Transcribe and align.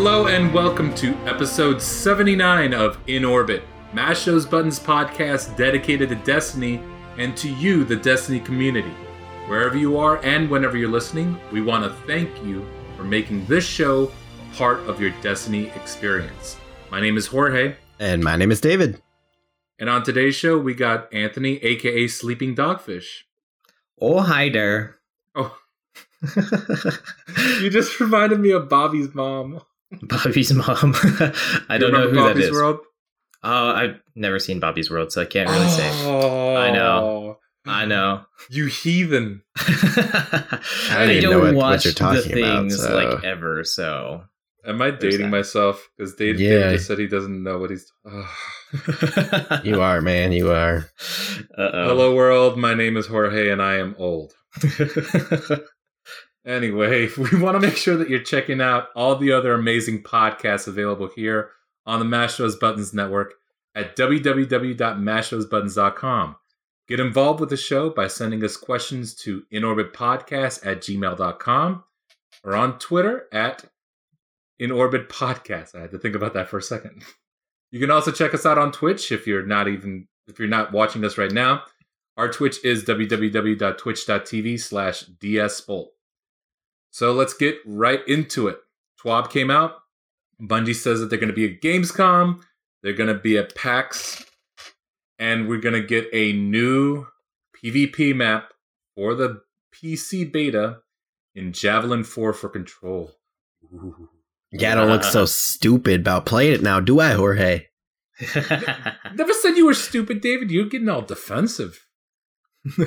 Hello 0.00 0.28
and 0.28 0.54
welcome 0.54 0.94
to 0.94 1.12
episode 1.26 1.82
79 1.82 2.72
of 2.72 2.96
In 3.08 3.24
Orbit, 3.24 3.64
Mash 3.92 4.26
Those 4.26 4.46
Buttons 4.46 4.78
podcast 4.78 5.56
dedicated 5.56 6.10
to 6.10 6.14
Destiny 6.14 6.80
and 7.16 7.36
to 7.36 7.52
you, 7.54 7.82
the 7.82 7.96
Destiny 7.96 8.38
community. 8.38 8.94
Wherever 9.48 9.76
you 9.76 9.98
are 9.98 10.24
and 10.24 10.48
whenever 10.48 10.76
you're 10.76 10.88
listening, 10.88 11.36
we 11.50 11.60
want 11.62 11.82
to 11.82 11.90
thank 12.06 12.30
you 12.44 12.64
for 12.96 13.02
making 13.02 13.44
this 13.46 13.66
show 13.66 14.12
part 14.54 14.78
of 14.88 15.00
your 15.00 15.10
Destiny 15.20 15.66
experience. 15.70 16.56
My 16.92 17.00
name 17.00 17.16
is 17.16 17.26
Jorge, 17.26 17.74
And 17.98 18.22
my 18.22 18.36
name 18.36 18.52
is 18.52 18.60
David. 18.60 19.02
and 19.80 19.90
on 19.90 20.04
today's 20.04 20.36
show, 20.36 20.56
we 20.58 20.74
got 20.74 21.12
Anthony, 21.12 21.56
aka 21.56 22.06
Sleeping 22.06 22.54
Dogfish. 22.54 23.22
Oh, 24.00 24.20
hi 24.20 24.48
there. 24.48 25.00
Oh, 25.34 25.58
you 27.60 27.68
just 27.68 27.98
reminded 27.98 28.38
me 28.38 28.52
of 28.52 28.68
Bobby's 28.68 29.12
mom. 29.12 29.60
Bobby's 30.02 30.52
mom. 30.52 30.94
I 31.68 31.74
You 31.74 31.78
don't 31.78 31.92
know 31.92 32.08
who 32.08 32.16
Bobby's 32.16 32.34
that 32.44 32.44
is. 32.44 32.52
World? 32.52 32.78
Oh, 33.42 33.68
I've 33.70 34.00
never 34.14 34.38
seen 34.38 34.60
Bobby's 34.60 34.90
World, 34.90 35.12
so 35.12 35.22
I 35.22 35.24
can't 35.24 35.48
really 35.48 35.68
say. 35.68 35.88
Oh, 36.06 36.56
I 36.56 36.70
know. 36.72 37.04
Oh. 37.04 37.38
I 37.70 37.84
know. 37.84 38.22
You 38.50 38.66
heathen. 38.66 39.42
I 39.56 40.58
don't 41.06 41.22
don't 41.22 41.30
know 41.30 41.38
what- 41.40 41.54
what 41.54 41.54
watch 41.54 41.84
you're 41.84 41.92
the 41.94 42.04
about, 42.04 42.24
things 42.24 42.80
so- 42.82 42.94
like 42.94 43.24
ever, 43.24 43.62
so. 43.64 44.24
Am 44.66 44.82
I 44.82 44.90
There's 44.90 45.14
dating 45.14 45.26
that. 45.30 45.36
myself? 45.36 45.88
Because 45.96 46.14
David, 46.16 46.40
Yeah. 46.40 46.50
David 46.58 46.70
just 46.72 46.86
said 46.88 46.98
he 46.98 47.06
doesn't 47.06 47.42
know 47.42 47.58
what 47.58 47.70
he's. 47.70 47.90
Ugh. 48.04 49.60
You 49.64 49.80
are, 49.80 50.00
man. 50.02 50.32
You 50.32 50.50
are. 50.50 50.90
Uh-oh. 51.56 51.88
Hello, 51.88 52.14
world. 52.14 52.58
My 52.58 52.74
name 52.74 52.96
is 52.96 53.06
Jorge, 53.06 53.50
and 53.50 53.62
I 53.62 53.76
am 53.76 53.94
old. 53.98 54.34
Anyway, 56.46 57.08
we 57.18 57.40
want 57.40 57.60
to 57.60 57.66
make 57.66 57.76
sure 57.76 57.96
that 57.96 58.08
you're 58.08 58.20
checking 58.20 58.60
out 58.60 58.88
all 58.94 59.16
the 59.16 59.32
other 59.32 59.52
amazing 59.52 60.02
podcasts 60.02 60.66
available 60.66 61.08
here 61.14 61.50
on 61.86 61.98
the 61.98 62.04
Mash 62.04 62.36
Those 62.36 62.56
Buttons 62.56 62.94
Network 62.94 63.34
at 63.74 63.96
www.mashthosebuttons.com. 63.96 66.36
Get 66.88 67.00
involved 67.00 67.40
with 67.40 67.50
the 67.50 67.56
show 67.56 67.90
by 67.90 68.06
sending 68.08 68.42
us 68.42 68.56
questions 68.56 69.14
to 69.16 69.42
inorbitpodcast 69.52 70.66
at 70.66 70.80
gmail.com 70.80 71.84
or 72.44 72.56
on 72.56 72.78
Twitter 72.78 73.26
at 73.32 73.64
inorbitpodcast. 74.60 75.74
I 75.74 75.80
had 75.82 75.90
to 75.90 75.98
think 75.98 76.14
about 76.14 76.32
that 76.34 76.48
for 76.48 76.58
a 76.58 76.62
second. 76.62 77.04
You 77.70 77.80
can 77.80 77.90
also 77.90 78.10
check 78.10 78.32
us 78.32 78.46
out 78.46 78.56
on 78.56 78.72
Twitch 78.72 79.12
if 79.12 79.26
you're 79.26 79.44
not 79.44 79.68
even 79.68 80.08
if 80.26 80.38
you're 80.38 80.48
not 80.48 80.72
watching 80.72 81.04
us 81.04 81.18
right 81.18 81.30
now. 81.30 81.64
Our 82.16 82.32
Twitch 82.32 82.64
is 82.64 82.82
www.twitch.tv 82.84 84.58
slash 84.58 85.04
dsbolt. 85.04 85.88
So 86.90 87.12
let's 87.12 87.34
get 87.34 87.56
right 87.66 88.00
into 88.08 88.48
it. 88.48 88.58
TWAB 89.02 89.30
came 89.30 89.50
out. 89.50 89.76
Bungie 90.40 90.74
says 90.74 91.00
that 91.00 91.10
they're 91.10 91.18
going 91.18 91.28
to 91.28 91.34
be 91.34 91.52
at 91.52 91.60
Gamescom. 91.60 92.40
They're 92.82 92.92
going 92.92 93.12
to 93.12 93.18
be 93.18 93.36
at 93.36 93.54
PAX. 93.54 94.24
And 95.18 95.48
we're 95.48 95.60
going 95.60 95.74
to 95.74 95.86
get 95.86 96.08
a 96.12 96.32
new 96.32 97.06
PvP 97.56 98.14
map 98.14 98.52
for 98.94 99.14
the 99.14 99.42
PC 99.74 100.32
beta 100.32 100.78
in 101.34 101.52
Javelin 101.52 102.04
4 102.04 102.32
for 102.32 102.48
Control. 102.48 103.12
Ooh. 103.72 104.08
Yeah, 104.50 104.72
I 104.72 104.74
don't 104.76 104.88
look 104.88 105.04
so 105.04 105.26
stupid 105.26 106.00
about 106.00 106.24
playing 106.24 106.54
it 106.54 106.62
now, 106.62 106.80
do 106.80 107.00
I, 107.00 107.12
Jorge? 107.12 107.66
Never 108.34 109.32
said 109.32 109.56
you 109.56 109.66
were 109.66 109.74
stupid, 109.74 110.20
David. 110.20 110.50
You're 110.50 110.68
getting 110.68 110.88
all 110.88 111.02
defensive. 111.02 111.86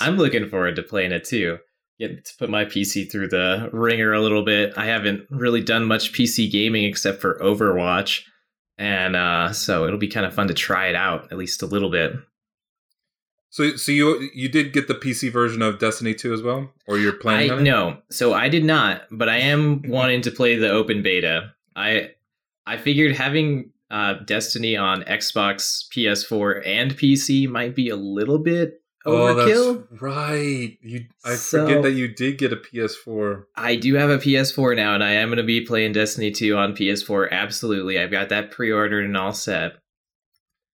I'm 0.00 0.16
looking 0.16 0.48
forward 0.48 0.76
to 0.76 0.82
playing 0.82 1.12
it 1.12 1.24
too. 1.24 1.58
Get 2.00 2.24
to 2.24 2.36
put 2.38 2.48
my 2.48 2.64
PC 2.64 3.12
through 3.12 3.28
the 3.28 3.68
ringer 3.72 4.14
a 4.14 4.22
little 4.22 4.42
bit. 4.42 4.72
I 4.76 4.86
haven't 4.86 5.26
really 5.28 5.60
done 5.60 5.84
much 5.84 6.12
PC 6.14 6.50
gaming 6.50 6.84
except 6.84 7.20
for 7.20 7.38
Overwatch, 7.40 8.22
and 8.78 9.14
uh, 9.14 9.52
so 9.52 9.84
it'll 9.84 9.98
be 9.98 10.08
kind 10.08 10.24
of 10.24 10.32
fun 10.32 10.48
to 10.48 10.54
try 10.54 10.88
it 10.88 10.96
out 10.96 11.30
at 11.30 11.36
least 11.36 11.62
a 11.62 11.66
little 11.66 11.90
bit. 11.90 12.14
So, 13.50 13.76
so 13.76 13.92
you 13.92 14.30
you 14.32 14.48
did 14.48 14.72
get 14.72 14.88
the 14.88 14.94
PC 14.94 15.30
version 15.30 15.60
of 15.60 15.78
Destiny 15.78 16.14
2 16.14 16.32
as 16.32 16.42
well, 16.42 16.72
or 16.86 16.98
you're 16.98 17.18
I 17.26 17.50
on 17.50 17.58
it? 17.58 17.62
no, 17.62 17.98
so 18.10 18.32
I 18.32 18.48
did 18.48 18.64
not, 18.64 19.02
but 19.10 19.28
I 19.28 19.38
am 19.38 19.82
wanting 19.86 20.22
to 20.22 20.30
play 20.30 20.56
the 20.56 20.70
open 20.70 21.02
beta. 21.02 21.52
I 21.76 22.12
I 22.64 22.78
figured 22.78 23.14
having 23.14 23.72
uh, 23.90 24.14
Destiny 24.24 24.76
on 24.76 25.02
Xbox, 25.02 25.86
PS4, 25.94 26.66
and 26.66 26.96
PC 26.96 27.48
might 27.48 27.74
be 27.74 27.88
a 27.88 27.96
little 27.96 28.38
bit 28.38 28.79
overkill. 29.06 29.86
Oh, 29.90 29.96
right. 30.00 30.76
You, 30.82 31.06
I 31.24 31.34
So- 31.34 31.66
forget 31.66 31.82
that 31.82 31.92
you 31.92 32.08
did 32.08 32.38
get 32.38 32.52
a 32.52 32.56
PS4. 32.56 33.44
I 33.56 33.76
do 33.76 33.94
have 33.94 34.10
a 34.10 34.18
PS4 34.18 34.76
now, 34.76 34.94
and 34.94 35.02
I 35.04 35.12
am 35.12 35.28
going 35.28 35.38
to 35.38 35.42
be 35.42 35.64
playing 35.64 35.92
Destiny 35.92 36.30
2 36.30 36.56
on 36.56 36.74
PS4. 36.76 37.30
Absolutely, 37.30 37.98
I've 37.98 38.10
got 38.10 38.28
that 38.28 38.50
pre-ordered 38.50 39.04
and 39.04 39.16
all 39.16 39.32
set. 39.32 39.72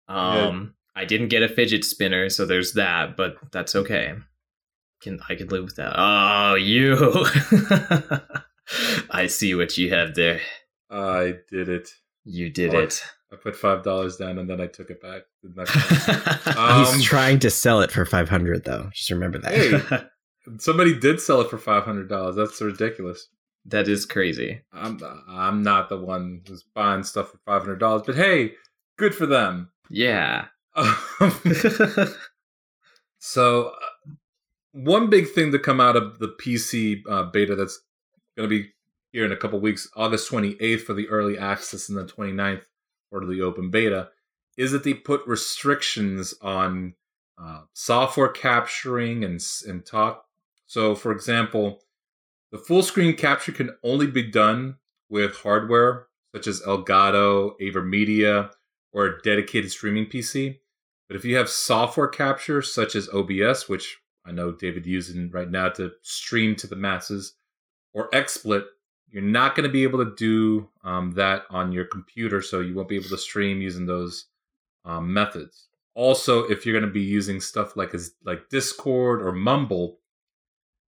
Um, 0.08 0.76
I 0.96 1.06
didn't 1.06 1.30
get 1.30 1.44
a 1.44 1.50
fidget 1.50 1.84
spinner, 1.86 2.30
so 2.30 2.46
there's 2.46 2.74
that, 2.74 3.18
but 3.18 3.36
that's 3.52 3.76
okay. 3.76 4.14
Can 5.02 5.20
I 5.28 5.36
can 5.36 5.48
live 5.50 5.66
with 5.66 5.76
that? 5.76 5.94
Oh, 5.98 6.56
you! 6.56 6.96
I 9.10 9.28
see 9.28 9.56
what 9.56 9.78
you 9.78 9.90
have 9.94 10.16
there. 10.16 10.40
I 10.90 11.36
did 11.52 11.70
it. 11.70 11.90
You 12.24 12.50
did 12.50 12.74
Oh, 12.74 12.80
it. 12.80 13.04
I 13.34 13.36
put 13.38 13.56
five 13.56 13.84
dollars 13.84 14.18
down 14.18 14.38
and 14.38 14.48
then 14.48 14.62
I 14.62 14.68
took 14.68 14.90
it 14.90 15.02
back. 15.02 15.24
Um, 16.56 16.86
He's 16.86 17.04
trying 17.04 17.40
to 17.40 17.50
sell 17.50 17.82
it 17.82 17.92
for 17.92 18.06
500 18.06 18.64
though. 18.64 18.90
Just 18.94 19.10
remember 19.10 19.40
that. 19.40 19.54
Hey. 19.54 19.82
Somebody 20.60 20.98
did 21.00 21.20
sell 21.20 21.42
it 21.42 21.50
for 21.50 21.58
five 21.58 21.84
hundred 21.84 22.10
dollars. 22.10 22.36
That's 22.36 22.62
ridiculous. 22.62 23.28
that 23.66 23.88
is 23.88 24.06
crazy. 24.06 24.62
I'm 24.74 25.00
I'm 25.28 25.64
not 25.64 25.90
the 25.90 25.98
one 25.98 26.42
who's 26.48 26.64
buying 26.76 27.04
stuff 27.04 27.32
for 27.32 27.40
five 27.46 27.62
hundred 27.62 27.80
dollars, 27.80 28.04
but 28.06 28.16
hey, 28.16 28.54
good 28.98 29.16
for 29.16 29.26
them. 29.26 29.72
Yeah. 29.90 30.48
so, 33.20 33.68
uh, 33.68 34.12
one 34.74 35.10
big 35.10 35.30
thing 35.30 35.52
to 35.54 35.60
come 35.60 35.80
out 35.80 35.96
of 35.96 36.20
the 36.20 36.36
PC 36.42 37.04
uh, 37.10 37.24
beta 37.24 37.56
that's 37.56 37.80
going 38.36 38.50
to 38.50 38.56
be 38.56 38.70
here 39.12 39.24
in 39.26 39.32
a 39.32 39.38
couple 39.38 39.60
weeks, 39.62 39.88
August 39.96 40.30
28th 40.32 40.82
for 40.82 40.94
the 40.94 41.08
early 41.10 41.38
access 41.38 41.88
and 41.88 41.98
the 41.98 42.06
29th 42.06 42.64
for 43.20 43.26
the 43.26 43.42
open 43.42 43.70
beta, 43.70 44.10
is 44.58 44.72
that 44.72 44.84
they 44.84 44.94
put 44.94 45.26
restrictions 45.28 46.34
on 46.42 46.96
uh, 47.38 47.62
software 47.74 48.30
capturing 48.30 49.24
and, 49.24 49.44
and 49.68 49.86
talk. 49.86 50.26
So, 50.66 50.96
for 50.96 51.12
example, 51.12 51.80
the 52.52 52.58
full 52.58 52.84
screen 52.84 53.16
capture 53.16 53.52
can 53.52 53.76
only 53.84 54.08
be 54.08 54.24
done 54.24 54.78
with 55.10 55.36
hardware 55.38 56.08
such 56.36 56.48
as 56.48 56.62
Elgato, 56.62 57.54
Avermedia, 57.62 58.50
or 58.92 59.06
a 59.06 59.22
dedicated 59.22 59.72
streaming 59.72 60.08
PC. 60.08 60.58
But 61.08 61.16
if 61.16 61.26
you 61.26 61.36
have 61.36 61.50
software 61.50 62.08
capture 62.08 62.62
such 62.64 62.96
as 62.96 63.10
OBS, 63.10 63.70
which 63.70 64.00
I 64.26 64.32
know 64.32 64.52
David 64.52 64.88
using 64.88 65.30
right 65.30 65.50
now 65.50 65.70
to 65.70 65.92
stream 66.02 66.56
to 66.56 66.68
the 66.68 66.76
masses, 66.76 67.36
or 67.94 68.10
XSplit, 68.10 68.66
you're 69.14 69.22
not 69.22 69.56
going 69.56 69.64
to 69.64 69.72
be 69.72 69.84
able 69.84 70.04
to 70.04 70.16
do 70.16 70.68
um, 70.84 71.12
that 71.12 71.44
on 71.52 71.72
your 71.72 71.86
computer, 71.86 72.42
so 72.42 72.62
you 72.62 72.74
won't 72.74 72.90
be 72.90 72.96
able 72.96 73.10
to 73.10 73.18
stream 73.18 73.62
using 73.62 73.86
those 73.86 74.26
um, 74.86 75.14
methods. 75.14 75.68
Also, 75.94 76.46
if 76.46 76.66
you're 76.66 76.78
going 76.78 76.90
to 76.90 76.92
be 76.92 77.04
using 77.04 77.40
stuff 77.40 77.78
like 77.78 77.94
like 78.26 78.50
Discord 78.50 79.22
or 79.22 79.32
Mumble, 79.32 80.00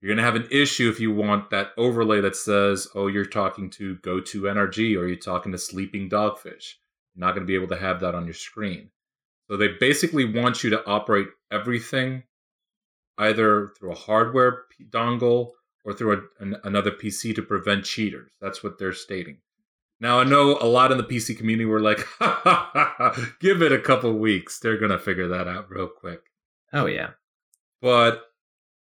you're 0.00 0.14
going 0.14 0.18
to 0.18 0.22
have 0.22 0.36
an 0.36 0.46
issue 0.52 0.88
if 0.88 1.00
you 1.00 1.12
want 1.12 1.50
that 1.50 1.70
overlay 1.76 2.20
that 2.20 2.36
says, 2.36 2.86
"Oh, 2.94 3.08
you're 3.08 3.24
talking 3.24 3.68
to 3.70 3.96
GoTo 3.96 4.42
NRG" 4.42 4.96
or 4.96 5.08
you're 5.08 5.16
talking 5.16 5.50
to 5.50 5.58
Sleeping 5.58 6.08
Dogfish. 6.08 6.74
You're 7.14 7.26
not 7.26 7.34
going 7.34 7.42
to 7.42 7.50
be 7.50 7.56
able 7.56 7.74
to 7.74 7.76
have 7.76 7.98
that 8.00 8.14
on 8.14 8.26
your 8.26 8.34
screen. 8.34 8.90
So 9.50 9.56
they 9.56 9.68
basically 9.80 10.24
want 10.24 10.62
you 10.62 10.70
to 10.70 10.86
operate 10.86 11.28
everything 11.50 12.22
either 13.18 13.72
through 13.76 13.92
a 13.92 13.96
hardware 13.96 14.62
dongle 14.90 15.50
or 15.84 15.92
through 15.92 16.12
a, 16.12 16.42
an, 16.42 16.56
another 16.64 16.90
PC 16.90 17.34
to 17.34 17.42
prevent 17.42 17.84
cheaters. 17.84 18.32
That's 18.40 18.62
what 18.62 18.78
they're 18.78 18.92
stating. 18.92 19.38
Now 20.00 20.18
I 20.18 20.24
know 20.24 20.58
a 20.60 20.66
lot 20.66 20.90
in 20.90 20.98
the 20.98 21.04
PC 21.04 21.36
community 21.36 21.66
were 21.66 21.80
like, 21.80 22.00
ha, 22.18 22.40
ha, 22.42 22.70
ha, 22.74 23.26
"Give 23.40 23.62
it 23.62 23.72
a 23.72 23.78
couple 23.78 24.12
weeks; 24.18 24.58
they're 24.58 24.78
gonna 24.78 24.98
figure 24.98 25.28
that 25.28 25.48
out 25.48 25.70
real 25.70 25.88
quick." 25.88 26.20
Oh 26.72 26.86
yeah. 26.86 27.10
But 27.80 28.22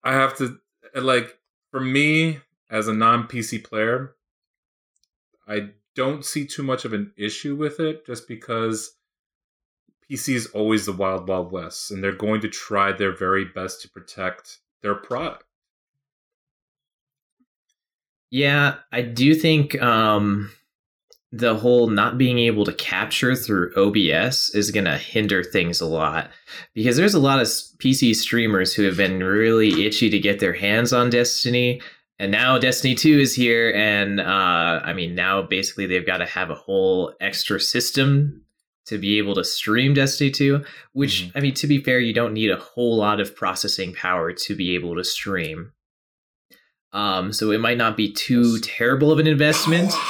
I 0.03 0.15
have 0.15 0.37
to 0.39 0.59
uh, 0.95 1.01
like 1.01 1.39
for 1.71 1.81
me 1.81 2.41
as 2.71 2.89
a 2.89 2.95
non 2.95 3.29
PC 3.29 3.63
player, 3.63 4.17
I 5.47 5.71
don't 5.95 6.25
see 6.25 6.47
too 6.47 6.63
much 6.63 6.85
of 6.85 6.93
an 6.93 7.13
issue 7.17 7.57
with 7.57 7.81
it 7.81 8.07
just 8.07 8.29
because 8.29 8.97
PC 10.11 10.35
is 10.35 10.47
always 10.49 10.87
the 10.87 10.93
wild 10.93 11.29
wild 11.29 11.51
west 11.51 11.91
and 11.91 12.03
they're 12.03 12.13
going 12.13 12.41
to 12.43 12.49
try 12.49 12.93
their 12.93 13.17
very 13.17 13.45
best 13.45 13.83
to 13.83 13.89
protect 13.89 14.59
their 14.83 14.95
product. 14.95 15.46
Yeah, 18.31 18.77
I 18.93 19.03
do 19.03 19.35
think 19.35 19.81
um, 19.81 20.51
the 21.33 21.55
whole 21.55 21.89
not 21.89 22.19
being 22.19 22.39
able 22.39 22.65
to 22.65 22.73
capture 22.73 23.35
through 23.37 23.73
OBS 23.77 24.55
is 24.55 24.71
going 24.71 24.85
to 24.87 24.99
hinder 24.99 25.45
things 25.45 25.81
a 25.81 25.87
lot 25.87 26.31
because 26.75 26.97
there's 26.97 27.15
a 27.15 27.21
lot 27.21 27.41
of 27.41 27.47
PC 27.47 28.15
streamers 28.17 28.75
who 28.75 28.83
have 28.83 28.97
been 28.97 29.23
really 29.23 29.87
itchy 29.87 30.11
to 30.11 30.19
get 30.19 30.41
their 30.41 30.53
hands 30.55 30.93
on 30.93 31.11
Destiny. 31.11 31.81
And 32.19 32.33
now 32.33 32.59
Destiny 32.59 32.95
2 32.95 33.19
is 33.21 33.35
here. 33.35 33.73
And 33.75 34.21
uh, 34.21 34.81
I 34.85 34.93
mean, 34.93 35.15
now 35.15 35.43
basically 35.43 35.87
they've 35.87 36.07
got 36.07 36.19
to 36.19 36.27
have 36.27 36.51
a 36.51 36.55
whole 36.55 37.13
extra 37.21 37.61
system 37.61 38.43
to 38.87 38.99
be 38.99 39.19
able 39.19 39.35
to 39.35 39.45
stream 39.45 39.95
Destiny 39.95 40.31
2, 40.31 40.65
which, 40.93 41.25
Mhm. 41.25 41.33
I 41.35 41.41
mean, 41.41 41.55
to 41.55 41.67
be 41.67 41.79
fair, 41.83 41.99
you 41.99 42.13
don't 42.15 42.33
need 42.33 42.51
a 42.51 42.57
whole 42.57 42.97
lot 42.97 43.21
of 43.21 43.35
processing 43.37 43.93
power 43.93 44.33
to 44.33 44.55
be 44.55 44.75
able 44.75 44.95
to 44.97 45.05
stream. 45.05 45.73
Um, 46.97 47.33
so 47.33 47.51
it 47.51 47.61
might 47.61 47.77
not 47.77 47.97
be 47.97 48.11
too 48.11 48.55
Yes. 48.55 48.61
terrible 48.63 49.13
of 49.13 49.19
an 49.19 49.27
investment. 49.27 49.93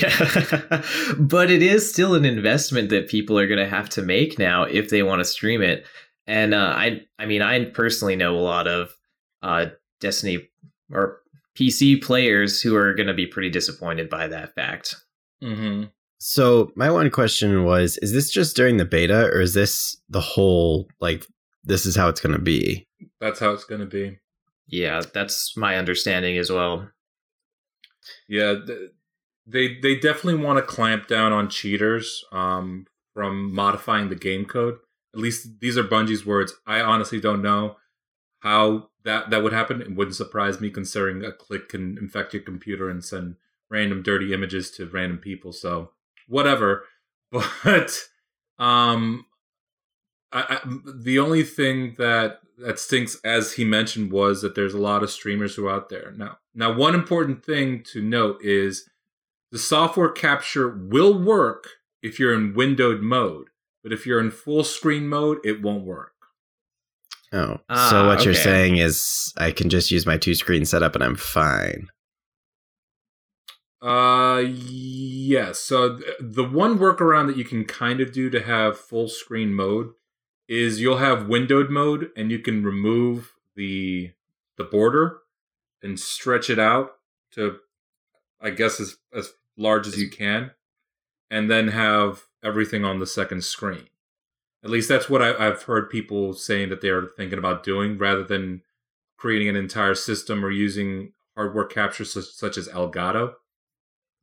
Yeah, 0.00 0.82
but 1.18 1.50
it 1.50 1.60
is 1.60 1.92
still 1.92 2.14
an 2.14 2.24
investment 2.24 2.88
that 2.88 3.06
people 3.06 3.38
are 3.38 3.46
going 3.46 3.58
to 3.58 3.68
have 3.68 3.90
to 3.90 4.00
make 4.00 4.38
now 4.38 4.62
if 4.62 4.88
they 4.88 5.02
want 5.02 5.20
to 5.20 5.26
stream 5.26 5.60
it. 5.60 5.84
And 6.26 6.54
uh, 6.54 6.72
I, 6.74 7.02
I 7.18 7.26
mean, 7.26 7.42
I 7.42 7.66
personally 7.66 8.16
know 8.16 8.34
a 8.34 8.40
lot 8.40 8.66
of 8.66 8.94
uh, 9.42 9.66
Destiny 10.00 10.48
or 10.90 11.20
PC 11.54 12.02
players 12.02 12.62
who 12.62 12.74
are 12.74 12.94
going 12.94 13.08
to 13.08 13.12
be 13.12 13.26
pretty 13.26 13.50
disappointed 13.50 14.08
by 14.08 14.26
that 14.26 14.54
fact. 14.54 14.94
Mm-hmm. 15.42 15.84
So 16.18 16.72
my 16.76 16.90
one 16.90 17.10
question 17.10 17.64
was: 17.64 17.98
Is 17.98 18.14
this 18.14 18.30
just 18.30 18.56
during 18.56 18.78
the 18.78 18.86
beta, 18.86 19.26
or 19.26 19.42
is 19.42 19.52
this 19.52 20.00
the 20.08 20.22
whole 20.22 20.88
like? 20.98 21.26
This 21.62 21.84
is 21.84 21.94
how 21.94 22.08
it's 22.08 22.22
going 22.22 22.34
to 22.34 22.40
be. 22.40 22.86
That's 23.20 23.38
how 23.38 23.50
it's 23.50 23.64
going 23.64 23.82
to 23.82 23.86
be. 23.86 24.18
Yeah, 24.66 25.02
that's 25.12 25.56
my 25.56 25.76
understanding 25.76 26.38
as 26.38 26.50
well. 26.50 26.90
Yeah, 28.28 28.56
they 29.46 29.78
they 29.80 29.96
definitely 29.96 30.42
want 30.42 30.58
to 30.58 30.62
clamp 30.62 31.06
down 31.06 31.32
on 31.32 31.48
cheaters 31.48 32.24
um, 32.32 32.86
from 33.12 33.54
modifying 33.54 34.08
the 34.08 34.16
game 34.16 34.44
code. 34.44 34.76
At 35.14 35.20
least 35.20 35.60
these 35.60 35.76
are 35.78 35.84
Bungie's 35.84 36.26
words. 36.26 36.54
I 36.66 36.80
honestly 36.80 37.20
don't 37.20 37.42
know 37.42 37.76
how 38.40 38.88
that 39.04 39.30
that 39.30 39.42
would 39.42 39.52
happen. 39.52 39.80
It 39.80 39.94
wouldn't 39.94 40.16
surprise 40.16 40.60
me 40.60 40.70
considering 40.70 41.24
a 41.24 41.32
click 41.32 41.68
can 41.68 41.98
infect 41.98 42.32
your 42.34 42.42
computer 42.42 42.88
and 42.88 43.04
send 43.04 43.36
random 43.70 44.02
dirty 44.02 44.32
images 44.32 44.70
to 44.72 44.86
random 44.86 45.18
people. 45.18 45.52
So 45.52 45.90
whatever. 46.28 46.84
But 47.64 47.98
um, 48.60 49.26
I, 50.34 50.56
I, 50.56 50.60
the 50.96 51.18
only 51.20 51.44
thing 51.44 51.94
that 51.96 52.40
that 52.58 52.78
stinks, 52.78 53.16
as 53.24 53.52
he 53.54 53.64
mentioned, 53.64 54.12
was 54.12 54.42
that 54.42 54.54
there's 54.54 54.74
a 54.74 54.78
lot 54.78 55.02
of 55.02 55.10
streamers 55.10 55.54
who 55.54 55.66
are 55.66 55.74
out 55.74 55.88
there 55.88 56.12
now. 56.16 56.38
Now, 56.54 56.72
one 56.72 56.94
important 56.94 57.44
thing 57.44 57.82
to 57.92 58.02
note 58.02 58.38
is 58.42 58.88
the 59.50 59.58
software 59.58 60.10
capture 60.10 60.68
will 60.68 61.16
work 61.16 61.68
if 62.02 62.18
you're 62.18 62.34
in 62.34 62.54
windowed 62.54 63.00
mode, 63.00 63.48
but 63.82 63.92
if 63.92 64.06
you're 64.06 64.20
in 64.20 64.30
full 64.30 64.64
screen 64.64 65.08
mode, 65.08 65.38
it 65.44 65.62
won't 65.62 65.84
work. 65.84 66.12
Oh, 67.32 67.58
Ah, 67.68 67.90
so 67.90 68.06
what 68.06 68.24
you're 68.24 68.34
saying 68.34 68.76
is 68.76 69.32
I 69.36 69.50
can 69.50 69.68
just 69.68 69.90
use 69.90 70.06
my 70.06 70.16
two 70.16 70.34
screen 70.34 70.64
setup 70.64 70.94
and 70.94 71.02
I'm 71.02 71.16
fine. 71.16 71.88
Uh, 73.82 74.42
yes. 74.46 75.58
So 75.58 75.96
th- 75.98 76.08
the 76.20 76.44
one 76.44 76.78
workaround 76.78 77.26
that 77.26 77.36
you 77.36 77.44
can 77.44 77.64
kind 77.64 78.00
of 78.00 78.12
do 78.12 78.30
to 78.30 78.40
have 78.40 78.78
full 78.78 79.08
screen 79.08 79.52
mode 79.52 79.90
is 80.48 80.80
you'll 80.80 80.98
have 80.98 81.28
windowed 81.28 81.70
mode, 81.70 82.10
and 82.16 82.30
you 82.30 82.38
can 82.38 82.64
remove 82.64 83.34
the 83.56 84.12
the 84.56 84.64
border 84.64 85.18
and 85.82 85.98
stretch 85.98 86.48
it 86.48 86.58
out 86.58 86.92
to, 87.32 87.58
I 88.40 88.50
guess, 88.50 88.80
as 88.80 88.96
as 89.12 89.32
large 89.56 89.86
as 89.86 89.98
you 89.98 90.10
can, 90.10 90.52
and 91.30 91.50
then 91.50 91.68
have 91.68 92.24
everything 92.42 92.84
on 92.84 92.98
the 92.98 93.06
second 93.06 93.44
screen. 93.44 93.88
At 94.62 94.70
least 94.70 94.88
that's 94.88 95.10
what 95.10 95.22
I, 95.22 95.46
I've 95.46 95.62
heard 95.62 95.90
people 95.90 96.32
saying 96.32 96.70
that 96.70 96.80
they 96.80 96.88
are 96.88 97.10
thinking 97.16 97.38
about 97.38 97.64
doing, 97.64 97.98
rather 97.98 98.24
than 98.24 98.62
creating 99.16 99.48
an 99.48 99.56
entire 99.56 99.94
system 99.94 100.44
or 100.44 100.50
using 100.50 101.12
hardware 101.34 101.64
capture 101.64 102.04
such, 102.04 102.26
such 102.26 102.56
as 102.58 102.68
Elgato 102.68 103.34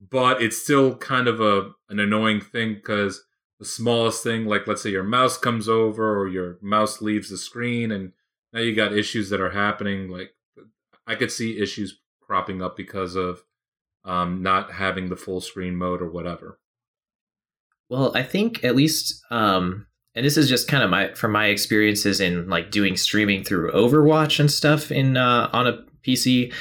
but 0.09 0.41
it's 0.41 0.57
still 0.57 0.95
kind 0.95 1.27
of 1.27 1.39
a 1.39 1.71
an 1.89 1.99
annoying 1.99 2.41
thing 2.41 2.73
because 2.73 3.23
the 3.61 3.67
smallest 3.67 4.23
thing, 4.23 4.47
like 4.47 4.65
let's 4.65 4.81
say 4.81 4.89
your 4.89 5.03
mouse 5.03 5.37
comes 5.37 5.69
over 5.69 6.19
or 6.19 6.27
your 6.27 6.57
mouse 6.63 6.99
leaves 6.99 7.29
the 7.29 7.37
screen, 7.37 7.91
and 7.91 8.11
now 8.51 8.59
you 8.59 8.75
got 8.75 8.91
issues 8.91 9.29
that 9.29 9.39
are 9.39 9.51
happening. 9.51 10.09
Like 10.09 10.31
I 11.05 11.13
could 11.13 11.31
see 11.31 11.59
issues 11.59 11.99
cropping 12.19 12.63
up 12.63 12.75
because 12.75 13.15
of 13.15 13.43
um, 14.03 14.41
not 14.41 14.71
having 14.71 15.09
the 15.09 15.15
full 15.15 15.41
screen 15.41 15.75
mode 15.75 16.01
or 16.01 16.09
whatever. 16.09 16.59
Well, 17.87 18.17
I 18.17 18.23
think 18.23 18.63
at 18.63 18.75
least, 18.75 19.23
um, 19.29 19.85
and 20.15 20.25
this 20.25 20.37
is 20.37 20.49
just 20.49 20.67
kind 20.67 20.81
of 20.83 20.89
my 20.89 21.13
from 21.13 21.31
my 21.31 21.45
experiences 21.45 22.19
in 22.19 22.49
like 22.49 22.71
doing 22.71 22.97
streaming 22.97 23.43
through 23.43 23.71
Overwatch 23.73 24.39
and 24.39 24.49
stuff 24.49 24.91
in 24.91 25.17
uh, 25.17 25.51
on 25.53 25.67
a 25.67 25.85
PC. 26.03 26.51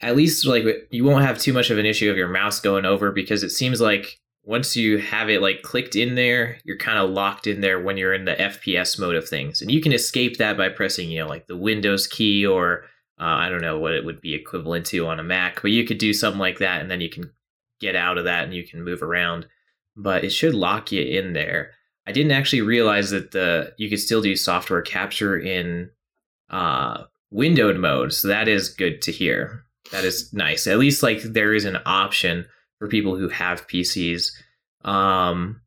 At 0.00 0.16
least 0.16 0.46
like 0.46 0.64
you 0.90 1.04
won't 1.04 1.26
have 1.26 1.38
too 1.38 1.52
much 1.52 1.68
of 1.68 1.76
an 1.76 1.84
issue 1.84 2.10
of 2.10 2.16
your 2.16 2.28
mouse 2.28 2.60
going 2.60 2.86
over 2.86 3.12
because 3.12 3.42
it 3.42 3.50
seems 3.50 3.78
like 3.78 4.19
once 4.44 4.76
you 4.76 4.98
have 4.98 5.28
it 5.28 5.42
like 5.42 5.62
clicked 5.62 5.96
in 5.96 6.14
there, 6.14 6.58
you're 6.64 6.78
kind 6.78 6.98
of 6.98 7.10
locked 7.10 7.46
in 7.46 7.60
there 7.60 7.80
when 7.80 7.96
you're 7.96 8.14
in 8.14 8.24
the 8.24 8.34
FPS 8.34 8.98
mode 8.98 9.16
of 9.16 9.28
things, 9.28 9.60
and 9.60 9.70
you 9.70 9.80
can 9.80 9.92
escape 9.92 10.38
that 10.38 10.56
by 10.56 10.68
pressing 10.68 11.10
you 11.10 11.20
know 11.20 11.28
like 11.28 11.46
the 11.46 11.56
Windows 11.56 12.06
key 12.06 12.46
or 12.46 12.84
uh, 13.20 13.24
I 13.24 13.48
don't 13.48 13.60
know 13.60 13.78
what 13.78 13.92
it 13.92 14.04
would 14.04 14.20
be 14.20 14.34
equivalent 14.34 14.86
to 14.86 15.06
on 15.06 15.20
a 15.20 15.22
Mac, 15.24 15.60
but 15.62 15.70
you 15.70 15.84
could 15.84 15.98
do 15.98 16.12
something 16.12 16.40
like 16.40 16.58
that, 16.58 16.80
and 16.80 16.90
then 16.90 17.00
you 17.00 17.10
can 17.10 17.30
get 17.80 17.96
out 17.96 18.18
of 18.18 18.24
that 18.24 18.44
and 18.44 18.54
you 18.54 18.66
can 18.66 18.84
move 18.84 19.02
around 19.02 19.46
but 19.96 20.24
it 20.24 20.30
should 20.30 20.54
lock 20.54 20.92
you 20.92 21.02
in 21.02 21.32
there. 21.32 21.72
I 22.06 22.12
didn't 22.12 22.32
actually 22.32 22.62
realize 22.62 23.10
that 23.10 23.32
the 23.32 23.72
you 23.76 23.88
could 23.88 24.00
still 24.00 24.22
do 24.22 24.34
software 24.34 24.82
capture 24.82 25.38
in 25.38 25.90
uh, 26.48 27.04
windowed 27.30 27.76
mode, 27.76 28.12
so 28.12 28.28
that 28.28 28.48
is 28.48 28.68
good 28.68 29.02
to 29.02 29.12
hear. 29.12 29.64
That 29.92 30.04
is 30.04 30.32
nice. 30.32 30.66
At 30.66 30.78
least 30.78 31.02
like 31.02 31.22
there 31.22 31.54
is 31.54 31.64
an 31.64 31.78
option 31.84 32.46
for 32.80 32.88
people 32.88 33.16
who 33.16 33.28
have 33.28 33.68
PCs. 33.68 34.32
Um, 34.84 35.60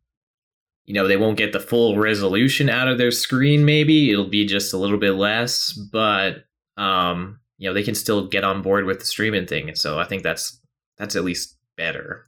you 0.86 0.94
know, 0.94 1.08
they 1.08 1.16
won't 1.16 1.38
get 1.38 1.54
the 1.54 1.60
full 1.62 1.98
resolution 1.98 2.70
out 2.70 2.90
of 2.90 2.98
their 2.98 3.12
screen. 3.12 3.64
Maybe 3.64 4.12
it'll 4.12 4.28
be 4.28 4.46
just 4.46 4.74
a 4.74 4.78
little 4.78 4.98
bit 4.98 5.14
less, 5.14 5.72
but 5.72 6.44
um, 6.76 7.40
you 7.58 7.70
know, 7.70 7.74
they 7.74 7.84
can 7.84 7.96
still 7.96 8.28
get 8.28 8.44
on 8.44 8.62
board 8.62 8.84
with 8.84 9.00
the 9.00 9.06
streaming 9.06 9.46
thing. 9.46 9.70
And 9.70 9.78
so 9.78 10.00
I 10.00 10.04
think 10.04 10.24
that's 10.24 10.60
that's 10.98 11.16
at 11.16 11.24
least 11.24 11.56
better. 11.78 12.28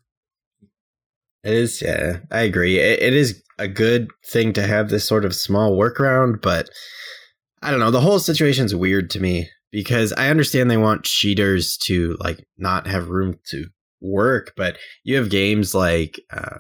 It 1.44 1.54
is, 1.54 1.82
yeah, 1.82 2.20
I 2.32 2.42
agree. 2.42 2.80
It, 2.80 3.02
it 3.02 3.14
is 3.14 3.44
a 3.60 3.68
good 3.68 4.10
thing 4.26 4.54
to 4.54 4.66
have 4.66 4.90
this 4.90 5.06
sort 5.06 5.26
of 5.26 5.36
small 5.36 5.78
workaround, 5.78 6.42
but 6.42 6.70
I 7.62 7.72
don't 7.72 7.80
know. 7.80 7.92
The 7.92 8.02
whole 8.02 8.20
situation's 8.20 8.74
weird 8.74 9.10
to 9.12 9.20
me 9.20 9.50
because 9.72 10.14
I 10.14 10.30
understand 10.30 10.72
they 10.72 10.78
want 10.78 11.04
cheaters 11.04 11.78
to 11.78 12.16
like 12.20 12.46
not 12.58 12.88
have 12.88 13.10
room 13.10 13.40
to 13.50 13.66
work, 14.02 14.54
but 14.56 14.78
you 15.04 15.16
have 15.18 15.30
games 15.30 15.74
like 15.74 16.20
uh, 16.32 16.60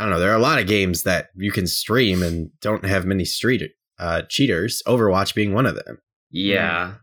I 0.00 0.04
don't 0.04 0.12
know. 0.12 0.18
There 0.18 0.30
are 0.30 0.38
a 0.38 0.38
lot 0.38 0.58
of 0.58 0.66
games 0.66 1.02
that 1.02 1.28
you 1.36 1.52
can 1.52 1.66
stream 1.66 2.22
and 2.22 2.50
don't 2.62 2.86
have 2.86 3.04
many 3.04 3.26
street 3.26 3.70
uh, 3.98 4.22
cheaters. 4.30 4.82
Overwatch 4.86 5.34
being 5.34 5.52
one 5.52 5.66
of 5.66 5.74
them. 5.74 5.98
Yeah. 6.30 6.94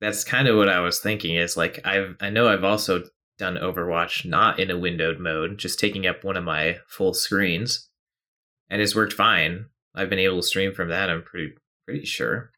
That's 0.00 0.24
kind 0.24 0.48
of 0.48 0.56
what 0.56 0.70
I 0.70 0.80
was 0.80 1.00
thinking 1.00 1.34
is 1.34 1.56
like 1.56 1.80
I've 1.84 2.16
I 2.20 2.30
know 2.30 2.48
I've 2.48 2.64
also 2.64 3.02
done 3.36 3.56
Overwatch 3.56 4.24
not 4.24 4.58
in 4.58 4.70
a 4.70 4.78
windowed 4.78 5.18
mode, 5.18 5.58
just 5.58 5.78
taking 5.78 6.06
up 6.06 6.24
one 6.24 6.38
of 6.38 6.44
my 6.44 6.78
full 6.86 7.12
screens. 7.12 7.88
And 8.70 8.80
it's 8.80 8.94
worked 8.96 9.12
fine. 9.12 9.66
I've 9.94 10.08
been 10.08 10.18
able 10.18 10.36
to 10.36 10.42
stream 10.42 10.72
from 10.72 10.88
that, 10.88 11.10
I'm 11.10 11.22
pretty 11.22 11.54
pretty 11.84 12.06
sure. 12.06 12.52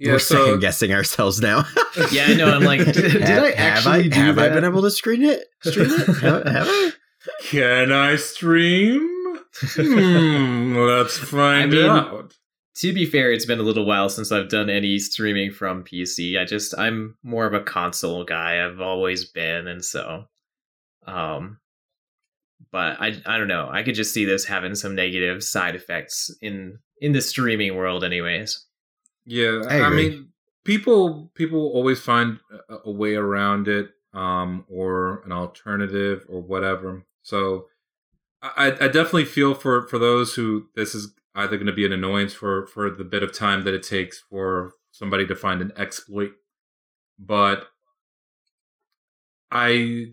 Yeah, 0.00 0.12
We're 0.12 0.18
so 0.18 0.44
second 0.46 0.60
guessing 0.60 0.92
ourselves 0.92 1.40
now. 1.40 1.64
Yeah, 2.12 2.26
I 2.28 2.34
know, 2.34 2.46
I'm 2.50 2.62
like, 2.62 2.84
did- 2.92 2.94
did 2.94 3.20
have, 3.22 3.42
I 3.44 3.50
have 3.50 3.58
actually 3.58 3.92
I, 3.92 4.02
do 4.04 4.10
have 4.20 4.38
I 4.38 4.48
been 4.48 4.64
able 4.64 4.82
to 4.82 4.90
screen 4.90 5.22
it? 5.24 5.42
Stream 5.62 5.90
it? 5.90 6.06
have, 6.18 6.46
have 6.46 6.66
I? 6.68 6.92
can 7.42 7.92
I 7.92 8.14
stream? 8.16 9.00
hmm, 9.60 10.76
let's 10.76 11.18
find 11.30 11.72
I 11.72 11.76
mean, 11.76 11.84
out. 11.84 12.32
to 12.76 12.92
be 12.94 13.04
fair, 13.06 13.32
it's 13.32 13.44
been 13.44 13.58
a 13.58 13.64
little 13.64 13.84
while 13.84 14.08
since 14.08 14.30
I've 14.32 14.48
done 14.48 14.70
any 14.70 14.98
streaming 15.00 15.50
from 15.50 15.82
PC. 15.84 16.40
I 16.40 16.44
just 16.44 16.78
I'm 16.78 17.16
more 17.24 17.44
of 17.46 17.52
a 17.54 17.60
console 17.60 18.24
guy. 18.24 18.64
I've 18.64 18.80
always 18.80 19.24
been, 19.24 19.66
and 19.66 19.84
so, 19.84 20.26
um, 21.08 21.58
but 22.70 23.00
I 23.00 23.20
I 23.26 23.36
don't 23.36 23.48
know. 23.48 23.68
I 23.70 23.82
could 23.82 23.96
just 23.96 24.14
see 24.14 24.24
this 24.24 24.44
having 24.44 24.76
some 24.76 24.94
negative 24.94 25.42
side 25.42 25.74
effects 25.74 26.30
in 26.40 26.78
in 27.00 27.12
the 27.12 27.20
streaming 27.20 27.74
world, 27.74 28.04
anyways. 28.04 28.64
Yeah, 29.30 29.62
I 29.68 29.82
I, 29.82 29.90
mean, 29.90 30.30
people 30.64 31.30
people 31.34 31.70
always 31.72 32.00
find 32.00 32.40
a, 32.68 32.78
a 32.86 32.90
way 32.90 33.14
around 33.14 33.68
it, 33.68 33.90
um, 34.12 34.64
or 34.68 35.22
an 35.24 35.30
alternative, 35.30 36.26
or 36.28 36.40
whatever. 36.40 37.04
So, 37.22 37.66
I, 38.42 38.72
I 38.72 38.88
definitely 38.88 39.26
feel 39.26 39.54
for 39.54 39.86
for 39.86 40.00
those 40.00 40.34
who 40.34 40.66
this 40.74 40.96
is 40.96 41.14
either 41.36 41.56
going 41.56 41.68
to 41.68 41.72
be 41.72 41.86
an 41.86 41.92
annoyance 41.92 42.32
for 42.32 42.66
for 42.66 42.90
the 42.90 43.04
bit 43.04 43.22
of 43.22 43.32
time 43.32 43.62
that 43.62 43.72
it 43.72 43.84
takes 43.84 44.18
for 44.18 44.72
somebody 44.90 45.24
to 45.28 45.36
find 45.36 45.62
an 45.62 45.72
exploit, 45.76 46.32
but 47.16 47.68
I, 49.52 50.06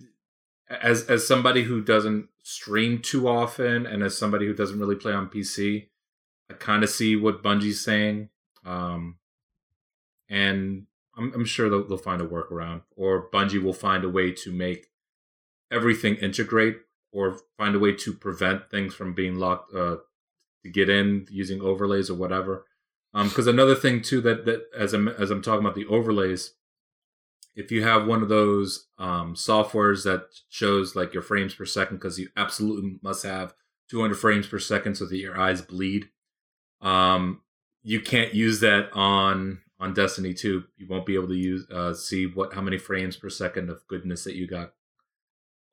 as 0.70 1.06
as 1.06 1.26
somebody 1.28 1.64
who 1.64 1.82
doesn't 1.82 2.28
stream 2.44 3.02
too 3.02 3.28
often, 3.28 3.88
and 3.88 4.04
as 4.04 4.16
somebody 4.16 4.46
who 4.46 4.54
doesn't 4.54 4.80
really 4.80 4.96
play 4.96 5.14
on 5.14 5.28
PC, 5.28 5.88
I 6.52 6.54
kind 6.54 6.84
of 6.84 6.92
see 6.92 7.16
what 7.16 7.42
Bungie's 7.42 7.84
saying. 7.84 8.30
Um, 8.68 9.18
and 10.30 10.86
I'm, 11.18 11.34
I'm 11.34 11.46
sure 11.46 11.70
they'll, 11.70 11.88
they'll 11.88 11.98
find 11.98 12.22
a 12.22 12.28
workaround, 12.28 12.82
or 12.96 13.30
Bungie 13.32 13.64
will 13.64 13.74
find 13.74 14.04
a 14.04 14.10
way 14.10 14.32
to 14.32 14.52
make 14.52 14.88
everything 15.72 16.16
integrate, 16.16 16.78
or 17.12 17.40
find 17.58 17.76
a 17.76 17.80
way 17.80 17.94
to 17.94 18.14
prevent 18.14 18.70
things 18.70 18.94
from 18.94 19.14
being 19.14 19.36
locked 19.36 19.74
uh, 19.74 19.98
to 20.64 20.70
get 20.70 20.90
in 20.90 21.26
using 21.32 21.62
overlays 21.62 22.10
or 22.10 22.16
whatever. 22.16 22.66
Because 23.14 23.48
another 23.48 23.74
thing 23.74 24.02
too 24.02 24.22
that 24.22 24.46
that 24.46 24.68
as 24.78 24.94
I'm 24.94 25.08
as 25.08 25.32
I'm 25.32 25.42
talking 25.42 25.66
about 25.66 25.74
the 25.74 25.88
overlays, 25.88 26.54
if 27.56 27.72
you 27.72 27.82
have 27.84 28.06
one 28.06 28.22
of 28.22 28.30
those 28.30 28.90
um, 29.00 29.34
softwares 29.34 30.04
that 30.04 30.28
shows 30.50 30.96
like 30.96 31.16
your 31.16 31.24
frames 31.24 31.56
per 31.56 31.66
second, 31.66 31.98
because 31.98 32.20
you 32.20 32.30
absolutely 32.38 33.00
must 33.02 33.24
have 33.24 33.56
200 33.90 34.16
frames 34.16 34.46
per 34.46 34.60
second 34.60 34.96
so 34.96 35.06
that 35.06 35.18
your 35.18 35.40
eyes 35.40 35.62
bleed 35.62 36.10
um 36.82 37.42
you 37.88 38.02
can't 38.02 38.34
use 38.34 38.60
that 38.60 38.90
on 38.92 39.62
on 39.80 39.94
destiny 39.94 40.34
2 40.34 40.62
you 40.78 40.88
won't 40.88 41.06
be 41.06 41.16
able 41.16 41.30
to 41.30 41.36
use 41.36 41.66
uh 41.72 41.94
see 41.94 42.26
what 42.26 42.54
how 42.54 42.60
many 42.62 42.78
frames 42.78 43.16
per 43.16 43.30
second 43.30 43.70
of 43.70 43.88
goodness 43.88 44.26
that 44.26 44.36
you 44.36 44.46
got 44.46 44.74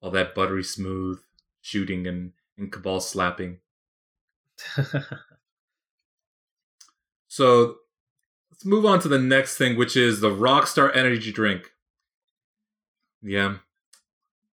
all 0.01 0.13
that 0.13 0.33
buttery 0.33 0.63
smooth 0.63 1.21
shooting 1.61 2.07
and 2.07 2.31
and 2.57 2.71
cabal 2.71 3.01
slapping 3.01 3.59
so 7.27 7.79
let's 8.51 8.65
move 8.65 8.87
on 8.87 9.01
to 9.01 9.09
the 9.09 9.19
next 9.19 9.59
thing 9.59 9.77
which 9.77 9.97
is 9.97 10.21
the 10.21 10.31
rockstar 10.31 10.95
energy 10.95 11.33
drink 11.33 11.73
yeah 13.23 13.57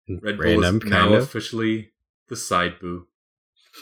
red 0.09 0.39
bull 0.39 0.61
Random, 0.61 0.77
is 0.77 0.85
now 0.85 1.13
of. 1.15 1.25
officially 1.25 1.91
the 2.29 2.37
side 2.37 2.79
boo 2.79 3.09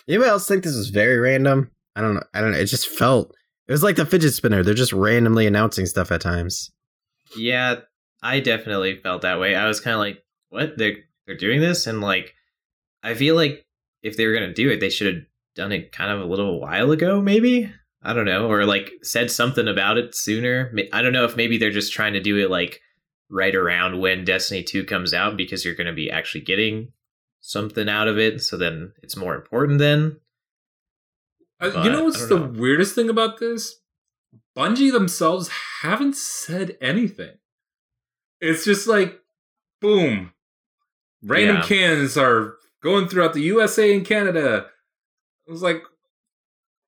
Anybody 0.09 0.29
else 0.31 0.47
think 0.47 0.63
this 0.63 0.75
is 0.75 0.91
very 0.91 1.17
random? 1.17 1.71
I 1.95 2.03
don't 2.03 2.15
know. 2.15 2.23
I 2.35 2.43
don't 2.43 2.53
know. 2.53 2.59
It 2.59 2.67
just 2.67 2.87
felt. 2.87 3.35
It 3.69 3.73
was 3.73 3.83
like 3.83 3.97
the 3.97 4.07
fidget 4.07 4.33
spinner. 4.33 4.63
They're 4.63 4.75
just 4.75 4.93
randomly 4.93 5.47
announcing 5.47 5.87
stuff 5.87 6.13
at 6.13 6.21
times. 6.21 6.71
Yeah, 7.37 7.81
I 8.23 8.41
definitely 8.41 8.97
felt 8.97 9.23
that 9.23 9.41
way. 9.41 9.55
I 9.55 9.67
was 9.67 9.81
kind 9.81 9.95
of 9.95 10.01
like, 10.01 10.23
"What? 10.51 10.79
They're 10.79 10.97
they're 11.27 11.37
doing 11.37 11.61
this?" 11.61 11.87
And 11.87 12.01
like, 12.01 12.35
I 13.03 13.15
feel 13.15 13.35
like 13.35 13.67
if 14.03 14.17
they 14.17 14.27
were 14.27 14.35
gonna 14.35 14.55
do 14.55 14.71
it, 14.71 14.81
they 14.81 14.91
should 14.91 15.13
have 15.13 15.25
done 15.57 15.73
it 15.73 15.91
kind 15.91 16.11
of 16.11 16.21
a 16.21 16.31
little 16.31 16.61
while 16.61 16.93
ago, 16.93 17.21
maybe. 17.21 17.73
I 18.03 18.13
don't 18.13 18.25
know, 18.25 18.49
or 18.49 18.65
like 18.65 18.93
said 19.03 19.31
something 19.31 19.67
about 19.67 19.99
it 19.99 20.15
sooner. 20.15 20.73
I 20.93 21.03
don't 21.03 21.13
know 21.13 21.25
if 21.25 21.37
maybe 21.37 21.59
they're 21.59 21.71
just 21.71 21.93
trying 21.93 22.13
to 22.13 22.21
do 22.21 22.37
it 22.39 22.51
like 22.51 22.81
right 23.29 23.55
around 23.55 23.99
when 23.99 24.25
Destiny 24.25 24.63
Two 24.63 24.85
comes 24.85 25.13
out 25.13 25.37
because 25.37 25.65
you're 25.65 25.75
gonna 25.75 25.93
be 25.93 26.09
actually 26.09 26.43
getting 26.43 26.93
something 27.41 27.89
out 27.89 28.07
of 28.07 28.17
it. 28.17 28.43
So 28.43 28.57
then 28.57 28.93
it's 29.03 29.17
more 29.17 29.35
important 29.35 29.81
then. 29.81 30.21
Uh, 31.61 31.71
But 31.73 31.85
you 31.85 31.91
know 31.91 32.05
what's 32.05 32.27
the 32.27 32.37
weirdest 32.37 32.95
thing 32.95 33.09
about 33.09 33.39
this? 33.39 33.77
Bungie 34.57 34.93
themselves 34.93 35.51
haven't 35.83 36.17
said 36.17 36.77
anything. 36.81 37.37
It's 38.41 38.65
just 38.65 38.87
like, 38.87 39.21
boom, 39.81 40.33
random 41.23 41.57
Yeah. 41.57 41.63
cans 41.63 42.17
are 42.19 42.57
going 42.83 43.09
throughout 43.09 43.33
the 43.35 43.41
USA 43.43 43.95
and 43.95 44.05
Canada. 44.07 44.67
It 45.47 45.51
was 45.51 45.63
like, 45.63 45.83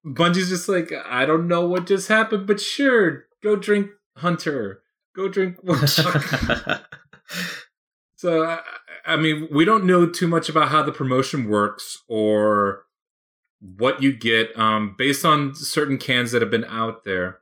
Bungie's 0.06 0.48
just 0.48 0.68
like, 0.68 0.92
I 0.92 1.24
don't 1.26 1.48
know 1.48 1.66
what 1.66 1.86
just 1.86 2.08
happened, 2.08 2.46
but 2.46 2.60
sure, 2.60 3.24
go 3.42 3.56
drink 3.56 3.90
Hunter, 4.16 4.82
go 5.14 5.28
drink. 5.28 5.56
So, 8.16 8.44
I, 8.44 8.60
I 9.06 9.16
mean, 9.16 9.46
we 9.52 9.64
don't 9.64 9.84
know 9.84 10.08
too 10.08 10.26
much 10.26 10.48
about 10.48 10.70
how 10.70 10.82
the 10.82 10.90
promotion 10.90 11.48
works 11.48 12.02
or 12.08 12.82
what 13.60 14.02
you 14.02 14.12
get 14.12 14.56
um, 14.58 14.94
based 14.96 15.24
on 15.24 15.54
certain 15.54 15.98
cans 15.98 16.32
that 16.32 16.42
have 16.42 16.50
been 16.50 16.64
out 16.64 17.04
there 17.04 17.40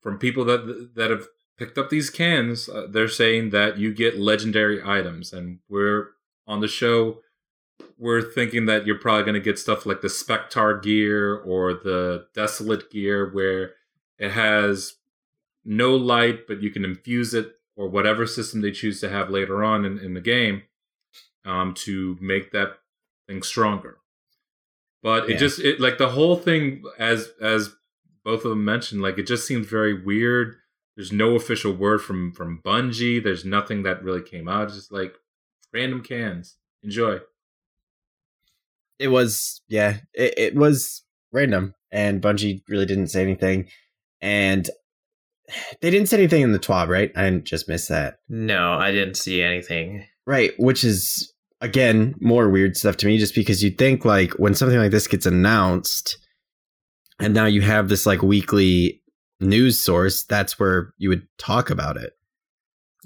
from 0.00 0.18
people 0.18 0.44
that 0.44 0.90
that 0.94 1.10
have 1.10 1.26
picked 1.58 1.78
up 1.78 1.90
these 1.90 2.10
cans. 2.10 2.68
Uh, 2.68 2.86
they're 2.88 3.08
saying 3.08 3.50
that 3.50 3.78
you 3.78 3.92
get 3.92 4.18
legendary 4.18 4.82
items, 4.82 5.32
and 5.32 5.58
we're 5.68 6.10
on 6.46 6.60
the 6.60 6.68
show. 6.68 7.20
We're 7.98 8.22
thinking 8.22 8.66
that 8.66 8.86
you're 8.86 8.98
probably 8.98 9.24
going 9.24 9.34
to 9.34 9.40
get 9.40 9.58
stuff 9.58 9.86
like 9.86 10.00
the 10.00 10.08
Spektar 10.08 10.82
gear 10.82 11.34
or 11.34 11.74
the 11.74 12.26
Desolate 12.34 12.90
gear, 12.90 13.30
where 13.32 13.72
it 14.18 14.30
has 14.30 14.94
no 15.64 15.94
light, 15.96 16.46
but 16.46 16.62
you 16.62 16.70
can 16.70 16.84
infuse 16.84 17.34
it 17.34 17.52
or 17.74 17.88
whatever 17.88 18.26
system 18.26 18.62
they 18.62 18.70
choose 18.70 19.00
to 19.00 19.08
have 19.08 19.28
later 19.28 19.62
on 19.62 19.84
in, 19.84 19.98
in 19.98 20.14
the 20.14 20.20
game 20.20 20.62
um, 21.44 21.74
to 21.74 22.16
make 22.20 22.52
that 22.52 22.78
thing 23.26 23.42
stronger. 23.42 23.98
But 25.02 25.24
it 25.24 25.32
Yeah. 25.32 25.36
just 25.38 25.60
it 25.60 25.80
like 25.80 25.98
the 25.98 26.10
whole 26.10 26.36
thing 26.36 26.82
as 26.98 27.30
as 27.40 27.74
both 28.24 28.44
of 28.44 28.50
them 28.50 28.64
mentioned, 28.64 29.02
like 29.02 29.18
it 29.18 29.26
just 29.26 29.46
seems 29.46 29.66
very 29.68 29.94
weird. 29.94 30.56
There's 30.96 31.12
no 31.12 31.34
official 31.36 31.72
word 31.72 32.02
from 32.02 32.32
from 32.32 32.60
Bungie. 32.64 33.22
There's 33.22 33.44
nothing 33.44 33.82
that 33.84 34.02
really 34.02 34.22
came 34.22 34.48
out. 34.48 34.64
It's 34.68 34.74
just 34.76 34.92
like 34.92 35.14
random 35.72 36.02
cans. 36.02 36.56
Enjoy. 36.82 37.20
It 38.98 39.08
was 39.08 39.60
yeah. 39.68 39.98
It, 40.14 40.34
it 40.38 40.54
was 40.54 41.02
random, 41.32 41.74
and 41.90 42.22
Bungie 42.22 42.62
really 42.68 42.86
didn't 42.86 43.08
say 43.08 43.22
anything, 43.22 43.68
and 44.20 44.68
they 45.80 45.90
didn't 45.90 46.08
say 46.08 46.16
anything 46.16 46.42
in 46.42 46.52
the 46.52 46.58
TWAB, 46.58 46.88
right? 46.88 47.12
I 47.14 47.24
didn't 47.24 47.44
just 47.44 47.68
miss 47.68 47.88
that. 47.88 48.18
no, 48.28 48.72
I 48.72 48.90
didn't 48.92 49.16
see 49.16 49.42
anything. 49.42 50.06
Right, 50.26 50.52
which 50.58 50.82
is 50.82 51.32
again 51.60 52.14
more 52.20 52.48
weird 52.48 52.76
stuff 52.76 52.96
to 52.98 53.06
me 53.06 53.18
just 53.18 53.34
because 53.34 53.62
you'd 53.62 53.78
think 53.78 54.04
like 54.04 54.32
when 54.32 54.54
something 54.54 54.78
like 54.78 54.90
this 54.90 55.06
gets 55.06 55.26
announced 55.26 56.18
and 57.18 57.32
now 57.34 57.46
you 57.46 57.62
have 57.62 57.88
this 57.88 58.06
like 58.06 58.22
weekly 58.22 59.02
news 59.40 59.78
source, 59.78 60.24
that's 60.24 60.58
where 60.58 60.92
you 60.98 61.08
would 61.08 61.26
talk 61.38 61.70
about 61.70 61.96
it. 61.96 62.12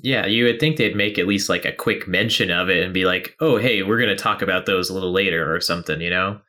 Yeah, 0.02 0.26
you 0.26 0.45
would 0.45 0.59
think 0.59 0.76
they'd 0.76 0.97
make 0.97 1.19
at 1.19 1.26
least 1.26 1.49
like 1.49 1.64
a 1.64 1.73
quick 1.73 2.09
mention 2.09 2.50
of 2.50 2.71
it 2.71 2.83
and 2.83 2.95
be 2.95 3.04
like, 3.04 3.37
"Oh, 3.40 3.59
hey, 3.59 3.83
we're 3.83 3.99
going 3.99 4.09
to 4.09 4.16
talk 4.16 4.40
about 4.40 4.66
those 4.66 4.88
a 4.88 4.95
little 4.95 5.12
later" 5.12 5.54
or 5.54 5.61
something, 5.61 6.00
you 6.00 6.11
know? 6.11 6.40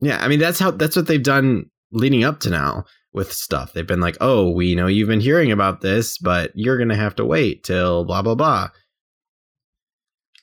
Yeah, 0.00 0.18
I 0.22 0.28
mean 0.28 0.38
that's 0.38 0.58
how 0.58 0.70
that's 0.70 0.94
what 0.94 1.06
they've 1.06 1.22
done 1.22 1.70
leading 1.90 2.22
up 2.22 2.40
to 2.40 2.50
now 2.50 2.84
with 3.12 3.32
stuff. 3.32 3.72
They've 3.72 3.86
been 3.86 4.00
like, 4.00 4.16
"Oh, 4.20 4.50
we 4.50 4.74
know 4.74 4.86
you've 4.86 5.08
been 5.08 5.20
hearing 5.20 5.50
about 5.50 5.80
this, 5.80 6.18
but 6.18 6.52
you're 6.54 6.76
going 6.76 6.90
to 6.90 6.96
have 6.96 7.16
to 7.16 7.24
wait 7.24 7.64
till 7.64 8.04
blah 8.04 8.22
blah 8.22 8.34
blah." 8.34 8.68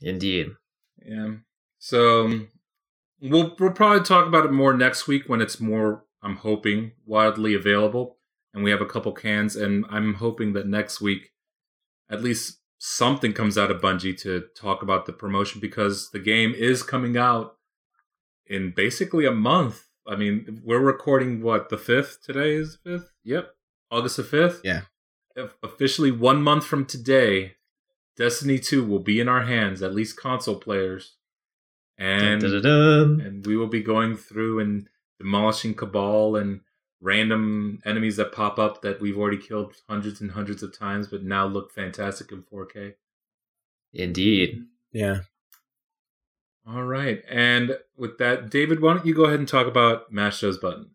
Indeed. 0.04 0.48
Yeah. 1.06 1.36
So 1.80 2.48
we'll 3.22 3.56
we'll 3.60 3.72
probably 3.72 4.04
talk 4.04 4.28
about 4.28 4.46
it 4.46 4.52
more 4.52 4.76
next 4.76 5.08
week 5.08 5.24
when 5.28 5.42
it's 5.42 5.60
more. 5.60 6.06
I'm 6.22 6.38
hoping 6.38 6.94
widely 7.06 7.54
available, 7.54 8.18
and 8.54 8.64
we 8.64 8.72
have 8.72 8.80
a 8.80 8.86
couple 8.86 9.12
cans, 9.12 9.56
and 9.58 9.86
I'm 9.90 10.14
hoping 10.16 10.54
that 10.54 10.68
next 10.68 11.02
week, 11.02 11.32
at 12.10 12.24
least 12.24 12.60
something 12.78 13.34
comes 13.34 13.58
out 13.58 13.72
of 13.72 13.82
Bungie 13.82 14.18
to 14.22 14.44
talk 14.56 14.82
about 14.82 15.06
the 15.06 15.12
promotion 15.14 15.60
because 15.60 16.12
the 16.12 16.20
game 16.20 16.54
is 16.54 16.82
coming 16.84 17.18
out 17.18 17.58
in 18.48 18.72
basically 18.76 19.26
a 19.26 19.32
month. 19.32 19.84
I 20.08 20.16
mean, 20.16 20.62
we're 20.64 20.80
recording 20.80 21.42
what 21.42 21.70
the 21.70 21.78
fifth 21.78 22.20
today 22.24 22.54
is 22.54 22.78
fifth. 22.84 23.12
Yep, 23.26 23.50
August 23.92 24.18
the 24.18 24.24
fifth. 24.24 24.62
Yeah. 24.64 24.82
If- 25.36 25.56
Officially, 25.64 26.12
one 26.12 26.42
month 26.42 26.66
from 26.66 26.86
today, 26.86 27.56
Destiny 28.16 28.60
Two 28.60 28.84
will 28.86 29.00
be 29.00 29.20
in 29.20 29.28
our 29.28 29.44
hands, 29.44 29.82
at 29.82 29.96
least 29.96 30.18
console 30.18 30.56
players, 30.56 31.16
and 31.98 32.42
Dun, 32.42 32.52
dun, 32.52 32.62
dun, 32.62 33.18
dun. 33.18 33.28
and 33.28 33.46
we 33.46 33.58
will 33.58 33.68
be 33.68 33.82
going 33.82 34.16
through 34.16 34.60
and 34.60 34.88
demolishing 35.20 35.74
Cabal 35.74 36.36
and 36.36 36.62
random 37.02 37.82
enemies 37.86 38.16
that 38.18 38.32
pop 38.32 38.58
up 38.60 38.82
that 38.82 39.02
we've 39.02 39.18
already 39.18 39.38
killed 39.38 39.74
hundreds 39.90 40.22
and 40.22 40.32
hundreds 40.32 40.64
of 40.64 40.78
times, 40.78 41.08
but 41.08 41.24
now 41.24 41.46
look 41.46 41.72
fantastic 41.72 42.32
in 42.32 42.44
4K. 42.44 42.94
Indeed. 43.94 44.66
Yeah. 44.92 45.20
All 46.66 46.84
right, 46.84 47.22
and 47.28 47.78
with 47.98 48.18
that, 48.20 48.50
David, 48.50 48.80
why 48.82 48.94
don't 48.94 49.06
you 49.06 49.14
go 49.14 49.26
ahead 49.26 49.40
and 49.40 49.48
talk 49.48 49.68
about 49.68 50.14
mash 50.14 50.40
those 50.40 50.58
buttons? 50.58 50.93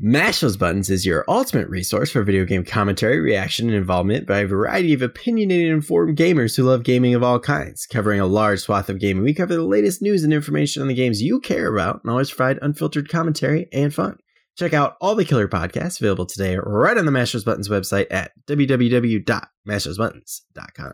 Mash 0.00 0.38
Those 0.38 0.56
Buttons 0.56 0.90
is 0.90 1.04
your 1.04 1.24
ultimate 1.26 1.68
resource 1.68 2.12
for 2.12 2.22
video 2.22 2.44
game 2.44 2.64
commentary, 2.64 3.18
reaction, 3.18 3.66
and 3.66 3.76
involvement 3.76 4.28
by 4.28 4.38
a 4.38 4.46
variety 4.46 4.94
of 4.94 5.02
opinionated 5.02 5.66
and 5.66 5.74
informed 5.74 6.16
gamers 6.16 6.56
who 6.56 6.62
love 6.62 6.84
gaming 6.84 7.16
of 7.16 7.24
all 7.24 7.40
kinds. 7.40 7.84
Covering 7.84 8.20
a 8.20 8.26
large 8.26 8.60
swath 8.60 8.88
of 8.88 9.00
gaming, 9.00 9.24
we 9.24 9.34
cover 9.34 9.56
the 9.56 9.64
latest 9.64 10.00
news 10.00 10.22
and 10.22 10.32
information 10.32 10.82
on 10.82 10.88
the 10.88 10.94
games 10.94 11.20
you 11.20 11.40
care 11.40 11.66
about 11.66 12.00
and 12.04 12.12
always 12.12 12.30
provide 12.30 12.60
unfiltered 12.62 13.08
commentary 13.08 13.66
and 13.72 13.92
fun. 13.92 14.16
Check 14.56 14.72
out 14.72 14.94
all 15.00 15.16
the 15.16 15.24
killer 15.24 15.48
podcasts 15.48 15.98
available 15.98 16.26
today 16.26 16.56
right 16.62 16.96
on 16.96 17.04
the 17.04 17.10
Mash 17.10 17.32
Those 17.32 17.42
Buttons 17.42 17.68
website 17.68 18.06
at 18.12 18.30
www.mashthosebuttons.com. 18.46 20.92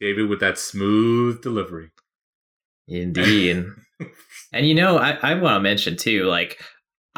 David 0.00 0.30
with 0.30 0.40
that 0.40 0.58
smooth 0.58 1.42
delivery. 1.42 1.90
Indeed. 2.86 3.66
and 4.54 4.66
you 4.66 4.74
know, 4.74 4.96
I, 4.96 5.18
I 5.22 5.34
want 5.34 5.56
to 5.56 5.60
mention 5.60 5.98
too, 5.98 6.24
like 6.24 6.58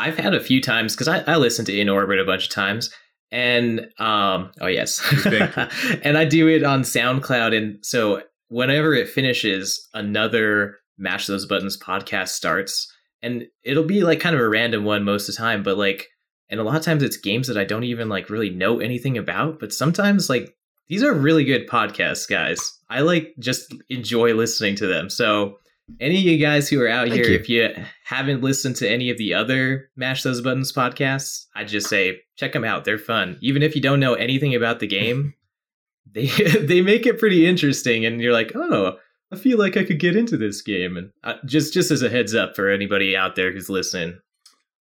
I've 0.00 0.16
had 0.16 0.35
a 0.35 0.40
few 0.40 0.61
times 0.61 0.95
because 0.95 1.09
I, 1.09 1.21
I 1.26 1.37
listened 1.37 1.66
to 1.66 1.78
In 1.78 1.88
Orbit 1.88 2.19
a 2.19 2.25
bunch 2.25 2.45
of 2.45 2.50
times. 2.50 2.90
And 3.33 3.88
um 3.99 4.50
oh 4.61 4.66
yes. 4.66 5.00
and 6.02 6.19
I 6.19 6.25
do 6.25 6.49
it 6.49 6.64
on 6.64 6.83
SoundCloud. 6.83 7.57
And 7.57 7.85
so 7.85 8.23
whenever 8.49 8.95
it 8.95 9.09
finishes, 9.09 9.88
another 9.95 10.78
Mash 10.99 11.26
Those 11.26 11.47
Buttons 11.47 11.78
podcast 11.78 12.28
starts. 12.28 12.92
And 13.23 13.47
it'll 13.62 13.85
be 13.85 14.02
like 14.02 14.21
kind 14.21 14.35
of 14.35 14.40
a 14.40 14.49
random 14.49 14.85
one 14.85 15.04
most 15.04 15.28
of 15.28 15.35
the 15.35 15.38
time, 15.38 15.62
but 15.62 15.76
like 15.78 16.09
and 16.49 16.59
a 16.59 16.64
lot 16.64 16.76
of 16.76 16.83
times 16.83 17.02
it's 17.02 17.16
games 17.16 17.47
that 17.47 17.57
I 17.57 17.64
don't 17.64 17.85
even 17.85 18.09
like 18.09 18.30
really 18.30 18.50
know 18.50 18.80
anything 18.80 19.16
about, 19.16 19.61
but 19.61 19.73
sometimes 19.73 20.28
like 20.28 20.57
these 20.88 21.04
are 21.04 21.14
really 21.14 21.45
good 21.45 21.69
podcasts, 21.69 22.28
guys. 22.28 22.59
I 22.88 23.02
like 23.02 23.35
just 23.38 23.73
enjoy 23.88 24.35
listening 24.35 24.75
to 24.76 24.88
them. 24.88 25.09
So 25.09 25.60
any 25.99 26.18
of 26.18 26.25
you 26.25 26.38
guys 26.38 26.68
who 26.68 26.80
are 26.82 26.88
out 26.88 27.09
Thank 27.09 27.14
here, 27.25 27.30
you. 27.32 27.37
if 27.38 27.49
you 27.49 27.68
haven't 28.04 28.42
listened 28.42 28.76
to 28.76 28.88
any 28.88 29.11
of 29.11 29.18
the 29.18 29.35
other 29.35 29.90
Mash 29.97 30.23
Those 30.23 30.40
Buttons 30.40 30.73
podcasts, 30.73 31.47
I 31.54 31.64
just 31.64 31.88
say 31.88 32.20
check 32.37 32.52
them 32.52 32.64
out. 32.64 32.85
They're 32.85 32.99
fun. 32.99 33.38
Even 33.40 33.62
if 33.62 33.75
you 33.75 33.80
don't 33.82 34.00
know 34.00 34.14
anything 34.14 34.54
about 34.54 34.80
the 34.80 34.87
game, 34.87 35.35
they 36.12 36.26
they 36.61 36.80
make 36.82 37.06
it 37.06 37.18
pretty 37.18 37.47
interesting, 37.47 38.04
and 38.04 38.20
you're 38.20 38.32
like, 38.32 38.52
oh, 38.54 38.99
I 39.32 39.37
feel 39.37 39.59
like 39.59 39.76
I 39.76 39.85
could 39.85 40.00
get 40.00 40.16
into 40.16 40.37
this 40.37 40.61
game. 40.62 40.97
And 40.97 41.11
uh, 41.25 41.35
just 41.47 41.73
just 41.73 41.90
as 41.90 42.02
a 42.02 42.09
heads 42.11 42.35
up 42.35 42.54
for 42.56 42.68
anybody 42.68 43.16
out 43.16 43.37
there 43.37 43.52
who's 43.52 43.68
listening, 43.70 44.18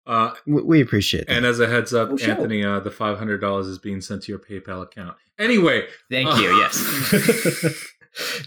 Uh, 0.06 0.32
We, 0.46 0.62
we 0.62 0.80
appreciate 0.80 1.26
that. 1.26 1.36
and 1.36 1.44
as 1.46 1.60
a 1.60 1.66
heads 1.68 1.92
up, 1.92 2.08
Oh, 2.12 2.16
sure. 2.16 2.30
Anthony, 2.30 2.64
uh, 2.64 2.80
the 2.80 2.90
five 2.90 3.18
hundred 3.18 3.38
dollars 3.42 3.66
is 3.66 3.78
being 3.78 4.00
sent 4.00 4.22
to 4.22 4.32
your 4.32 4.38
PayPal 4.38 4.82
account. 4.82 5.16
Anyway, 5.38 5.86
thank 6.10 6.28
Uh, 6.28 6.36
you. 6.40 6.58
Yes. 6.60 7.84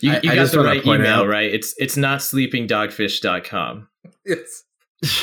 You, 0.02 0.12
you 0.12 0.18
I 0.18 0.22
got 0.22 0.36
just 0.36 0.52
the 0.54 0.60
right 0.62 0.86
email, 0.86 1.22
out- 1.22 1.28
right? 1.28 1.54
It's 1.54 1.74
it's 1.78 1.96
not 1.98 2.20
sleepingdogfish.com. 2.20 3.88
it's 4.26 4.64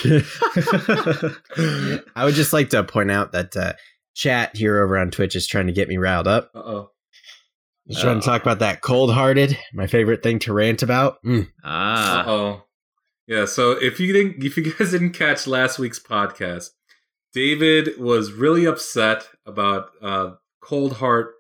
I 2.16 2.24
would 2.24 2.34
just 2.34 2.52
like 2.52 2.70
to 2.70 2.82
point 2.84 3.10
out 3.10 3.32
that 3.32 3.56
uh, 3.56 3.72
chat 4.14 4.56
here 4.56 4.82
over 4.82 4.98
on 4.98 5.10
Twitch 5.10 5.36
is 5.36 5.46
trying 5.46 5.66
to 5.66 5.72
get 5.72 5.88
me 5.88 5.96
riled 5.96 6.26
up. 6.28 6.50
uh 6.54 6.58
oh. 6.58 6.90
Just 7.88 8.02
trying 8.02 8.20
to 8.20 8.26
talk 8.26 8.42
about 8.42 8.58
that 8.58 8.82
cold 8.82 9.14
hearted, 9.14 9.56
my 9.72 9.86
favorite 9.86 10.22
thing 10.22 10.38
to 10.40 10.52
rant 10.52 10.82
about. 10.82 11.22
Mm. 11.24 11.44
Uh 11.44 11.46
Ah. 11.64 12.24
oh. 12.26 12.62
Yeah. 13.26 13.46
So 13.46 13.72
if 13.72 13.98
you 14.00 14.12
didn't, 14.12 14.44
if 14.44 14.56
you 14.56 14.72
guys 14.72 14.90
didn't 14.90 15.12
catch 15.12 15.46
last 15.46 15.78
week's 15.78 15.98
podcast, 16.00 16.66
David 17.32 17.98
was 17.98 18.32
really 18.32 18.66
upset 18.66 19.28
about 19.46 19.90
uh, 20.02 20.32
Cold 20.62 20.94
Heart 20.94 21.34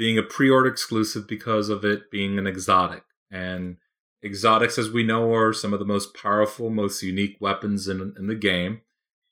being 0.00 0.16
a 0.16 0.22
pre-order 0.22 0.70
exclusive 0.70 1.28
because 1.28 1.68
of 1.68 1.84
it 1.84 2.10
being 2.10 2.38
an 2.38 2.46
exotic, 2.46 3.04
and 3.30 3.76
exotics, 4.24 4.78
as 4.78 4.90
we 4.90 5.02
know, 5.02 5.34
are 5.34 5.52
some 5.52 5.74
of 5.74 5.78
the 5.78 5.84
most 5.84 6.14
powerful, 6.14 6.70
most 6.70 7.02
unique 7.02 7.36
weapons 7.38 7.86
in 7.86 8.14
in 8.18 8.26
the 8.26 8.34
game, 8.34 8.80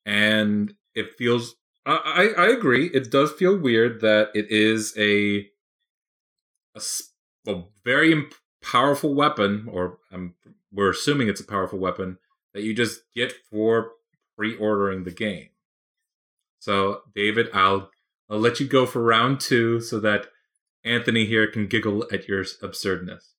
and 0.04 0.74
it 0.94 1.16
feels. 1.16 1.54
I, 1.86 2.34
I 2.36 2.44
I 2.44 2.48
agree. 2.48 2.90
It 2.92 3.10
does 3.10 3.32
feel 3.32 3.56
weird 3.56 4.02
that 4.02 4.28
it 4.34 4.50
is 4.50 4.92
a 4.98 5.48
a 7.46 7.62
very 7.82 8.12
imp- 8.12 8.34
powerful 8.62 9.14
weapon, 9.14 9.70
or 9.72 10.00
um, 10.12 10.34
we're 10.70 10.90
assuming 10.90 11.28
it's 11.28 11.40
a 11.40 11.46
powerful 11.46 11.78
weapon 11.78 12.18
that 12.52 12.62
you 12.62 12.74
just 12.74 13.00
get 13.14 13.32
for 13.50 13.92
pre-ordering 14.36 15.04
the 15.04 15.12
game. 15.12 15.48
So, 16.58 17.04
David, 17.14 17.48
I'll 17.54 17.90
I'll 18.28 18.38
let 18.38 18.60
you 18.60 18.66
go 18.66 18.84
for 18.84 19.02
round 19.02 19.40
two 19.40 19.80
so 19.80 19.98
that 20.00 20.26
Anthony 20.84 21.26
here 21.26 21.50
can 21.50 21.66
giggle 21.66 22.06
at 22.12 22.28
your 22.28 22.44
absurdness. 22.62 23.34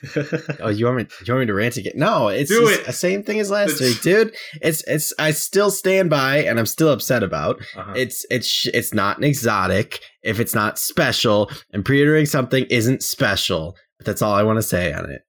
Oh, 0.60 0.68
you 0.68 0.84
want 0.86 0.96
me? 0.98 1.06
You 1.26 1.34
want 1.34 1.40
me 1.40 1.46
to 1.46 1.54
rant 1.54 1.76
again? 1.76 1.94
No, 1.96 2.28
it's 2.28 2.48
Do 2.50 2.60
just 2.68 2.80
it. 2.82 2.86
the 2.86 2.92
same 2.92 3.24
thing 3.24 3.40
as 3.40 3.50
last 3.50 3.70
It's- 3.80 3.80
week, 3.94 4.00
dude. 4.02 4.34
It's 4.62 4.84
it's. 4.86 5.12
I 5.18 5.32
still 5.32 5.72
stand 5.72 6.08
by, 6.08 6.36
and 6.44 6.56
I'm 6.58 6.66
still 6.66 6.90
upset 6.90 7.24
about. 7.24 7.60
Uh-huh. 7.76 7.94
It's 7.96 8.24
it's 8.30 8.66
it's 8.72 8.94
not 8.94 9.18
an 9.18 9.24
exotic 9.24 10.00
if 10.22 10.38
it's 10.38 10.54
not 10.54 10.78
special, 10.78 11.50
and 11.72 11.84
pre-ordering 11.84 12.26
something 12.26 12.64
isn't 12.70 13.02
special. 13.02 13.74
But 13.98 14.06
that's 14.06 14.22
all 14.22 14.34
I 14.34 14.44
want 14.44 14.58
to 14.58 14.62
say 14.62 14.92
on 14.92 15.10
it 15.10 15.22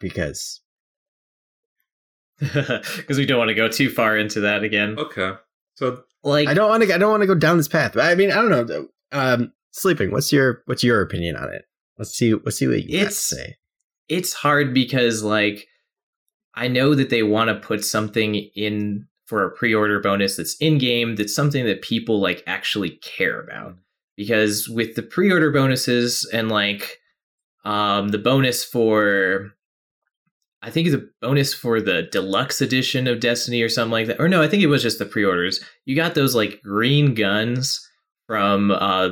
because 0.00 0.60
Because 2.40 3.16
we 3.16 3.26
don't 3.26 3.38
want 3.38 3.48
to 3.50 3.54
go 3.54 3.68
too 3.68 3.90
far 3.90 4.16
into 4.16 4.40
that 4.40 4.64
again. 4.64 4.96
okay. 4.98 5.32
So 5.76 6.02
Like 6.24 6.48
I 6.48 6.54
don't 6.54 6.68
want 6.68 6.82
to. 6.82 6.92
I 6.92 6.98
don't 6.98 7.10
want 7.12 7.20
to 7.22 7.26
go 7.28 7.34
down 7.36 7.56
this 7.58 7.68
path. 7.68 7.96
I 7.96 8.14
mean, 8.16 8.32
I 8.32 8.42
don't 8.42 8.50
know. 8.50 8.88
Um, 9.12 9.52
sleeping. 9.80 10.10
What's 10.10 10.32
your 10.32 10.62
What's 10.66 10.82
your 10.84 11.00
opinion 11.00 11.36
on 11.36 11.52
it? 11.52 11.62
Let's 11.98 12.10
see. 12.16 12.34
Let's 12.34 12.58
see 12.58 12.66
what 12.66 12.82
you 12.84 12.98
It's- 12.98 13.18
say. 13.18 13.56
it's 14.08 14.32
hard 14.34 14.72
because 14.74 15.22
like 15.22 15.66
I 16.54 16.68
know 16.68 16.94
that 16.94 17.10
they 17.10 17.22
want 17.22 17.48
to 17.48 17.66
put 17.66 17.84
something 17.84 18.34
in 18.54 19.06
for 19.26 19.44
a 19.44 19.50
pre-order 19.50 19.98
bonus 20.00 20.36
that's 20.36 20.56
in 20.60 20.78
game 20.78 21.16
that's 21.16 21.34
something 21.34 21.64
that 21.66 21.82
people 21.82 22.20
like 22.20 22.42
actually 22.46 22.90
care 23.02 23.40
about 23.40 23.74
because 24.16 24.68
with 24.68 24.94
the 24.94 25.02
pre-order 25.02 25.50
bonuses 25.50 26.24
and 26.32 26.48
like 26.48 26.98
um 27.64 28.08
the 28.08 28.18
bonus 28.18 28.64
for 28.64 29.50
I 30.62 30.70
think 30.70 30.90
the 30.90 31.10
bonus 31.20 31.52
for 31.52 31.80
the 31.80 32.02
deluxe 32.12 32.60
edition 32.60 33.06
of 33.08 33.18
Destiny 33.20 33.60
or 33.62 33.68
something 33.68 33.90
like 33.92 34.06
that 34.06 34.20
or 34.20 34.28
no 34.28 34.40
I 34.42 34.48
think 34.48 34.62
it 34.62 34.68
was 34.68 34.82
just 34.82 34.98
the 35.00 35.04
pre-orders 35.06 35.60
you 35.84 35.96
got 35.96 36.14
those 36.14 36.34
like 36.36 36.60
green 36.62 37.14
guns 37.14 37.80
from 38.28 38.70
uh 38.70 39.08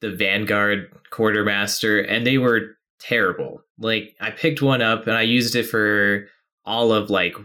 the 0.00 0.10
Vanguard 0.10 0.90
quartermaster 1.10 2.00
and 2.00 2.26
they 2.26 2.38
were 2.38 2.76
terrible. 2.98 3.62
Like 3.78 4.14
I 4.20 4.30
picked 4.30 4.62
one 4.62 4.82
up 4.82 5.06
and 5.06 5.16
I 5.16 5.22
used 5.22 5.54
it 5.54 5.64
for 5.64 6.28
all 6.64 6.92
of 6.92 7.10
like 7.10 7.36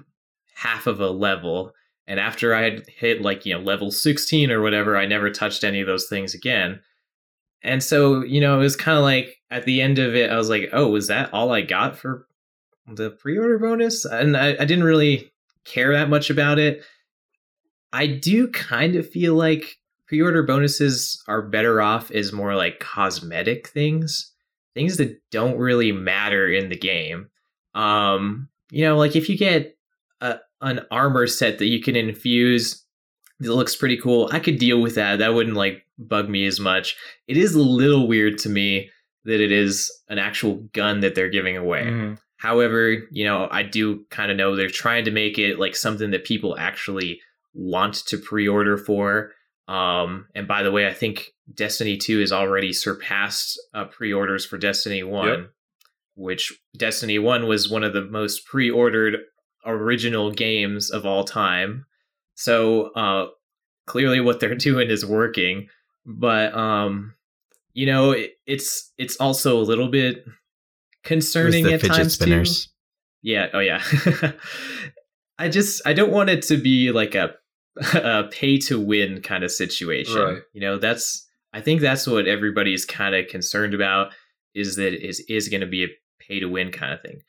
half 0.55 0.87
of 0.87 0.99
a 0.99 1.09
level. 1.09 1.73
And 2.07 2.19
after 2.19 2.53
I 2.53 2.63
had 2.63 2.83
hit 2.87 3.21
like, 3.21 3.45
you 3.45 3.53
know, 3.53 3.61
level 3.61 3.91
16 3.91 4.51
or 4.51 4.61
whatever, 4.61 4.97
I 4.97 5.05
never 5.05 5.29
touched 5.29 5.63
any 5.63 5.81
of 5.81 5.87
those 5.87 6.07
things 6.07 6.33
again. 6.33 6.81
And 7.63 7.83
so, 7.83 8.23
you 8.23 8.41
know, 8.41 8.55
it 8.55 8.63
was 8.63 8.75
kind 8.75 8.97
of 8.97 9.03
like 9.03 9.37
at 9.49 9.65
the 9.65 9.81
end 9.81 9.99
of 9.99 10.15
it, 10.15 10.31
I 10.31 10.37
was 10.37 10.49
like, 10.49 10.69
oh, 10.73 10.87
was 10.87 11.07
that 11.07 11.33
all 11.33 11.51
I 11.51 11.61
got 11.61 11.97
for 11.97 12.27
the 12.87 13.11
pre 13.11 13.37
order 13.37 13.59
bonus? 13.59 14.05
And 14.05 14.35
I, 14.35 14.53
I 14.53 14.65
didn't 14.65 14.83
really 14.83 15.31
care 15.63 15.93
that 15.93 16.09
much 16.09 16.29
about 16.29 16.57
it. 16.57 16.83
I 17.93 18.07
do 18.07 18.47
kind 18.47 18.95
of 18.95 19.09
feel 19.09 19.35
like 19.35 19.77
pre 20.11 20.21
order 20.21 20.43
bonuses 20.43 21.23
are 21.29 21.41
better 21.41 21.81
off 21.81 22.11
as 22.11 22.33
more 22.33 22.53
like 22.53 22.81
cosmetic 22.81 23.69
things 23.69 24.33
things 24.73 24.97
that 24.97 25.17
don't 25.31 25.57
really 25.57 25.93
matter 25.93 26.49
in 26.49 26.67
the 26.67 26.77
game. 26.77 27.29
Um, 27.75 28.49
you 28.69 28.83
know, 28.83 28.97
like 28.97 29.15
if 29.15 29.29
you 29.29 29.37
get 29.37 29.77
a, 30.19 30.39
an 30.59 30.81
armor 30.91 31.27
set 31.27 31.59
that 31.59 31.67
you 31.67 31.81
can 31.81 31.95
infuse 31.95 32.85
that 33.39 33.53
looks 33.53 33.75
pretty 33.75 33.97
cool, 33.97 34.29
I 34.33 34.39
could 34.39 34.59
deal 34.59 34.81
with 34.81 34.95
that. 34.95 35.19
That 35.19 35.33
wouldn't 35.33 35.55
like 35.55 35.85
bug 35.97 36.29
me 36.29 36.45
as 36.45 36.59
much. 36.59 36.97
It 37.27 37.37
is 37.37 37.55
a 37.55 37.61
little 37.61 38.05
weird 38.05 38.37
to 38.39 38.49
me 38.49 38.89
that 39.23 39.39
it 39.39 39.51
is 39.53 39.89
an 40.09 40.19
actual 40.19 40.55
gun 40.73 40.99
that 41.01 41.15
they're 41.15 41.29
giving 41.29 41.55
away. 41.55 41.83
mhm. 41.83 42.17
However, 42.37 42.97
you 43.11 43.23
know, 43.23 43.47
I 43.49 43.63
do 43.63 44.03
kind 44.09 44.29
of 44.29 44.35
know 44.35 44.55
they're 44.57 44.67
trying 44.67 45.05
to 45.05 45.11
make 45.11 45.37
it 45.39 45.57
like 45.57 45.75
something 45.75 46.11
that 46.11 46.25
people 46.25 46.57
actually 46.57 47.21
want 47.53 47.95
to 48.07 48.17
pre-order 48.17 48.77
for. 48.77 49.31
Um, 49.71 50.27
and 50.35 50.47
by 50.47 50.63
the 50.63 50.71
way, 50.71 50.87
I 50.87 50.93
think 50.93 51.31
Destiny 51.53 51.95
2 51.97 52.19
has 52.19 52.31
already 52.31 52.73
surpassed 52.73 53.59
uh, 53.73 53.85
pre-orders 53.85 54.45
for 54.45 54.57
Destiny 54.57 55.03
1, 55.03 55.27
Yep. 55.27 55.49
which 56.15 56.59
Destiny 56.75 57.19
1 57.19 57.47
was 57.47 57.69
one 57.69 57.83
of 57.83 57.93
the 57.93 58.01
most 58.01 58.45
pre-ordered 58.45 59.17
original 59.65 60.31
games 60.31 60.89
of 60.91 61.05
all 61.05 61.23
time. 61.23 61.85
So, 62.35 62.91
uh, 62.95 63.27
clearly 63.87 64.19
what 64.19 64.39
they're 64.39 64.55
doing 64.69 64.89
is 64.89 65.05
working, 65.05 65.67
but 66.05 66.53
um, 66.53 67.13
you 67.73 67.85
know, 67.85 68.11
it, 68.11 68.31
it's 68.45 68.91
it's 68.97 69.15
also 69.17 69.57
a 69.57 69.63
little 69.63 69.87
bit 69.87 70.25
concerning 71.03 71.65
at 71.67 71.81
fidget 71.81 71.95
times 71.95 72.17
too. 72.17 72.43
Yeah. 73.21 73.47
Oh, 73.53 73.59
yeah. 73.59 73.81
I 75.39 75.47
just 75.49 75.81
I 75.85 75.93
don't 75.93 76.11
want 76.11 76.29
it 76.29 76.41
to 76.43 76.57
be 76.57 76.91
like 76.91 77.15
a, 77.15 77.35
a 77.93 78.25
pay 78.31 78.57
to 78.57 78.79
win 78.79 79.21
kind 79.21 79.43
of 79.43 79.51
situation. 79.51 80.21
Right. 80.21 80.41
You 80.53 80.61
know, 80.61 80.77
that's 80.77 81.27
I 81.53 81.61
think 81.61 81.81
that's 81.81 82.07
what 82.07 82.27
everybody's 82.27 82.85
kind 82.85 83.15
of 83.15 83.27
concerned 83.27 83.73
about 83.73 84.13
is 84.53 84.75
that 84.75 84.93
it 84.93 85.01
is 85.01 85.19
is 85.27 85.49
going 85.49 85.61
to 85.61 85.67
be 85.67 85.83
a 85.85 85.89
pay 86.19 86.39
to 86.39 86.47
win 86.47 86.71
kind 86.71 86.93
of 86.93 87.01
thing. 87.01 87.21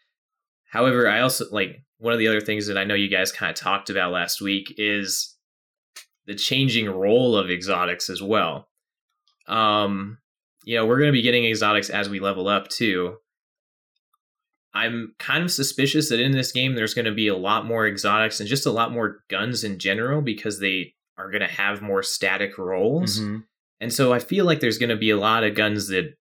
However, 0.71 1.09
I 1.09 1.21
also 1.21 1.45
like 1.51 1.85
one 1.99 2.13
of 2.13 2.19
the 2.19 2.29
other 2.29 2.41
things 2.41 2.67
that 2.67 2.79
I 2.79 2.85
know 2.85 2.95
you 2.95 3.09
guys 3.09 3.31
kind 3.31 3.51
of 3.51 3.57
talked 3.57 3.91
about 3.91 4.13
last 4.13 4.41
week 4.41 4.75
is 4.79 5.37
the 6.27 6.35
changing 6.35 6.89
role 6.89 7.37
of 7.37 7.51
exotics 7.51 8.09
as 8.09 8.23
well. 8.23 8.69
Um, 9.47 10.19
you 10.65 10.77
know, 10.77 10.87
we're 10.87 10.99
going 10.99 11.09
to 11.09 11.13
be 11.13 11.23
getting 11.23 11.45
exotics 11.45 11.91
as 11.91 12.09
we 12.09 12.21
level 12.21 12.49
up 12.49 12.69
too. 12.69 13.17
I'm 14.75 15.15
kind 15.19 15.45
of 15.45 15.51
suspicious 15.51 16.09
that 16.09 16.21
in 16.21 16.33
this 16.33 16.53
game 16.53 16.75
there's 16.75 16.95
going 16.95 17.05
to 17.05 17.13
be 17.13 17.29
a 17.29 17.37
lot 17.37 17.67
more 17.67 17.87
exotics 17.87 18.41
and 18.41 18.49
just 18.49 18.67
a 18.67 18.71
lot 18.73 18.93
more 18.93 19.21
guns 19.29 19.65
in 19.65 19.79
general 19.79 20.23
because 20.23 20.61
they 20.61 20.95
are 21.19 21.31
going 21.31 21.43
to 21.43 21.47
have 21.47 21.83
more 21.83 22.03
static 22.03 22.57
roles. 22.57 23.21
Mm-hmm. 23.21 23.41
And 23.81 23.93
so 23.93 24.13
I 24.13 24.19
feel 24.19 24.45
like 24.45 24.61
there's 24.61 24.79
going 24.79 24.91
to 24.91 24.97
be 24.97 25.11
a 25.11 25.19
lot 25.19 25.45
of 25.45 25.55
guns 25.55 25.89
that 25.89 26.15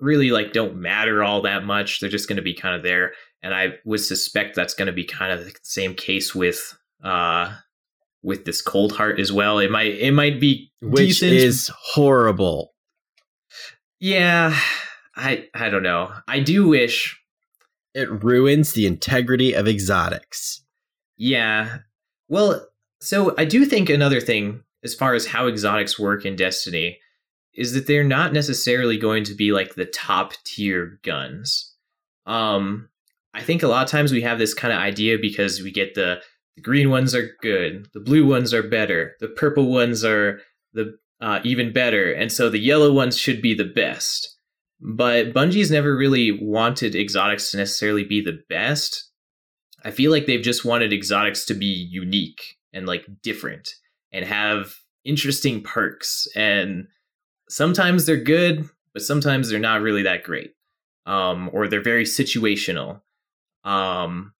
really 0.00 0.30
like 0.30 0.52
don't 0.52 0.76
matter 0.76 1.22
all 1.22 1.40
that 1.42 1.64
much. 1.64 2.00
They're 2.00 2.10
just 2.10 2.28
going 2.28 2.36
to 2.36 2.42
be 2.42 2.54
kind 2.54 2.74
of 2.74 2.82
there. 2.82 3.12
And 3.42 3.54
I 3.54 3.74
would 3.84 4.00
suspect 4.00 4.54
that's 4.54 4.74
going 4.74 4.86
to 4.86 4.92
be 4.92 5.04
kind 5.04 5.32
of 5.32 5.44
the 5.44 5.54
same 5.62 5.94
case 5.94 6.34
with 6.34 6.76
uh 7.02 7.54
with 8.22 8.44
this 8.44 8.60
cold 8.60 8.92
heart 8.92 9.20
as 9.20 9.32
well. 9.32 9.58
It 9.60 9.70
might 9.70 9.94
it 9.94 10.12
might 10.12 10.40
be 10.40 10.72
Which 10.82 11.20
decent. 11.20 11.32
is 11.32 11.70
horrible. 11.80 12.74
yeah, 14.00 14.58
I 15.16 15.46
I 15.54 15.70
don't 15.70 15.82
know. 15.82 16.12
I 16.26 16.40
do 16.40 16.68
wish 16.68 17.17
It 17.98 18.22
ruins 18.22 18.74
the 18.74 18.86
integrity 18.86 19.54
of 19.54 19.66
exotics. 19.66 20.62
Yeah. 21.16 21.78
Well, 22.28 22.68
so 23.00 23.34
I 23.36 23.44
do 23.44 23.64
think 23.64 23.90
another 23.90 24.20
thing, 24.20 24.62
as 24.84 24.94
far 24.94 25.14
as 25.14 25.26
how 25.26 25.48
exotics 25.48 25.98
work 25.98 26.24
in 26.24 26.36
Destiny, 26.36 27.00
is 27.54 27.72
that 27.72 27.88
they're 27.88 28.04
not 28.04 28.32
necessarily 28.32 28.98
going 28.98 29.24
to 29.24 29.34
be 29.34 29.50
like 29.50 29.74
the 29.74 29.84
top 29.84 30.34
tier 30.44 31.00
guns. 31.02 31.74
Um, 32.24 32.88
I 33.34 33.42
think 33.42 33.64
a 33.64 33.68
lot 33.68 33.82
of 33.82 33.90
times 33.90 34.12
we 34.12 34.22
have 34.22 34.38
this 34.38 34.54
kind 34.54 34.72
of 34.72 34.78
idea 34.78 35.18
because 35.18 35.60
we 35.60 35.72
get 35.72 35.96
the, 35.96 36.20
the 36.54 36.62
green 36.62 36.90
ones 36.90 37.16
are 37.16 37.34
good, 37.42 37.88
the 37.94 38.00
blue 38.00 38.24
ones 38.24 38.54
are 38.54 38.62
better, 38.62 39.16
the 39.18 39.26
purple 39.26 39.72
ones 39.72 40.04
are 40.04 40.40
the 40.72 40.96
uh, 41.20 41.40
even 41.42 41.72
better, 41.72 42.12
and 42.12 42.30
so 42.30 42.48
the 42.48 42.60
yellow 42.60 42.92
ones 42.92 43.18
should 43.18 43.42
be 43.42 43.54
the 43.54 43.64
best. 43.64 44.37
But 44.80 45.32
Bungie's 45.32 45.70
never 45.70 45.96
really 45.96 46.38
wanted 46.40 46.94
exotics 46.94 47.50
to 47.50 47.56
necessarily 47.56 48.04
be 48.04 48.20
the 48.20 48.38
best. 48.48 49.10
I 49.84 49.90
feel 49.90 50.10
like 50.10 50.26
they've 50.26 50.42
just 50.42 50.64
wanted 50.64 50.92
exotics 50.92 51.44
to 51.46 51.54
be 51.54 51.66
unique 51.66 52.56
and 52.72 52.86
like 52.86 53.06
different 53.22 53.68
and 54.12 54.24
have 54.24 54.74
interesting 55.04 55.62
perks. 55.62 56.26
And 56.36 56.86
sometimes 57.48 58.06
they're 58.06 58.16
good, 58.16 58.68
but 58.92 59.02
sometimes 59.02 59.48
they're 59.48 59.58
not 59.58 59.82
really 59.82 60.02
that 60.02 60.22
great. 60.22 60.52
Um, 61.06 61.50
or 61.52 61.68
they're 61.68 61.80
very 61.80 62.04
situational. 62.04 63.00
Um, 63.64 64.34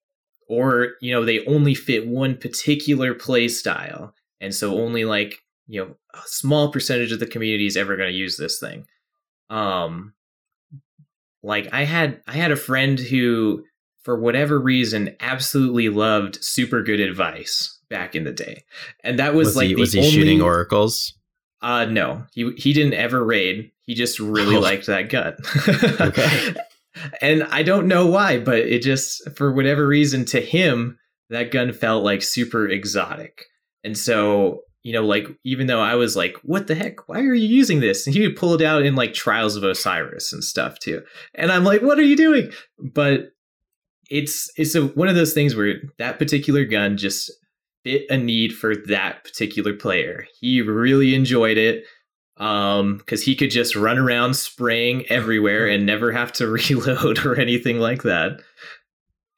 or, 0.48 0.94
you 1.00 1.12
know, 1.12 1.24
they 1.24 1.44
only 1.46 1.74
fit 1.74 2.06
one 2.06 2.36
particular 2.36 3.14
play 3.14 3.48
style. 3.48 4.14
And 4.40 4.54
so 4.54 4.78
only 4.78 5.04
like, 5.04 5.38
you 5.66 5.84
know, 5.84 5.96
a 6.14 6.20
small 6.26 6.70
percentage 6.70 7.12
of 7.12 7.20
the 7.20 7.26
community 7.26 7.66
is 7.66 7.76
ever 7.76 7.96
going 7.96 8.10
to 8.10 8.16
use 8.16 8.36
this 8.36 8.58
thing. 8.58 8.86
Um, 9.50 10.14
like 11.42 11.68
I 11.72 11.84
had 11.84 12.20
I 12.26 12.32
had 12.32 12.50
a 12.50 12.56
friend 12.56 12.98
who 12.98 13.64
for 14.04 14.18
whatever 14.18 14.58
reason 14.58 15.14
absolutely 15.20 15.88
loved 15.88 16.38
super 16.42 16.82
good 16.82 17.00
advice 17.00 17.78
back 17.90 18.14
in 18.14 18.24
the 18.24 18.32
day. 18.32 18.64
And 19.04 19.18
that 19.18 19.34
was, 19.34 19.48
Was, 19.48 19.56
like 19.56 19.66
he 19.68 19.74
the 19.74 19.80
was 19.80 19.92
he 19.92 19.98
only, 20.00 20.10
shooting 20.10 20.40
oracles? 20.42 21.14
Uh 21.60 21.84
no. 21.86 22.24
He 22.32 22.52
he 22.56 22.72
didn't 22.72 22.94
ever 22.94 23.22
raid. 23.24 23.70
He 23.82 23.94
just 23.94 24.18
really 24.20 24.56
Oh. 24.56 24.60
liked 24.60 24.86
that 24.86 25.08
gun. 25.10 25.34
Okay. 26.00 26.54
And 27.20 27.44
I 27.44 27.62
don't 27.62 27.86
know 27.86 28.06
why, 28.06 28.38
but 28.40 28.58
it 28.58 28.82
just 28.82 29.30
for 29.36 29.52
whatever 29.52 29.86
reason 29.86 30.24
to 30.26 30.40
him 30.40 30.98
that 31.30 31.50
gun 31.52 31.72
felt 31.72 32.02
like 32.02 32.22
super 32.22 32.66
exotic. 32.68 33.44
And 33.84 33.96
so, 33.96 34.62
you 34.88 34.94
know, 34.94 35.04
like 35.04 35.28
even 35.44 35.66
though 35.66 35.82
I 35.82 35.96
was 35.96 36.16
like, 36.16 36.38
what 36.44 36.66
the 36.66 36.74
heck? 36.74 37.10
Why 37.10 37.18
are 37.18 37.34
you 37.34 37.46
using 37.46 37.80
this? 37.80 38.06
And 38.06 38.16
he 38.16 38.22
would 38.22 38.36
pull 38.36 38.54
it 38.54 38.62
out 38.62 38.86
in 38.86 38.94
like 38.94 39.12
Trials 39.12 39.54
of 39.54 39.62
Osiris 39.62 40.32
and 40.32 40.42
stuff 40.42 40.78
too. 40.78 41.02
And 41.34 41.52
I'm 41.52 41.62
like, 41.62 41.82
what 41.82 41.98
are 41.98 42.04
you 42.04 42.16
doing? 42.16 42.50
But 42.78 43.32
it's 44.08 44.50
it's 44.56 44.74
a, 44.74 44.86
one 44.86 45.08
of 45.08 45.14
those 45.14 45.34
things 45.34 45.54
where 45.54 45.74
that 45.98 46.18
particular 46.18 46.64
gun 46.64 46.96
just 46.96 47.30
fit 47.84 48.06
a 48.08 48.16
need 48.16 48.54
for 48.54 48.74
that 48.86 49.24
particular 49.24 49.74
player. 49.74 50.26
He 50.40 50.62
really 50.62 51.14
enjoyed 51.14 51.58
it 51.58 51.84
um 52.38 52.96
because 52.96 53.22
he 53.22 53.36
could 53.36 53.50
just 53.50 53.76
run 53.76 53.98
around 53.98 54.36
spraying 54.36 55.04
everywhere 55.10 55.68
and 55.68 55.84
never 55.84 56.12
have 56.12 56.32
to 56.32 56.48
reload 56.70 57.26
or 57.26 57.38
anything 57.38 57.78
like 57.78 58.04
that. 58.04 58.40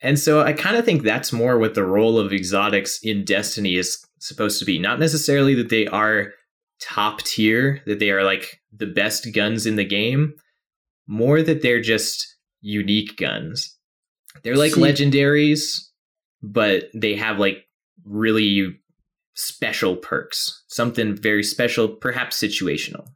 And 0.01 0.17
so 0.17 0.43
I 0.43 0.53
kind 0.53 0.77
of 0.77 0.85
think 0.85 1.03
that's 1.03 1.33
more 1.33 1.59
what 1.59 1.75
the 1.75 1.85
role 1.85 2.21
of 2.21 2.33
exotics 2.33 3.01
in 3.03 3.25
Destiny 3.25 3.75
is 3.75 4.07
supposed 4.21 4.59
to 4.61 4.65
be. 4.65 4.79
Not 4.79 5.01
necessarily 5.01 5.55
that 5.57 5.71
they 5.71 5.87
are 5.89 6.33
top 6.81 7.23
tier, 7.23 7.83
that 7.87 7.99
they 7.99 8.11
are 8.11 8.23
like 8.23 8.61
the 8.73 8.87
best 8.87 9.35
guns 9.35 9.67
in 9.67 9.77
the 9.77 9.85
game, 9.85 10.35
more 11.07 11.43
that 11.43 11.63
they're 11.63 11.81
just 11.81 12.37
unique 12.61 13.17
guns. 13.17 13.77
They're 14.45 14.57
like 14.57 14.73
See- 14.73 14.81
legendaries, 14.81 15.81
but 16.43 16.85
they 16.95 17.17
have 17.17 17.39
like 17.39 17.67
really 18.05 18.79
special 19.35 19.97
perks. 19.97 20.65
Something 20.69 21.17
very 21.17 21.43
special, 21.43 21.89
perhaps 21.89 22.41
situational. 22.41 23.09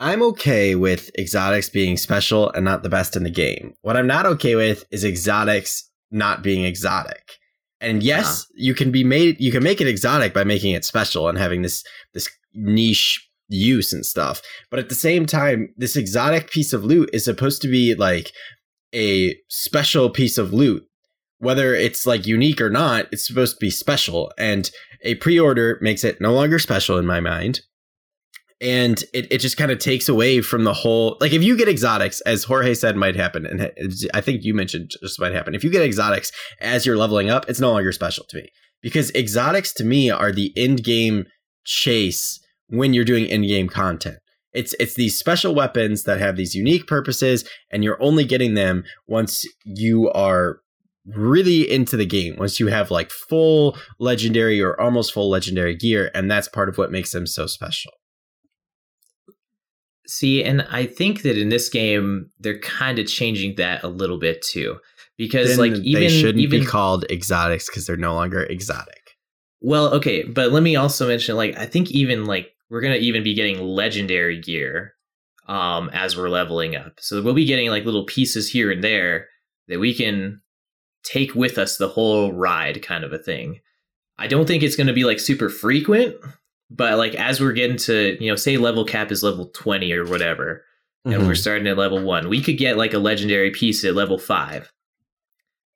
I'm 0.00 0.22
okay 0.22 0.74
with 0.74 1.10
exotics 1.16 1.68
being 1.68 1.96
special 1.96 2.50
and 2.50 2.64
not 2.64 2.82
the 2.82 2.88
best 2.88 3.14
in 3.14 3.22
the 3.22 3.30
game. 3.30 3.74
What 3.82 3.96
I'm 3.96 4.06
not 4.06 4.26
okay 4.26 4.56
with 4.56 4.84
is 4.90 5.04
exotics 5.04 5.88
not 6.10 6.42
being 6.42 6.64
exotic. 6.64 7.38
And 7.82 8.02
yes, 8.02 8.42
uh-huh. 8.42 8.54
you 8.56 8.74
can 8.74 8.90
be 8.90 9.04
made 9.04 9.40
you 9.40 9.52
can 9.52 9.62
make 9.62 9.80
it 9.80 9.88
exotic 9.88 10.32
by 10.32 10.44
making 10.44 10.72
it 10.72 10.84
special 10.84 11.28
and 11.28 11.36
having 11.36 11.62
this 11.62 11.84
this 12.14 12.28
niche 12.54 13.28
use 13.48 13.92
and 13.92 14.06
stuff. 14.06 14.40
But 14.70 14.78
at 14.78 14.88
the 14.88 14.94
same 14.94 15.26
time, 15.26 15.74
this 15.76 15.96
exotic 15.96 16.50
piece 16.50 16.72
of 16.72 16.84
loot 16.84 17.10
is 17.12 17.24
supposed 17.24 17.60
to 17.62 17.68
be 17.68 17.94
like 17.94 18.32
a 18.94 19.36
special 19.48 20.10
piece 20.10 20.38
of 20.38 20.52
loot. 20.52 20.84
Whether 21.38 21.74
it's 21.74 22.06
like 22.06 22.26
unique 22.26 22.60
or 22.60 22.70
not, 22.70 23.08
it's 23.10 23.26
supposed 23.26 23.56
to 23.56 23.60
be 23.60 23.70
special. 23.70 24.32
And 24.38 24.70
a 25.02 25.16
pre-order 25.16 25.78
makes 25.82 26.04
it 26.04 26.20
no 26.20 26.32
longer 26.32 26.60
special 26.60 26.98
in 26.98 27.06
my 27.06 27.18
mind 27.18 27.62
and 28.62 29.02
it, 29.12 29.26
it 29.30 29.38
just 29.38 29.56
kind 29.56 29.70
of 29.70 29.78
takes 29.78 30.08
away 30.08 30.40
from 30.40 30.64
the 30.64 30.72
whole 30.72 31.16
like 31.20 31.32
if 31.32 31.42
you 31.42 31.56
get 31.56 31.68
exotics 31.68 32.20
as 32.22 32.44
jorge 32.44 32.72
said 32.72 32.96
might 32.96 33.16
happen 33.16 33.44
and 33.44 33.70
i 34.14 34.20
think 34.20 34.44
you 34.44 34.54
mentioned 34.54 34.90
just 35.02 35.20
might 35.20 35.32
happen. 35.32 35.54
If 35.54 35.64
you 35.64 35.70
get 35.70 35.82
exotics 35.82 36.30
as 36.60 36.86
you're 36.86 36.96
leveling 36.96 37.28
up 37.28 37.44
it's 37.48 37.60
no 37.60 37.72
longer 37.72 37.92
special 37.92 38.24
to 38.28 38.36
me 38.36 38.48
because 38.82 39.10
exotics 39.14 39.72
to 39.74 39.84
me 39.84 40.10
are 40.10 40.32
the 40.32 40.52
end 40.56 40.84
game 40.84 41.26
chase 41.64 42.40
when 42.68 42.94
you're 42.94 43.04
doing 43.04 43.26
end 43.26 43.46
game 43.46 43.68
content. 43.68 44.18
It's 44.52 44.74
it's 44.78 44.94
these 44.94 45.18
special 45.18 45.54
weapons 45.54 46.04
that 46.04 46.20
have 46.20 46.36
these 46.36 46.54
unique 46.54 46.86
purposes 46.86 47.48
and 47.70 47.82
you're 47.82 48.02
only 48.02 48.24
getting 48.24 48.54
them 48.54 48.84
once 49.06 49.44
you 49.64 50.10
are 50.10 50.60
really 51.06 51.68
into 51.68 51.96
the 51.96 52.06
game 52.06 52.36
once 52.38 52.60
you 52.60 52.68
have 52.68 52.90
like 52.90 53.10
full 53.10 53.76
legendary 53.98 54.60
or 54.60 54.80
almost 54.80 55.12
full 55.12 55.28
legendary 55.28 55.74
gear 55.74 56.12
and 56.14 56.30
that's 56.30 56.48
part 56.48 56.68
of 56.68 56.78
what 56.78 56.92
makes 56.92 57.10
them 57.10 57.26
so 57.26 57.44
special 57.46 57.90
See, 60.14 60.44
and 60.44 60.60
I 60.70 60.84
think 60.84 61.22
that 61.22 61.38
in 61.38 61.48
this 61.48 61.70
game 61.70 62.28
they're 62.38 62.58
kind 62.58 62.98
of 62.98 63.06
changing 63.06 63.54
that 63.56 63.82
a 63.82 63.88
little 63.88 64.18
bit 64.18 64.42
too, 64.42 64.76
because 65.16 65.56
Then 65.56 65.58
like 65.58 65.82
even 65.82 66.02
they 66.02 66.08
shouldn't 66.10 66.40
even 66.44 66.60
be 66.60 66.66
called 66.66 67.06
exotics 67.10 67.66
because 67.66 67.86
they're 67.86 67.96
no 67.96 68.12
longer 68.14 68.42
exotic. 68.42 69.16
well, 69.62 69.88
okay, 69.94 70.22
but 70.24 70.52
let 70.52 70.62
me 70.62 70.76
also 70.76 71.08
mention 71.08 71.34
like 71.36 71.56
I 71.56 71.64
think 71.64 71.90
even 71.92 72.26
like 72.26 72.50
we're 72.68 72.82
gonna 72.82 72.96
even 72.96 73.22
be 73.22 73.32
getting 73.32 73.62
legendary 73.62 74.38
gear 74.38 74.92
um 75.48 75.88
as 75.94 76.14
we're 76.14 76.28
leveling 76.28 76.76
up, 76.76 76.92
so 77.00 77.22
we'll 77.22 77.32
be 77.32 77.46
getting 77.46 77.70
like 77.70 77.86
little 77.86 78.04
pieces 78.04 78.50
here 78.50 78.70
and 78.70 78.84
there 78.84 79.28
that 79.68 79.80
we 79.80 79.94
can 79.94 80.42
take 81.04 81.34
with 81.34 81.56
us 81.56 81.78
the 81.78 81.88
whole 81.88 82.32
ride, 82.34 82.82
kind 82.82 83.02
of 83.02 83.14
a 83.14 83.18
thing. 83.18 83.60
I 84.18 84.26
don't 84.26 84.46
think 84.46 84.62
it's 84.62 84.76
gonna 84.76 84.92
be 84.92 85.04
like 85.04 85.20
super 85.20 85.48
frequent, 85.48 86.16
but 86.76 86.98
like 86.98 87.14
as 87.14 87.40
we're 87.40 87.52
getting 87.52 87.76
to 87.78 88.16
you 88.22 88.30
know 88.30 88.36
say 88.36 88.56
level 88.56 88.84
cap 88.84 89.10
is 89.12 89.22
level 89.22 89.46
twenty 89.54 89.92
or 89.92 90.04
whatever. 90.04 90.64
and 91.04 91.14
Mm-hmm. 91.14 91.26
we're 91.26 91.34
starting 91.34 91.66
at 91.66 91.76
level 91.76 92.00
one. 92.02 92.28
We 92.28 92.40
could 92.42 92.58
get 92.58 92.76
like 92.76 92.94
a 92.94 92.98
legendary 92.98 93.50
piece 93.50 93.84
at 93.84 93.94
level 93.94 94.18
five, 94.18 94.72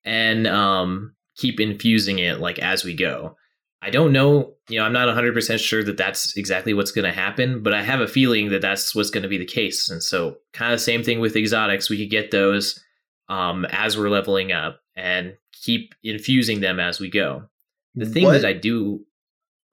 and 0.05 0.47
um, 0.47 1.15
keep 1.37 1.61
infusing 1.61 2.19
it 2.19 2.41
like 2.41 2.59
as 2.59 2.85
we 2.85 2.95
go. 2.95 3.37
I 3.83 3.91
don't 3.91 4.13
know, 4.13 4.55
you 4.69 4.79
know, 4.79 4.85
I'm 4.87 4.93
not 4.93 5.07
100 5.07 5.35
percent 5.35 5.61
sure 5.61 5.85
that 5.85 5.97
that's 5.97 6.37
exactly 6.37 6.75
what's 6.75 6.91
going 6.93 7.05
to 7.05 7.13
happen, 7.13 7.63
but 7.63 7.75
I 7.75 7.83
have 7.83 8.01
a 8.01 8.09
feeling 8.09 8.49
that 8.51 8.63
that's 8.63 8.95
what's 8.95 9.11
going 9.11 9.23
to 9.23 9.29
be 9.29 9.39
the 9.39 9.45
case. 9.45 9.91
And 9.91 10.03
so, 10.03 10.39
kind 10.53 10.73
of 10.73 10.81
same 10.81 11.03
thing 11.05 11.21
with 11.21 11.37
exotics. 11.37 11.91
We 11.91 11.99
could 11.99 12.11
get 12.11 12.31
those 12.31 12.83
um, 13.29 13.65
as 13.67 13.97
we're 13.99 14.09
leveling 14.09 14.51
up 14.53 14.81
and 14.97 15.35
keep 15.53 15.95
infusing 16.03 16.61
them 16.61 16.81
as 16.81 16.99
we 17.01 17.11
go. 17.11 17.45
The 17.95 18.07
thing 18.07 18.25
What- 18.25 18.33
that 18.41 18.45
I 18.49 18.55
do, 18.55 19.05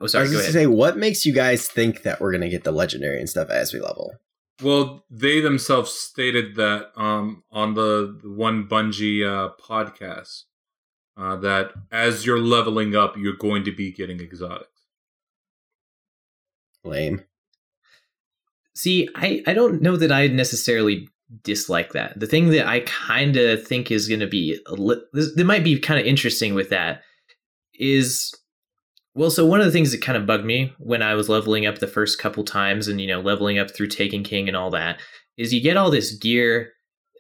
oh 0.02 0.08
I 0.14 0.22
was 0.22 0.32
going 0.32 0.46
to 0.46 0.52
say, 0.52 0.68
what 0.68 0.98
makes 0.98 1.26
you 1.26 1.34
guys 1.34 1.68
think 1.68 2.04
that 2.04 2.20
we're 2.20 2.32
gonna 2.32 2.50
get 2.50 2.64
the 2.64 2.72
legendary 2.72 3.20
and 3.20 3.30
stuff 3.30 3.50
as 3.50 3.74
we 3.74 3.80
level? 3.80 4.14
Well, 4.62 5.04
they 5.10 5.40
themselves 5.42 5.92
stated 5.92 6.56
that 6.56 6.92
um, 6.96 7.44
on 7.52 7.74
the 7.74 8.20
the 8.22 8.32
one 8.32 8.68
Bungie 8.68 9.26
uh, 9.26 9.54
podcast 9.62 10.44
uh, 11.18 11.36
that 11.38 11.74
as 11.92 12.26
you're 12.26 12.40
leveling 12.40 12.96
up, 12.96 13.18
you're 13.18 13.36
going 13.36 13.64
to 13.66 13.72
be 13.72 13.92
getting 13.92 14.20
exotics. 14.20 14.70
lame. 16.84 17.24
See, 18.76 19.08
I, 19.16 19.44
I 19.46 19.54
don't 19.54 19.82
know 19.82 19.96
that 19.96 20.12
I 20.12 20.28
necessarily 20.28 21.08
dislike 21.44 21.94
that. 21.94 22.20
The 22.20 22.28
thing 22.28 22.50
that 22.50 22.68
I 22.68 22.82
kind 22.82 23.38
of 23.38 23.66
think 23.66 23.92
is 23.92 24.08
going 24.08 24.20
to 24.20 24.28
be, 24.28 24.60
a 24.66 24.74
li- 24.74 25.04
this, 25.14 25.34
that 25.36 25.44
might 25.46 25.64
be 25.64 25.80
kind 25.80 26.00
of 26.00 26.06
interesting 26.06 26.56
with 26.56 26.70
that 26.70 27.04
is, 27.76 28.34
well, 29.16 29.30
so 29.30 29.46
one 29.46 29.60
of 29.60 29.66
the 29.66 29.72
things 29.72 29.92
that 29.92 30.02
kind 30.02 30.18
of 30.18 30.26
bugged 30.26 30.46
me 30.46 30.74
when 30.80 31.02
I 31.02 31.14
was 31.14 31.30
leveling 31.30 31.66
up 31.66 31.80
the 31.80 31.88
first 31.88 32.20
couple 32.20 32.44
times 32.44 32.88
and, 32.88 33.00
you 33.00 33.08
know, 33.08 33.22
leveling 33.22 33.58
up 33.58 33.72
through 33.72 33.88
Taken 33.88 34.24
King 34.24 34.48
and 34.48 34.58
all 34.58 34.72
that 34.72 35.00
is 35.38 35.54
you 35.54 35.62
get 35.62 35.78
all 35.78 35.92
this 35.92 36.16
gear 36.16 36.72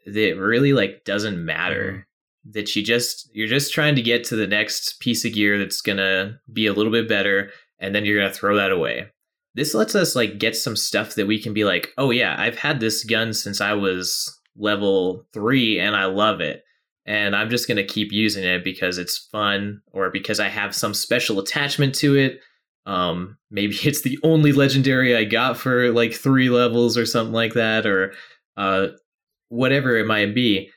that 0.05 0.37
really 0.37 0.73
like 0.73 1.03
doesn't 1.05 1.43
matter. 1.43 1.91
Mm-hmm. 1.91 1.99
That 2.45 2.75
you 2.75 2.83
just, 2.83 3.29
you're 3.33 3.47
just 3.47 3.73
trying 3.73 3.95
to 3.95 4.01
get 4.01 4.25
to 4.25 4.35
the 4.35 4.47
next 4.47 4.99
piece 4.99 5.23
of 5.23 5.33
gear 5.33 5.57
that's 5.57 5.79
going 5.79 5.99
to 5.99 6.39
be 6.51 6.67
a 6.67 6.73
little 6.73 6.91
bit 6.91 7.07
better 7.07 7.51
and 7.79 7.95
then 7.95 8.03
you're 8.03 8.19
going 8.19 8.29
to 8.29 8.37
throw 8.37 8.57
that 8.57 8.71
away 8.71 9.07
this 9.55 9.73
lets 9.73 9.95
us 9.95 10.15
like 10.15 10.39
get 10.39 10.55
some 10.55 10.75
stuff 10.75 11.15
that 11.15 11.27
we 11.27 11.39
can 11.39 11.53
be 11.53 11.63
like, 11.63 11.89
oh 11.97 12.11
yeah, 12.11 12.35
I've 12.37 12.57
had 12.57 12.79
this 12.79 13.03
gun 13.03 13.33
since 13.33 13.61
I 13.61 13.73
was 13.73 14.39
level 14.55 15.25
three 15.33 15.79
and 15.79 15.95
I 15.95 16.05
love 16.05 16.41
it. 16.41 16.63
And 17.05 17.35
I'm 17.35 17.49
just 17.49 17.67
gonna 17.67 17.83
keep 17.83 18.11
using 18.11 18.43
it 18.43 18.63
because 18.63 18.97
it's 18.97 19.17
fun 19.31 19.81
or 19.91 20.09
because 20.09 20.39
I 20.39 20.49
have 20.49 20.75
some 20.75 20.93
special 20.93 21.39
attachment 21.39 21.95
to 21.95 22.15
it. 22.15 22.39
Um, 22.85 23.37
maybe 23.49 23.75
it's 23.83 24.01
the 24.01 24.19
only 24.23 24.51
legendary 24.51 25.15
I 25.15 25.25
got 25.25 25.57
for 25.57 25.91
like 25.91 26.13
three 26.13 26.49
levels 26.49 26.97
or 26.97 27.05
something 27.05 27.33
like 27.33 27.53
that, 27.53 27.85
or 27.85 28.13
uh, 28.57 28.87
whatever 29.49 29.97
it 29.97 30.07
might 30.07 30.33
be. 30.33 30.69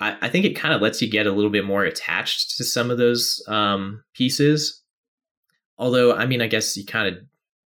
I, 0.00 0.16
I 0.22 0.28
think 0.28 0.44
it 0.44 0.54
kind 0.54 0.74
of 0.74 0.82
lets 0.82 1.00
you 1.00 1.10
get 1.10 1.26
a 1.26 1.32
little 1.32 1.50
bit 1.50 1.64
more 1.64 1.84
attached 1.84 2.56
to 2.56 2.64
some 2.64 2.90
of 2.90 2.98
those 2.98 3.42
um, 3.48 4.02
pieces. 4.14 4.82
Although, 5.78 6.14
I 6.14 6.26
mean, 6.26 6.42
I 6.42 6.46
guess 6.46 6.76
you 6.76 6.84
kind 6.84 7.08
of 7.08 7.22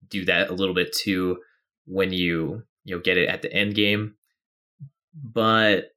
do 0.09 0.25
that 0.25 0.51
a 0.51 0.55
little 0.55 0.75
bit 0.75 0.93
too 0.93 1.39
when 1.87 2.13
you 2.13 2.63
you 2.85 2.95
know 2.95 3.01
get 3.01 3.17
it 3.17 3.29
at 3.29 3.43
the 3.43 3.53
end 3.53 3.75
game. 3.75 4.15
But 5.15 5.90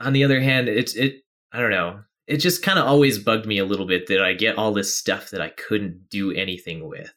on 0.00 0.12
the 0.12 0.24
other 0.24 0.40
hand, 0.40 0.68
it's 0.68 0.94
it 0.94 1.24
I 1.52 1.60
don't 1.60 1.70
know. 1.70 2.00
It 2.26 2.38
just 2.38 2.62
kind 2.62 2.78
of 2.78 2.86
always 2.86 3.18
bugged 3.18 3.46
me 3.46 3.58
a 3.58 3.64
little 3.64 3.86
bit 3.86 4.08
that 4.08 4.22
I 4.22 4.32
get 4.32 4.58
all 4.58 4.72
this 4.72 4.94
stuff 4.94 5.30
that 5.30 5.40
I 5.40 5.50
couldn't 5.50 6.08
do 6.10 6.32
anything 6.32 6.88
with. 6.88 7.12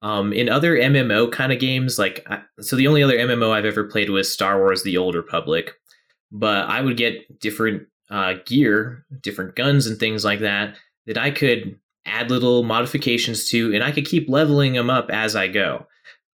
Um, 0.00 0.32
in 0.32 0.48
other 0.48 0.76
MMO 0.76 1.30
kind 1.32 1.52
of 1.52 1.58
games, 1.58 1.98
like 1.98 2.24
so, 2.60 2.76
the 2.76 2.86
only 2.86 3.02
other 3.02 3.16
MMO 3.16 3.50
I've 3.50 3.64
ever 3.64 3.84
played 3.84 4.10
was 4.10 4.30
Star 4.30 4.58
Wars: 4.58 4.82
The 4.82 4.96
Old 4.96 5.14
Republic, 5.14 5.72
but 6.30 6.68
I 6.68 6.80
would 6.80 6.96
get 6.96 7.40
different 7.40 7.88
uh, 8.10 8.34
gear, 8.46 9.04
different 9.20 9.56
guns, 9.56 9.86
and 9.86 9.98
things 9.98 10.24
like 10.24 10.40
that 10.40 10.76
that 11.06 11.18
I 11.18 11.30
could 11.30 11.78
add 12.06 12.30
little 12.30 12.62
modifications 12.62 13.48
to, 13.50 13.74
and 13.74 13.82
I 13.82 13.90
could 13.90 14.06
keep 14.06 14.28
leveling 14.28 14.74
them 14.74 14.88
up 14.88 15.10
as 15.10 15.34
I 15.34 15.48
go. 15.48 15.86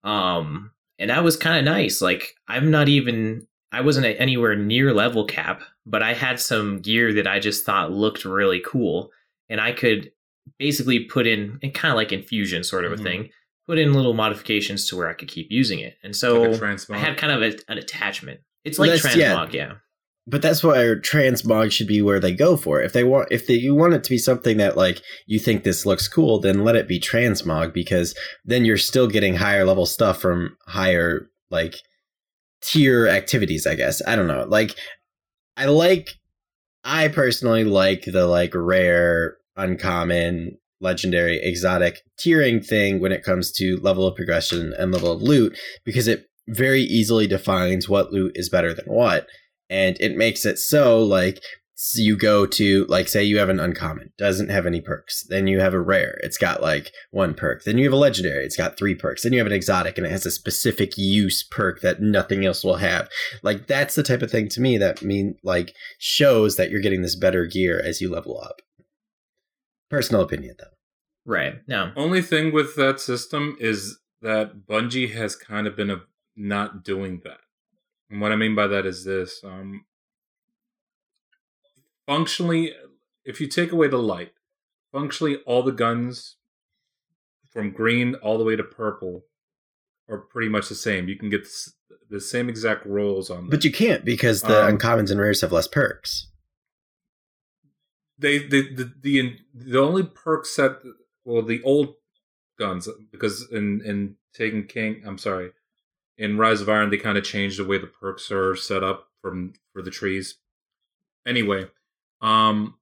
Um, 0.04 0.70
and 0.98 1.10
that 1.10 1.24
was 1.24 1.36
kind 1.36 1.58
of 1.58 1.64
nice. 1.64 2.02
Like 2.02 2.34
I'm 2.48 2.70
not 2.70 2.88
even 2.88 3.46
I 3.74 3.80
wasn't 3.80 4.06
anywhere 4.18 4.56
near 4.56 4.92
level 4.92 5.24
cap, 5.24 5.62
but 5.84 6.02
I 6.02 6.14
had 6.14 6.40
some 6.40 6.80
gear 6.80 7.12
that 7.14 7.26
I 7.26 7.38
just 7.38 7.64
thought 7.64 7.92
looked 7.92 8.24
really 8.24 8.60
cool, 8.64 9.10
and 9.48 9.60
I 9.60 9.72
could 9.72 10.10
basically 10.58 11.04
put 11.04 11.26
in 11.26 11.58
and 11.62 11.74
kind 11.74 11.90
of 11.92 11.96
like 11.96 12.12
infusion 12.12 12.64
sort 12.64 12.84
of 12.84 12.92
a 12.92 12.96
mm-hmm. 12.96 13.04
thing, 13.04 13.30
put 13.66 13.78
in 13.78 13.92
little 13.92 14.14
modifications 14.14 14.88
to 14.88 14.96
where 14.96 15.08
I 15.08 15.14
could 15.14 15.28
keep 15.28 15.48
using 15.50 15.80
it. 15.80 15.96
And 16.02 16.14
so 16.14 16.42
like 16.42 16.90
I 16.90 16.98
had 16.98 17.16
kind 17.16 17.32
of 17.32 17.42
a, 17.42 17.58
an 17.70 17.78
attachment. 17.78 18.40
It's 18.64 18.78
like 18.78 18.90
transmog, 18.92 19.52
yeah. 19.52 19.66
yeah 19.66 19.72
but 20.26 20.40
that's 20.40 20.64
where 20.64 20.98
transmog 20.98 21.70
should 21.70 21.86
be 21.86 22.00
where 22.00 22.20
they 22.20 22.32
go 22.32 22.56
for 22.56 22.80
it. 22.80 22.86
If 22.86 22.92
they 22.92 23.04
want, 23.04 23.28
if 23.30 23.46
they, 23.46 23.54
you 23.54 23.74
want 23.74 23.94
it 23.94 24.04
to 24.04 24.10
be 24.10 24.18
something 24.18 24.56
that 24.56 24.76
like 24.76 25.02
you 25.26 25.38
think 25.38 25.64
this 25.64 25.84
looks 25.84 26.08
cool, 26.08 26.40
then 26.40 26.64
let 26.64 26.76
it 26.76 26.88
be 26.88 26.98
transmog 26.98 27.74
because 27.74 28.14
then 28.44 28.64
you're 28.64 28.78
still 28.78 29.06
getting 29.06 29.36
higher 29.36 29.64
level 29.64 29.86
stuff 29.86 30.20
from 30.20 30.56
higher 30.66 31.28
like 31.50 31.76
tier 32.64 33.06
activities. 33.08 33.66
I 33.66 33.74
guess 33.74 34.02
I 34.06 34.16
don't 34.16 34.26
know. 34.26 34.44
Like 34.48 34.74
I 35.56 35.66
like, 35.66 36.10
I 36.82 37.08
personally 37.08 37.64
like 37.64 38.04
the 38.04 38.26
like 38.26 38.54
rare, 38.54 39.36
uncommon, 39.56 40.58
legendary, 40.80 41.40
exotic 41.42 42.02
tiering 42.18 42.64
thing 42.64 43.00
when 43.00 43.12
it 43.12 43.22
comes 43.22 43.52
to 43.52 43.78
level 43.78 44.06
of 44.06 44.16
progression 44.16 44.74
and 44.78 44.92
level 44.92 45.12
of 45.12 45.22
loot 45.22 45.58
because 45.84 46.08
it 46.08 46.26
very 46.48 46.82
easily 46.82 47.26
defines 47.26 47.88
what 47.88 48.12
loot 48.12 48.32
is 48.34 48.50
better 48.50 48.74
than 48.74 48.84
what 48.84 49.26
and 49.70 49.96
it 50.00 50.16
makes 50.16 50.44
it 50.44 50.58
so 50.58 51.02
like 51.02 51.40
so 51.76 52.00
you 52.00 52.16
go 52.16 52.46
to 52.46 52.84
like 52.86 53.08
say 53.08 53.24
you 53.24 53.38
have 53.38 53.48
an 53.48 53.58
uncommon 53.58 54.12
doesn't 54.16 54.48
have 54.48 54.64
any 54.64 54.80
perks. 54.80 55.26
Then 55.28 55.46
you 55.46 55.60
have 55.60 55.74
a 55.74 55.80
rare 55.80 56.20
it's 56.22 56.38
got 56.38 56.62
like 56.62 56.92
one 57.10 57.34
perk. 57.34 57.64
Then 57.64 57.78
you 57.78 57.84
have 57.84 57.92
a 57.92 57.96
legendary 57.96 58.44
it's 58.44 58.56
got 58.56 58.78
three 58.78 58.94
perks. 58.94 59.22
Then 59.22 59.32
you 59.32 59.38
have 59.38 59.46
an 59.46 59.52
exotic 59.52 59.98
and 59.98 60.06
it 60.06 60.10
has 60.10 60.24
a 60.24 60.30
specific 60.30 60.96
use 60.96 61.42
perk 61.42 61.80
that 61.80 62.00
nothing 62.00 62.44
else 62.44 62.62
will 62.62 62.76
have. 62.76 63.08
Like 63.42 63.66
that's 63.66 63.96
the 63.96 64.04
type 64.04 64.22
of 64.22 64.30
thing 64.30 64.48
to 64.50 64.60
me 64.60 64.78
that 64.78 65.02
mean 65.02 65.36
like 65.42 65.74
shows 65.98 66.56
that 66.56 66.70
you're 66.70 66.80
getting 66.80 67.02
this 67.02 67.16
better 67.16 67.44
gear 67.44 67.82
as 67.84 68.00
you 68.00 68.08
level 68.08 68.40
up. 68.40 68.62
Personal 69.90 70.22
opinion 70.22 70.54
though. 70.58 70.66
Right 71.26 71.56
no. 71.66 71.90
Only 71.96 72.22
thing 72.22 72.52
with 72.52 72.76
that 72.76 73.00
system 73.00 73.56
is 73.58 73.98
that 74.22 74.66
bungie 74.68 75.12
has 75.12 75.34
kind 75.34 75.66
of 75.66 75.76
been 75.76 75.90
a, 75.90 76.02
not 76.36 76.84
doing 76.84 77.20
that. 77.24 77.38
And 78.10 78.20
what 78.20 78.30
I 78.30 78.36
mean 78.36 78.54
by 78.54 78.68
that 78.68 78.86
is 78.86 79.04
this 79.04 79.40
um, 79.44 79.84
functionally, 82.06 82.72
if 83.24 83.40
you 83.40 83.46
take 83.46 83.72
away 83.72 83.88
the 83.88 83.98
light, 83.98 84.32
functionally 84.92 85.36
all 85.46 85.62
the 85.62 85.72
guns 85.72 86.36
from 87.50 87.70
green 87.70 88.14
all 88.16 88.38
the 88.38 88.44
way 88.44 88.56
to 88.56 88.64
purple 88.64 89.24
are 90.08 90.18
pretty 90.18 90.48
much 90.48 90.68
the 90.68 90.74
same. 90.74 91.08
You 91.08 91.16
can 91.16 91.30
get 91.30 91.46
the 92.10 92.20
same 92.20 92.48
exact 92.48 92.84
rolls 92.84 93.30
on 93.30 93.38
them. 93.38 93.50
But 93.50 93.64
you 93.64 93.72
can't 93.72 94.04
because 94.04 94.42
the 94.42 94.64
um, 94.64 94.78
uncommons 94.78 95.10
and 95.10 95.20
rares 95.20 95.40
have 95.40 95.52
less 95.52 95.66
perks. 95.66 96.28
They, 98.18 98.38
they 98.38 98.62
the, 98.62 98.92
the 99.00 99.36
the 99.54 99.78
only 99.78 100.04
perk 100.04 100.46
set 100.46 100.72
well 101.24 101.42
the 101.42 101.62
old 101.62 101.94
guns 102.58 102.88
because 103.10 103.48
in 103.50 103.80
in 103.84 104.16
Taken 104.32 104.64
King 104.64 105.02
I'm 105.04 105.18
sorry 105.18 105.50
in 106.16 106.38
Rise 106.38 106.60
of 106.60 106.68
Iron, 106.68 106.90
they 106.90 106.96
kind 106.96 107.18
of 107.18 107.24
changed 107.24 107.58
the 107.58 107.64
way 107.64 107.78
the 107.78 107.86
perks 107.86 108.30
are 108.30 108.54
set 108.54 108.82
up 108.82 109.08
from 109.20 109.54
for 109.72 109.82
the 109.82 109.90
trees. 109.90 110.36
Anyway, 111.26 111.66
um, 112.24 112.76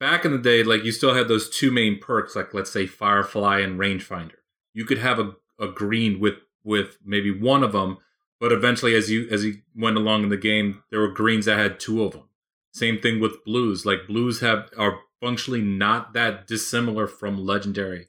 back 0.00 0.24
in 0.24 0.32
the 0.32 0.38
day, 0.38 0.64
like 0.64 0.84
you 0.84 0.90
still 0.90 1.14
had 1.14 1.28
those 1.28 1.50
two 1.50 1.70
main 1.70 1.98
perks, 2.00 2.34
like 2.34 2.54
let's 2.54 2.72
say 2.72 2.86
Firefly 2.86 3.60
and 3.60 3.78
Rangefinder. 3.78 4.40
You 4.72 4.86
could 4.86 4.98
have 4.98 5.18
a, 5.18 5.34
a 5.60 5.68
green 5.68 6.18
with 6.18 6.36
with 6.64 6.96
maybe 7.04 7.30
one 7.30 7.62
of 7.62 7.72
them, 7.72 7.98
but 8.40 8.50
eventually, 8.50 8.94
as 8.94 9.10
you 9.10 9.28
as 9.30 9.44
you 9.44 9.58
went 9.76 9.98
along 9.98 10.22
in 10.22 10.30
the 10.30 10.36
game, 10.38 10.82
there 10.90 11.00
were 11.00 11.12
greens 11.12 11.44
that 11.44 11.58
had 11.58 11.78
two 11.78 12.02
of 12.02 12.12
them. 12.12 12.28
Same 12.72 12.98
thing 12.98 13.20
with 13.20 13.44
blues. 13.44 13.84
Like 13.84 14.06
blues 14.06 14.40
have 14.40 14.70
are 14.78 15.00
functionally 15.20 15.60
not 15.60 16.14
that 16.14 16.46
dissimilar 16.46 17.06
from 17.06 17.44
legendary. 17.44 18.08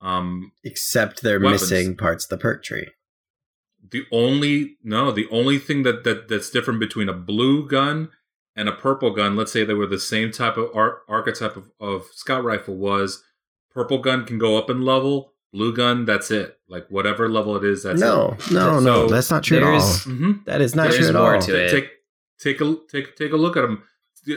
Um, 0.00 0.52
except 0.62 1.22
they're 1.22 1.40
weapons. 1.40 1.62
missing 1.62 1.96
parts 1.96 2.26
of 2.26 2.30
the 2.30 2.38
perk 2.38 2.62
tree 2.62 2.88
the 3.90 4.06
only 4.10 4.78
no 4.82 5.12
the 5.12 5.28
only 5.30 5.58
thing 5.58 5.82
that, 5.82 6.04
that 6.04 6.26
that's 6.28 6.48
different 6.48 6.80
between 6.80 7.08
a 7.08 7.12
blue 7.12 7.68
gun 7.68 8.10
and 8.56 8.68
a 8.68 8.72
purple 8.72 9.10
gun 9.10 9.36
let's 9.36 9.52
say 9.52 9.64
they 9.64 9.74
were 9.74 9.86
the 9.86 9.98
same 9.98 10.30
type 10.30 10.56
of 10.56 10.70
ar- 10.74 11.02
archetype 11.08 11.56
of, 11.56 11.70
of 11.80 12.06
scout 12.12 12.44
rifle 12.44 12.76
was 12.76 13.22
purple 13.70 13.98
gun 13.98 14.24
can 14.24 14.38
go 14.38 14.56
up 14.56 14.70
in 14.70 14.82
level 14.82 15.32
blue 15.52 15.74
gun 15.74 16.04
that's 16.04 16.30
it. 16.32 16.58
Like 16.68 16.86
whatever 16.88 17.28
level 17.28 17.56
it 17.56 17.64
is 17.64 17.84
that's 17.84 18.00
no 18.00 18.36
it. 18.38 18.50
no 18.50 18.78
so 18.78 18.80
no 18.80 19.08
that's 19.08 19.30
not 19.30 19.44
true 19.44 19.58
at 19.58 19.62
all. 19.62 19.80
Mm-hmm. 19.80 20.32
that 20.46 20.60
is 20.60 20.74
not 20.74 20.92
true 20.92 21.08
at 21.08 21.16
all. 21.16 21.40
to 21.40 21.70
take 21.70 21.90
take 22.38 22.60
a 22.60 22.76
take 22.90 23.16
take 23.16 23.32
a 23.32 23.36
look 23.36 23.56
at 23.56 23.62
them 23.62 23.82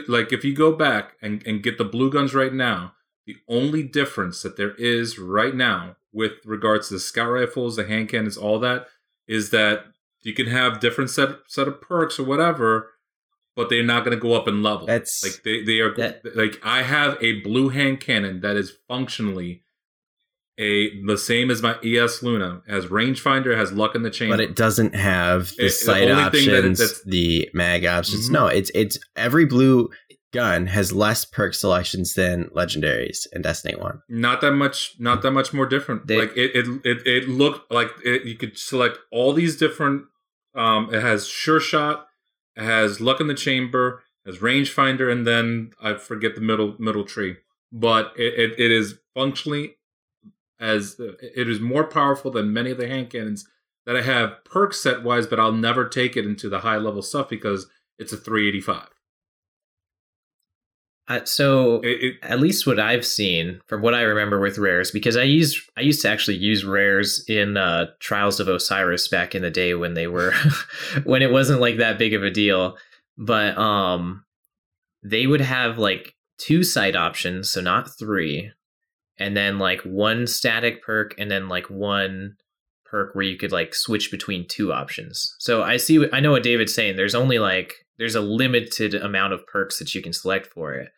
like 0.06 0.32
if 0.32 0.44
you 0.44 0.54
go 0.54 0.72
back 0.72 1.14
and, 1.22 1.44
and 1.46 1.62
get 1.62 1.78
the 1.78 1.84
blue 1.84 2.10
guns 2.10 2.34
right 2.34 2.52
now 2.52 2.92
the 3.26 3.36
only 3.48 3.82
difference 3.82 4.42
that 4.42 4.56
there 4.56 4.74
is 4.76 5.18
right 5.18 5.54
now 5.54 5.96
with 6.12 6.32
regards 6.44 6.88
to 6.88 6.94
the 6.94 7.00
scout 7.00 7.30
rifles 7.30 7.76
the 7.76 7.86
hand 7.86 8.08
cannons 8.08 8.36
all 8.36 8.58
that 8.58 8.86
is 9.26 9.50
that 9.50 9.86
you 10.22 10.32
can 10.34 10.46
have 10.46 10.80
different 10.80 11.10
set 11.10 11.30
set 11.46 11.68
of 11.68 11.80
perks 11.80 12.18
or 12.18 12.24
whatever, 12.24 12.90
but 13.58 13.68
they're 13.68 13.82
not 13.82 14.04
going 14.04 14.16
to 14.16 14.20
go 14.20 14.34
up 14.34 14.46
in 14.46 14.62
level. 14.62 14.86
That's 14.86 15.20
like 15.24 15.42
they 15.42 15.64
they 15.64 15.80
are 15.80 15.92
that, 15.96 16.22
like 16.36 16.60
I 16.62 16.84
have 16.84 17.20
a 17.20 17.40
blue 17.40 17.70
hand 17.70 17.98
cannon 17.98 18.40
that 18.40 18.54
is 18.54 18.72
functionally 18.86 19.64
a 20.58 21.02
the 21.02 21.18
same 21.18 21.50
as 21.50 21.60
my 21.60 21.74
Eyasluna 21.74 22.62
has 22.68 22.86
rangefinder, 22.86 23.56
has 23.56 23.72
luck 23.72 23.96
in 23.96 24.04
the 24.04 24.10
chain, 24.10 24.30
but 24.30 24.40
it 24.40 24.54
doesn't 24.54 24.94
have 24.94 25.50
the 25.56 25.66
it, 25.66 25.70
sight 25.70 26.08
options, 26.08 26.78
that 26.78 27.00
the 27.04 27.50
mag 27.52 27.84
options. 27.84 28.26
Mm-hmm. 28.26 28.34
No, 28.34 28.46
it's 28.46 28.70
it's 28.76 28.96
every 29.16 29.44
blue 29.44 29.90
gun 30.32 30.68
has 30.68 30.92
less 30.92 31.24
perk 31.24 31.52
selections 31.52 32.14
than 32.14 32.44
legendaries 32.54 33.26
in 33.32 33.42
Destiny 33.42 33.74
One. 33.74 34.02
Not 34.08 34.40
that 34.42 34.52
much. 34.52 34.94
Not 35.00 35.22
that 35.22 35.32
much 35.32 35.52
more 35.52 35.66
different. 35.66 36.06
They, 36.06 36.20
like 36.20 36.36
it, 36.36 36.54
it, 36.54 36.80
it, 36.84 37.06
it 37.06 37.28
looked 37.28 37.72
like 37.72 37.90
it, 38.04 38.24
you 38.24 38.36
could 38.36 38.56
select 38.56 38.98
all 39.10 39.32
these 39.32 39.56
different. 39.56 40.04
Um, 40.54 40.94
it 40.94 41.02
has 41.02 41.26
sure 41.26 41.58
shot. 41.58 42.07
Has 42.58 43.00
luck 43.00 43.20
in 43.20 43.28
the 43.28 43.34
chamber. 43.34 44.02
Has 44.26 44.38
rangefinder, 44.38 45.10
and 45.10 45.26
then 45.26 45.72
I 45.80 45.94
forget 45.94 46.34
the 46.34 46.40
middle 46.40 46.74
middle 46.78 47.04
tree. 47.04 47.36
But 47.72 48.12
it, 48.16 48.34
it, 48.34 48.60
it 48.60 48.70
is 48.70 48.98
functionally 49.14 49.76
as 50.60 50.96
it 50.98 51.48
is 51.48 51.60
more 51.60 51.84
powerful 51.84 52.30
than 52.30 52.52
many 52.52 52.70
of 52.70 52.78
the 52.78 52.88
hand 52.88 53.10
cannons 53.10 53.46
that 53.86 53.96
I 53.96 54.02
have 54.02 54.44
perk 54.44 54.74
set 54.74 55.02
wise, 55.02 55.26
but 55.26 55.40
I'll 55.40 55.52
never 55.52 55.88
take 55.88 56.16
it 56.16 56.26
into 56.26 56.48
the 56.48 56.60
high 56.60 56.76
level 56.76 57.00
stuff 57.00 57.28
because 57.28 57.68
it's 57.98 58.12
a 58.12 58.16
385. 58.16 58.88
Uh, 61.08 61.24
so 61.24 61.80
It, 61.80 62.02
it, 62.02 62.14
at 62.22 62.38
least 62.38 62.66
what 62.66 62.78
I've 62.78 63.06
seen 63.06 63.60
from 63.66 63.80
what 63.80 63.94
I 63.94 64.02
remember 64.02 64.38
with 64.38 64.58
rares, 64.58 64.90
because 64.90 65.16
I 65.16 65.22
used 65.22 65.58
I 65.76 65.80
used 65.80 66.02
to 66.02 66.08
actually 66.08 66.36
use 66.36 66.64
rares 66.64 67.24
in 67.28 67.56
uh, 67.56 67.86
Trials 67.98 68.40
of 68.40 68.48
Osiris 68.48 69.08
back 69.08 69.34
in 69.34 69.42
the 69.42 69.50
day 69.50 69.74
when 69.74 69.94
they 69.94 70.06
were 70.06 70.32
when 71.04 71.22
it 71.22 71.32
wasn't 71.32 71.60
like 71.60 71.78
that 71.78 71.98
big 71.98 72.12
of 72.12 72.22
a 72.22 72.30
deal. 72.30 72.76
But 73.16 73.56
um, 73.58 74.24
they 75.02 75.26
would 75.26 75.40
have 75.40 75.78
like 75.78 76.14
two 76.38 76.62
side 76.62 76.94
options, 76.94 77.50
so 77.50 77.60
not 77.60 77.98
three, 77.98 78.52
and 79.18 79.36
then 79.36 79.58
like 79.58 79.80
one 79.82 80.26
static 80.26 80.82
perk, 80.82 81.14
and 81.18 81.30
then 81.30 81.48
like 81.48 81.70
one 81.70 82.36
perk 82.84 83.14
where 83.14 83.24
you 83.24 83.36
could 83.36 83.52
like 83.52 83.74
switch 83.74 84.10
between 84.10 84.46
two 84.46 84.72
options. 84.72 85.34
So 85.38 85.62
I 85.62 85.76
see, 85.76 86.06
I 86.12 86.20
know 86.20 86.32
what 86.32 86.42
David's 86.42 86.74
saying. 86.74 86.96
There's 86.96 87.14
only 87.14 87.38
like 87.38 87.74
there's 87.98 88.14
a 88.14 88.20
limited 88.20 88.94
amount 88.94 89.32
of 89.32 89.46
perks 89.46 89.78
that 89.78 89.94
you 89.94 90.02
can 90.02 90.12
select 90.12 90.46
for 90.46 90.74
it. 90.74 90.90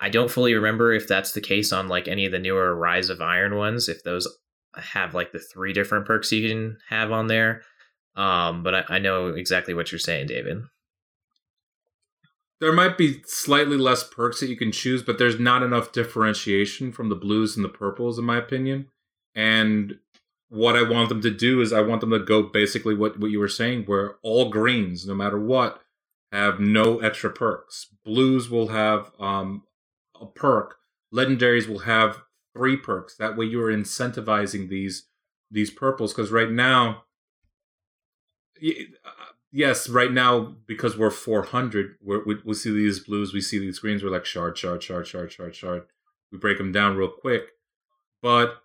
I 0.00 0.08
don't 0.08 0.30
fully 0.30 0.54
remember 0.54 0.92
if 0.92 1.06
that's 1.06 1.32
the 1.32 1.40
case 1.40 1.72
on 1.72 1.88
like 1.88 2.08
any 2.08 2.24
of 2.26 2.32
the 2.32 2.38
newer 2.38 2.74
Rise 2.74 3.10
of 3.10 3.20
Iron 3.20 3.56
ones, 3.56 3.88
if 3.88 4.02
those 4.02 4.26
have 4.74 5.14
like 5.14 5.32
the 5.32 5.38
three 5.38 5.72
different 5.72 6.06
perks 6.06 6.32
you 6.32 6.48
can 6.48 6.78
have 6.88 7.12
on 7.12 7.26
there. 7.26 7.62
Um, 8.16 8.62
but 8.62 8.74
I, 8.74 8.84
I 8.88 8.98
know 8.98 9.28
exactly 9.28 9.74
what 9.74 9.92
you're 9.92 9.98
saying, 9.98 10.26
David. 10.28 10.62
there 12.60 12.72
might 12.72 12.98
be 12.98 13.22
slightly 13.26 13.76
less 13.76 14.04
perks 14.04 14.40
that 14.40 14.48
you 14.50 14.56
can 14.56 14.70
choose, 14.70 15.02
but 15.02 15.18
there's 15.18 15.40
not 15.40 15.62
enough 15.62 15.92
differentiation 15.92 16.92
from 16.92 17.08
the 17.08 17.14
blues 17.14 17.56
and 17.56 17.64
the 17.64 17.70
purples, 17.70 18.18
in 18.18 18.24
my 18.24 18.36
opinion. 18.36 18.86
And 19.34 19.98
what 20.50 20.76
I 20.76 20.82
want 20.82 21.08
them 21.08 21.22
to 21.22 21.30
do 21.30 21.60
is 21.60 21.72
I 21.72 21.80
want 21.80 22.00
them 22.00 22.10
to 22.10 22.18
go 22.18 22.42
basically 22.42 22.94
what, 22.94 23.18
what 23.18 23.30
you 23.30 23.38
were 23.38 23.48
saying, 23.48 23.84
where 23.84 24.16
all 24.22 24.50
greens, 24.50 25.06
no 25.06 25.14
matter 25.14 25.40
what, 25.40 25.80
have 26.32 26.60
no 26.60 26.98
extra 26.98 27.30
perks. 27.30 27.86
Blues 28.04 28.50
will 28.50 28.68
have 28.68 29.10
um, 29.18 29.62
a 30.20 30.26
perk. 30.26 30.76
Legendaries 31.14 31.66
will 31.68 31.80
have 31.80 32.22
three 32.56 32.76
perks. 32.76 33.16
That 33.16 33.36
way, 33.36 33.46
you 33.46 33.60
are 33.62 33.72
incentivizing 33.72 34.68
these 34.68 35.04
these 35.50 35.70
purples 35.70 36.12
because 36.12 36.30
right 36.30 36.50
now, 36.50 37.04
uh, 38.62 39.10
yes, 39.50 39.88
right 39.88 40.12
now 40.12 40.54
because 40.66 40.96
we're 40.96 41.10
400, 41.10 41.96
we're, 42.00 42.24
we 42.24 42.36
we 42.44 42.54
see 42.54 42.70
these 42.72 43.00
blues, 43.00 43.32
we 43.32 43.40
see 43.40 43.58
these 43.58 43.78
greens. 43.78 44.02
We're 44.04 44.10
like 44.10 44.24
shard, 44.26 44.56
shard, 44.58 44.82
shard, 44.82 45.06
shard, 45.06 45.32
shard, 45.32 45.54
shard. 45.56 45.82
We 46.30 46.38
break 46.38 46.58
them 46.58 46.70
down 46.72 46.96
real 46.96 47.08
quick, 47.10 47.48
but 48.22 48.62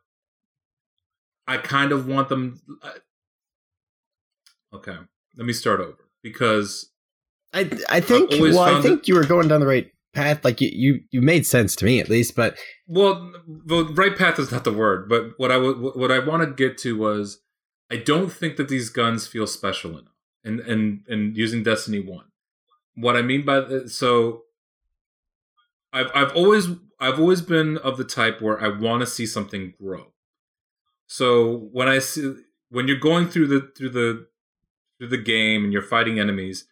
I 1.48 1.58
kind 1.58 1.92
of 1.92 2.08
want 2.08 2.30
them. 2.30 2.62
uh, 2.82 2.92
Okay, 4.74 4.98
let 5.38 5.46
me 5.46 5.54
start 5.54 5.80
over 5.80 6.10
because 6.22 6.92
I 7.54 7.70
I 7.90 8.02
think 8.02 8.30
well 8.32 8.60
I 8.60 8.82
think 8.82 9.08
you 9.08 9.16
were 9.16 9.24
going 9.26 9.48
down 9.48 9.62
the 9.62 9.66
right 9.68 9.90
path. 10.16 10.44
Like 10.44 10.62
you 10.62 10.70
you, 10.74 11.00
you 11.12 11.22
made 11.22 11.46
sense 11.46 11.76
to 11.78 11.86
me 11.86 12.00
at 12.00 12.10
least, 12.10 12.36
but 12.36 12.58
Well, 12.88 13.32
the 13.48 13.86
right 13.94 14.18
path 14.18 14.40
is 14.40 14.52
not 14.52 14.64
the 14.64 14.74
word, 14.74 15.08
but 15.08 15.32
what 15.38 15.52
I 15.52 15.56
w- 15.56 15.92
what 15.92 16.12
I 16.12 16.20
want 16.20 16.44
to 16.44 16.52
get 16.52 16.78
to 16.80 16.98
was 16.98 17.42
I 17.92 17.98
don't 17.98 18.32
think 18.32 18.58
that 18.58 18.70
these 18.70 18.90
guns 18.90 19.28
feel 19.28 19.46
special 19.46 19.92
enough, 19.92 20.14
and 20.44 20.60
and 20.62 21.02
and 21.08 21.38
using 21.38 21.62
Destiny 21.62 22.00
One. 22.00 22.26
What 22.96 23.16
I 23.16 23.22
mean 23.22 23.46
by 23.46 23.60
the, 23.60 23.90
so, 23.90 24.44
I've 25.94 26.10
I've 26.16 26.36
always 26.36 26.70
I've 27.00 27.20
always 27.20 27.42
been 27.42 27.78
of 27.78 27.98
the 27.98 28.04
type 28.04 28.42
where 28.42 28.62
I 28.62 28.70
want 28.70 29.02
to 29.02 29.08
see 29.08 29.26
something 29.26 29.74
grow. 29.80 30.14
So 31.08 31.70
when 31.72 31.88
I 31.88 32.00
see 32.00 32.36
when 32.70 32.88
you're 32.88 32.98
going 32.98 33.28
through 33.28 33.48
the 33.48 33.72
through 33.78 33.90
the 33.90 34.28
through 34.98 35.10
the 35.10 35.18
game 35.18 35.64
and 35.64 35.74
you're 35.74 35.82
fighting 35.82 36.20
enemies, 36.20 36.66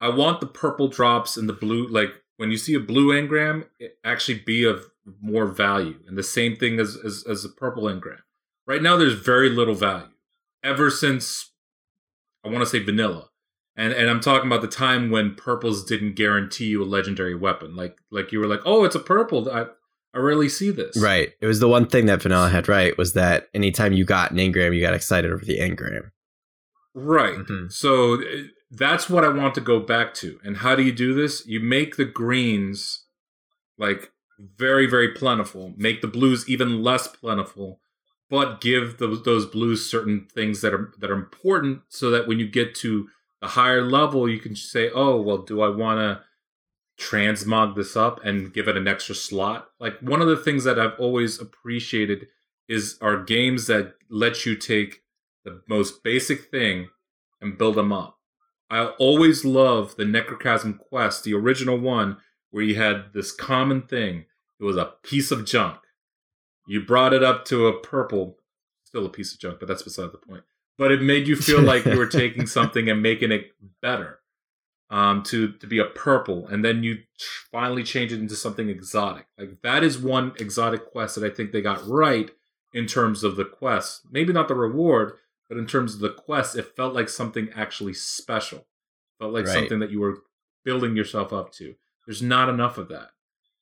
I 0.00 0.10
want 0.10 0.40
the 0.40 0.46
purple 0.46 0.88
drops 0.88 1.36
and 1.36 1.48
the 1.48 1.54
blue 1.54 1.86
like 1.88 2.22
when 2.36 2.50
you 2.50 2.56
see 2.56 2.74
a 2.74 2.80
blue 2.80 3.08
engram, 3.12 3.66
it 3.78 3.98
actually 4.04 4.38
be 4.38 4.64
of 4.64 4.84
more 5.20 5.46
value. 5.46 5.98
And 6.06 6.16
the 6.16 6.22
same 6.22 6.56
thing 6.56 6.80
as 6.80 6.96
as, 7.04 7.24
as 7.28 7.44
a 7.44 7.48
purple 7.48 7.84
engram. 7.84 8.20
Right 8.66 8.82
now 8.82 8.96
there's 8.96 9.14
very 9.14 9.50
little 9.50 9.74
value. 9.74 10.08
Ever 10.62 10.90
since 10.90 11.52
I 12.44 12.48
want 12.48 12.60
to 12.60 12.66
say 12.66 12.78
vanilla. 12.78 13.28
And 13.76 13.92
and 13.92 14.08
I'm 14.08 14.20
talking 14.20 14.46
about 14.46 14.62
the 14.62 14.68
time 14.68 15.10
when 15.10 15.34
purples 15.34 15.84
didn't 15.84 16.14
guarantee 16.14 16.66
you 16.66 16.82
a 16.82 16.86
legendary 16.86 17.34
weapon. 17.34 17.74
Like 17.74 17.98
like 18.10 18.30
you 18.30 18.38
were 18.38 18.46
like, 18.46 18.60
"Oh, 18.64 18.84
it's 18.84 18.94
a 18.94 19.00
purple. 19.00 19.50
I 19.50 19.66
I 20.14 20.18
rarely 20.20 20.48
see 20.48 20.70
this." 20.70 20.96
right. 21.02 21.30
It 21.40 21.46
was 21.46 21.58
the 21.58 21.68
one 21.68 21.88
thing 21.88 22.06
that 22.06 22.22
Vanilla 22.22 22.48
had 22.48 22.68
right 22.68 22.96
was 22.96 23.14
that 23.14 23.48
anytime 23.52 23.92
you 23.92 24.04
got 24.04 24.30
an 24.30 24.36
engram, 24.36 24.74
you 24.74 24.80
got 24.80 24.94
excited 24.94 25.32
over 25.32 25.44
the 25.44 25.58
engram. 25.58 26.10
Right. 26.94 27.36
Mhm. 27.36 27.72
So 27.72 28.22
that's 28.76 29.08
what 29.08 29.24
I 29.24 29.28
want 29.28 29.54
to 29.54 29.60
go 29.60 29.80
back 29.80 30.14
to. 30.14 30.38
And 30.44 30.58
how 30.58 30.74
do 30.74 30.82
you 30.82 30.92
do 30.92 31.14
this? 31.14 31.46
You 31.46 31.60
make 31.60 31.96
the 31.96 32.04
greens 32.04 33.04
like 33.78 34.12
very, 34.38 34.86
very 34.86 35.12
plentiful, 35.12 35.72
make 35.76 36.00
the 36.00 36.08
blues 36.08 36.48
even 36.48 36.82
less 36.82 37.06
plentiful, 37.06 37.80
but 38.28 38.60
give 38.60 38.98
those, 38.98 39.22
those 39.22 39.46
blues 39.46 39.88
certain 39.88 40.26
things 40.32 40.60
that 40.60 40.74
are 40.74 40.92
that 40.98 41.10
are 41.10 41.14
important 41.14 41.82
so 41.88 42.10
that 42.10 42.26
when 42.26 42.38
you 42.38 42.48
get 42.48 42.74
to 42.76 43.08
a 43.42 43.48
higher 43.48 43.82
level, 43.82 44.28
you 44.28 44.40
can 44.40 44.56
say, 44.56 44.90
oh, 44.94 45.20
well, 45.20 45.38
do 45.38 45.60
I 45.62 45.68
want 45.68 45.98
to 46.00 46.22
transmog 46.98 47.74
this 47.74 47.96
up 47.96 48.24
and 48.24 48.52
give 48.52 48.68
it 48.68 48.76
an 48.76 48.88
extra 48.88 49.14
slot? 49.14 49.68
Like 49.78 49.98
one 50.00 50.20
of 50.20 50.28
the 50.28 50.36
things 50.36 50.64
that 50.64 50.78
I've 50.78 50.98
always 50.98 51.40
appreciated 51.40 52.28
is 52.68 52.98
are 53.00 53.22
games 53.22 53.66
that 53.66 53.94
let 54.08 54.46
you 54.46 54.56
take 54.56 55.02
the 55.44 55.62
most 55.68 56.02
basic 56.02 56.50
thing 56.50 56.88
and 57.40 57.58
build 57.58 57.74
them 57.74 57.92
up. 57.92 58.18
I 58.70 58.86
always 58.98 59.44
love 59.44 59.96
the 59.96 60.04
Necrochasm 60.04 60.78
quest, 60.78 61.24
the 61.24 61.34
original 61.34 61.78
one, 61.78 62.16
where 62.50 62.64
you 62.64 62.76
had 62.76 63.12
this 63.12 63.32
common 63.32 63.82
thing. 63.82 64.26
It 64.60 64.64
was 64.64 64.76
a 64.76 64.92
piece 65.02 65.30
of 65.30 65.44
junk. 65.44 65.78
You 66.66 66.84
brought 66.84 67.12
it 67.12 67.22
up 67.22 67.44
to 67.46 67.66
a 67.66 67.78
purple, 67.80 68.38
still 68.84 69.04
a 69.04 69.10
piece 69.10 69.34
of 69.34 69.40
junk, 69.40 69.58
but 69.58 69.68
that's 69.68 69.82
beside 69.82 70.12
the 70.12 70.18
point. 70.18 70.44
But 70.78 70.92
it 70.92 71.02
made 71.02 71.28
you 71.28 71.36
feel 71.36 71.62
like 71.62 71.84
you 71.84 71.98
were 71.98 72.06
taking 72.08 72.46
something 72.46 72.88
and 72.88 73.02
making 73.02 73.32
it 73.32 73.52
better 73.82 74.20
um, 74.90 75.22
to 75.24 75.52
to 75.52 75.66
be 75.66 75.78
a 75.78 75.84
purple, 75.84 76.46
and 76.46 76.64
then 76.64 76.82
you 76.82 76.98
finally 77.50 77.82
change 77.82 78.12
it 78.12 78.20
into 78.20 78.36
something 78.36 78.68
exotic. 78.68 79.26
Like 79.38 79.60
that 79.62 79.82
is 79.82 79.98
one 79.98 80.32
exotic 80.38 80.86
quest 80.90 81.16
that 81.16 81.24
I 81.24 81.34
think 81.34 81.52
they 81.52 81.60
got 81.60 81.86
right 81.86 82.30
in 82.72 82.86
terms 82.86 83.24
of 83.24 83.36
the 83.36 83.44
quest. 83.44 84.02
Maybe 84.10 84.32
not 84.32 84.48
the 84.48 84.54
reward, 84.54 85.14
but 85.48 85.58
in 85.58 85.66
terms 85.66 85.94
of 85.94 86.00
the 86.00 86.10
quest, 86.10 86.56
it 86.56 86.74
felt 86.76 86.94
like 86.94 87.08
something 87.08 87.48
actually 87.54 87.94
special. 87.94 88.66
Felt 89.18 89.32
like 89.32 89.46
Right. 89.46 89.54
something 89.54 89.78
that 89.80 89.90
you 89.90 90.00
were 90.00 90.22
building 90.64 90.96
yourself 90.96 91.32
up 91.32 91.52
to. 91.52 91.74
There's 92.06 92.22
not 92.22 92.48
enough 92.48 92.78
of 92.78 92.88
that, 92.88 93.10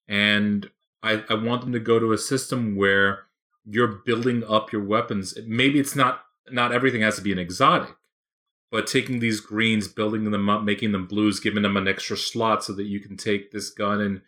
and 0.09 0.71
I, 1.03 1.25
I 1.29 1.35
want 1.35 1.63
them 1.63 1.73
to 1.73 1.81
go 1.81 1.99
to 1.99 2.13
a 2.13 2.19
system 2.19 2.77
where 2.77 3.25
you're 3.65 3.87
building 4.05 4.43
up 4.45 4.73
your 4.73 4.83
weapons. 4.85 5.37
Maybe 5.47 5.79
it's 5.79 5.95
not 5.97 6.25
not 6.51 6.73
everything 6.73 7.03
has 7.03 7.17
to 7.17 7.23
be 7.23 7.33
an 7.33 7.39
exotic, 7.39 7.95
but 8.71 8.87
taking 8.87 9.21
these 9.21 9.41
greens, 9.41 9.87
building 9.87 10.31
them 10.31 10.49
up, 10.49 10.63
making 10.65 10.93
them 10.93 11.07
blues, 11.07 11.39
giving 11.39 11.63
them 11.63 11.77
an 11.77 11.87
extra 11.87 12.17
slot 12.17 12.65
so 12.65 12.73
that 12.73 12.85
you 12.87 12.99
can 13.01 13.17
take 13.17 13.51
this 13.53 13.71
gun 13.71 14.01
and 14.01 14.23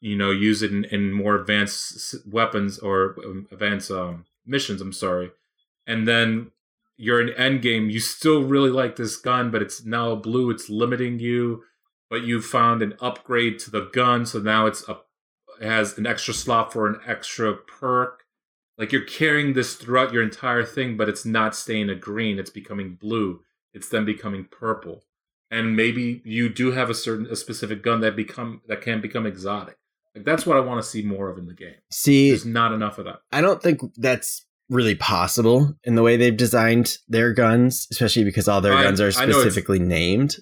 you 0.00 0.16
know 0.16 0.30
use 0.30 0.62
it 0.62 0.70
in, 0.70 0.84
in 0.84 1.12
more 1.12 1.34
advanced 1.34 2.14
weapons 2.30 2.78
or 2.78 3.16
um, 3.24 3.48
advanced 3.50 3.90
um, 3.90 4.26
missions. 4.44 4.80
I'm 4.80 4.92
sorry, 4.92 5.32
and 5.86 6.06
then 6.06 6.52
you're 6.96 7.20
in 7.20 7.34
end 7.34 7.62
game. 7.62 7.90
You 7.90 8.00
still 8.00 8.42
really 8.42 8.70
like 8.70 8.96
this 8.96 9.16
gun, 9.16 9.50
but 9.50 9.62
it's 9.62 9.84
now 9.84 10.14
blue. 10.14 10.50
It's 10.50 10.70
limiting 10.70 11.18
you, 11.18 11.62
but 12.08 12.22
you 12.22 12.40
found 12.40 12.82
an 12.82 12.94
upgrade 13.00 13.58
to 13.60 13.70
the 13.70 13.90
gun, 13.92 14.26
so 14.26 14.38
now 14.38 14.66
it's 14.66 14.88
a 14.88 14.98
it 15.60 15.66
has 15.66 15.96
an 15.96 16.06
extra 16.06 16.34
slot 16.34 16.72
for 16.72 16.86
an 16.86 17.00
extra 17.06 17.54
perk. 17.54 18.24
Like 18.78 18.92
you're 18.92 19.04
carrying 19.04 19.54
this 19.54 19.74
throughout 19.74 20.12
your 20.12 20.22
entire 20.22 20.64
thing, 20.64 20.96
but 20.96 21.08
it's 21.08 21.24
not 21.24 21.56
staying 21.56 21.88
a 21.88 21.94
green. 21.94 22.38
It's 22.38 22.50
becoming 22.50 22.94
blue. 22.94 23.40
It's 23.72 23.88
then 23.88 24.04
becoming 24.04 24.44
purple. 24.50 25.04
And 25.50 25.74
maybe 25.74 26.20
you 26.24 26.48
do 26.48 26.72
have 26.72 26.90
a 26.90 26.94
certain 26.94 27.26
a 27.26 27.36
specific 27.36 27.82
gun 27.82 28.00
that 28.00 28.16
become 28.16 28.62
that 28.68 28.82
can 28.82 29.00
become 29.00 29.26
exotic. 29.26 29.76
Like 30.14 30.24
that's 30.24 30.46
what 30.46 30.56
I 30.56 30.60
want 30.60 30.82
to 30.82 30.88
see 30.88 31.02
more 31.02 31.28
of 31.28 31.38
in 31.38 31.46
the 31.46 31.54
game. 31.54 31.76
See, 31.90 32.30
There's 32.30 32.46
not 32.46 32.72
enough 32.72 32.98
of 32.98 33.04
that. 33.04 33.20
I 33.32 33.40
don't 33.42 33.62
think 33.62 33.80
that's 33.96 34.45
really 34.68 34.94
possible 34.94 35.74
in 35.84 35.94
the 35.94 36.02
way 36.02 36.16
they've 36.16 36.36
designed 36.36 36.98
their 37.08 37.32
guns, 37.32 37.86
especially 37.90 38.24
because 38.24 38.48
all 38.48 38.60
their 38.60 38.74
I- 38.74 38.82
guns 38.84 39.00
are 39.00 39.10
I 39.16 39.24
know 39.26 39.30
it's- 39.30 39.42
specifically 39.42 39.78
named. 39.78 40.36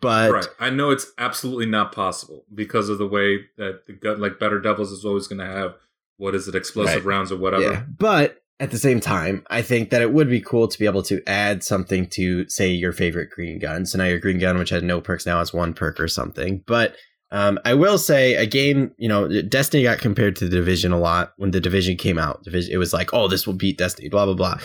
But 0.00 0.32
right. 0.32 0.46
I 0.58 0.70
know 0.70 0.90
it's 0.90 1.06
absolutely 1.18 1.66
not 1.66 1.92
possible 1.92 2.44
because 2.52 2.88
of 2.88 2.98
the 2.98 3.06
way 3.06 3.44
that 3.58 3.86
the 3.86 3.92
gun 3.92 4.20
like 4.20 4.40
Better 4.40 4.58
Devils 4.60 4.90
is 4.90 5.04
always 5.04 5.28
gonna 5.28 5.46
have 5.46 5.74
what 6.16 6.34
is 6.34 6.48
it, 6.48 6.56
explosive 6.56 7.04
Right. 7.06 7.14
rounds 7.14 7.30
or 7.30 7.36
whatever. 7.36 7.62
yeah, 7.62 7.82
but 7.96 8.42
at 8.58 8.72
the 8.72 8.78
same 8.78 8.98
time, 8.98 9.44
I 9.50 9.62
think 9.62 9.90
that 9.90 10.02
it 10.02 10.12
would 10.12 10.28
be 10.28 10.40
cool 10.40 10.66
to 10.66 10.76
be 10.80 10.84
able 10.86 11.04
to 11.04 11.22
add 11.28 11.62
something 11.62 12.08
to 12.08 12.48
say 12.48 12.70
your 12.72 12.92
favorite 12.92 13.30
green 13.30 13.60
gun. 13.60 13.86
So 13.86 13.98
now 13.98 14.06
your 14.06 14.18
green 14.18 14.40
gun, 14.40 14.58
which 14.58 14.70
had 14.70 14.82
no 14.82 15.00
perks, 15.00 15.24
now 15.26 15.38
has 15.38 15.54
one 15.54 15.74
perk 15.74 16.00
or 16.00 16.08
something. 16.08 16.64
But 16.66 16.96
Um, 17.30 17.58
I 17.64 17.74
will 17.74 17.98
say 17.98 18.34
a 18.34 18.46
game, 18.46 18.92
you 18.96 19.08
know, 19.08 19.42
Destiny 19.42 19.82
got 19.82 19.98
compared 19.98 20.36
to 20.36 20.44
the 20.48 20.56
Division 20.56 20.92
a 20.92 20.98
lot 20.98 21.32
when 21.36 21.50
the 21.50 21.60
Division 21.60 21.96
came 21.96 22.18
out. 22.18 22.42
Division, 22.42 22.72
it 22.72 22.78
was 22.78 22.92
like, 22.92 23.12
oh, 23.12 23.28
this 23.28 23.46
will 23.46 23.54
beat 23.54 23.78
Destiny, 23.78 24.08
blah 24.08 24.24
blah 24.24 24.34
blah. 24.34 24.58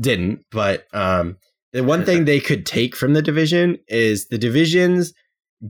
Didn't, 0.00 0.44
but 0.50 0.86
um, 0.92 1.36
the 1.72 1.84
one 1.84 2.04
thing 2.04 2.24
they 2.24 2.40
could 2.40 2.66
take 2.66 2.96
from 2.96 3.14
the 3.14 3.22
Division 3.22 3.78
is 3.88 4.28
the 4.28 4.38
Division's 4.38 5.12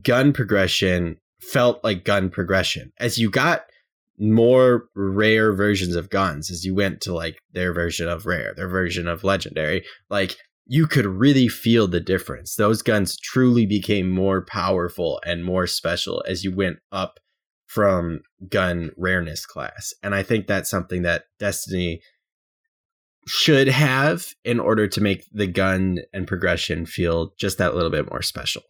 gun 0.03 0.33
progression 0.33 1.17
felt 1.41 1.83
like 1.83 2.03
gun 2.03 2.29
progression 2.29 2.91
as 2.99 3.17
you 3.17 3.29
got 3.29 3.61
more 4.19 4.87
rare 4.95 5.53
versions 5.53 5.95
of 5.95 6.09
guns 6.09 6.51
as 6.51 6.65
you 6.65 6.75
went 6.75 7.01
to 7.01 7.13
like 7.13 7.37
their 7.53 7.73
version 7.73 8.07
of 8.07 8.25
rare, 8.25 8.53
their 8.55 8.67
version 8.67 9.07
of 9.07 9.23
legendary. 9.23 9.83
Like 10.09 10.35
you 10.71 10.85
could 10.85 11.07
really 11.07 11.47
feel 11.47 11.87
the 11.87 11.99
difference. 11.99 12.55
Those 12.55 12.83
guns 12.83 13.17
truly 13.17 13.65
became 13.65 14.11
more 14.11 14.45
powerful 14.45 15.19
and 15.25 15.43
more 15.43 15.65
special 15.65 16.23
as 16.27 16.43
you 16.43 16.55
went 16.55 16.77
up 16.91 17.19
from 17.65 18.21
gun 18.47 18.91
rareness 18.95 19.47
class. 19.47 19.95
And 20.03 20.13
I 20.13 20.21
think 20.21 20.45
that's 20.45 20.69
something 20.69 21.01
that 21.01 21.23
Destiny 21.39 22.01
should 23.25 23.67
have 23.67 24.27
in 24.45 24.59
order 24.59 24.87
to 24.87 25.01
make 25.01 25.25
the 25.31 25.47
gun 25.47 25.99
and 26.13 26.27
progression 26.27 26.85
feel 26.85 27.33
just 27.39 27.57
that 27.57 27.73
little 27.73 27.89
bit 27.89 28.07
more 28.07 28.21
special. 28.21 28.61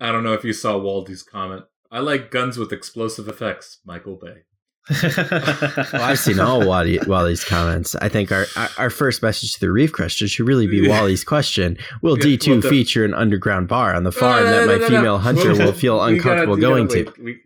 I 0.00 0.10
don't 0.10 0.24
know 0.24 0.32
if 0.32 0.44
you 0.44 0.52
saw 0.52 0.76
Waldy's 0.76 1.22
comment. 1.22 1.66
I 1.92 2.00
like 2.00 2.32
guns 2.32 2.58
with 2.58 2.72
explosive 2.72 3.28
effects, 3.28 3.78
Michael 3.84 4.16
Bay. 4.16 4.42
well, 5.02 6.02
I've 6.02 6.18
seen 6.18 6.38
all 6.38 6.66
Wally, 6.66 6.98
Wally's 7.06 7.42
comments. 7.42 7.94
I 7.96 8.10
think 8.10 8.30
our, 8.30 8.44
our, 8.76 8.90
first 8.90 9.22
message 9.22 9.54
to 9.54 9.60
the 9.60 9.72
Reef 9.72 9.92
question 9.92 10.28
should 10.28 10.46
really 10.46 10.66
be 10.66 10.86
Wally's 10.86 11.24
question: 11.24 11.78
Will 12.02 12.16
D 12.16 12.36
two 12.36 12.60
feature 12.60 13.02
an 13.02 13.14
underground 13.14 13.66
bar 13.66 13.94
on 13.94 14.04
the 14.04 14.12
farm 14.12 14.44
no, 14.44 14.50
no, 14.50 14.66
no, 14.66 14.66
that 14.66 14.80
my 14.82 14.88
female 14.88 15.18
hunter 15.18 15.52
will 15.54 15.72
feel 15.72 16.04
uncomfortable 16.04 16.56
gotta, 16.56 16.60
going 16.60 16.88
to? 16.88 17.12
We, 17.18 17.40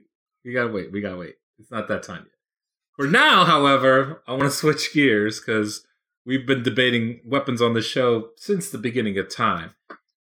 we 0.45 0.53
gotta 0.53 0.73
wait. 0.73 0.91
We 0.91 1.01
gotta 1.01 1.17
wait. 1.17 1.37
It's 1.61 1.71
not 1.71 1.87
that 1.87 2.03
time 2.03 2.25
yet. 2.25 2.35
For 2.97 3.07
now, 3.07 3.45
however, 3.45 4.21
I 4.27 4.33
want 4.33 4.45
to 4.45 4.51
switch 4.51 4.93
gears 4.93 5.39
because 5.39 5.87
we've 6.27 6.45
been 6.45 6.65
debating 6.65 7.21
weapons 7.25 7.63
on 7.63 7.75
the 7.75 7.83
show 7.83 8.31
since 8.37 8.69
the 8.69 8.79
beginning 8.79 9.17
of 9.17 9.29
time. 9.29 9.77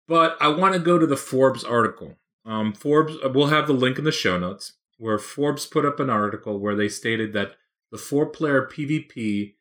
But 0.09 0.39
I 0.41 0.49
want 0.49 0.73
to 0.73 0.81
go 0.81 0.99
to 0.99 1.07
the 1.07 1.19
Forbes 1.19 1.65
article. 1.65 2.17
Um, 2.47 2.73
Forbes, 2.73 3.15
we'll 3.23 3.49
have 3.49 3.67
the 3.67 3.75
link 3.75 3.99
in 3.99 4.05
the 4.05 4.13
show 4.13 4.39
notes 4.39 4.73
where 5.05 5.19
Forbes 5.19 5.67
put 5.67 5.85
up 5.85 6.01
an 6.01 6.09
article 6.09 6.59
where 6.59 6.75
they 6.75 6.89
stated 6.89 7.35
that 7.35 7.57
the 7.93 7.99
four 7.99 8.25
player 8.25 8.67
PvP 8.67 9.53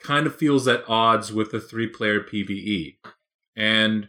kind 0.00 0.26
of 0.26 0.34
feels 0.34 0.66
at 0.66 0.82
odds 0.88 1.32
with 1.32 1.52
the 1.52 1.60
three 1.60 1.86
player 1.86 2.20
PvE. 2.20 2.96
And 3.54 4.08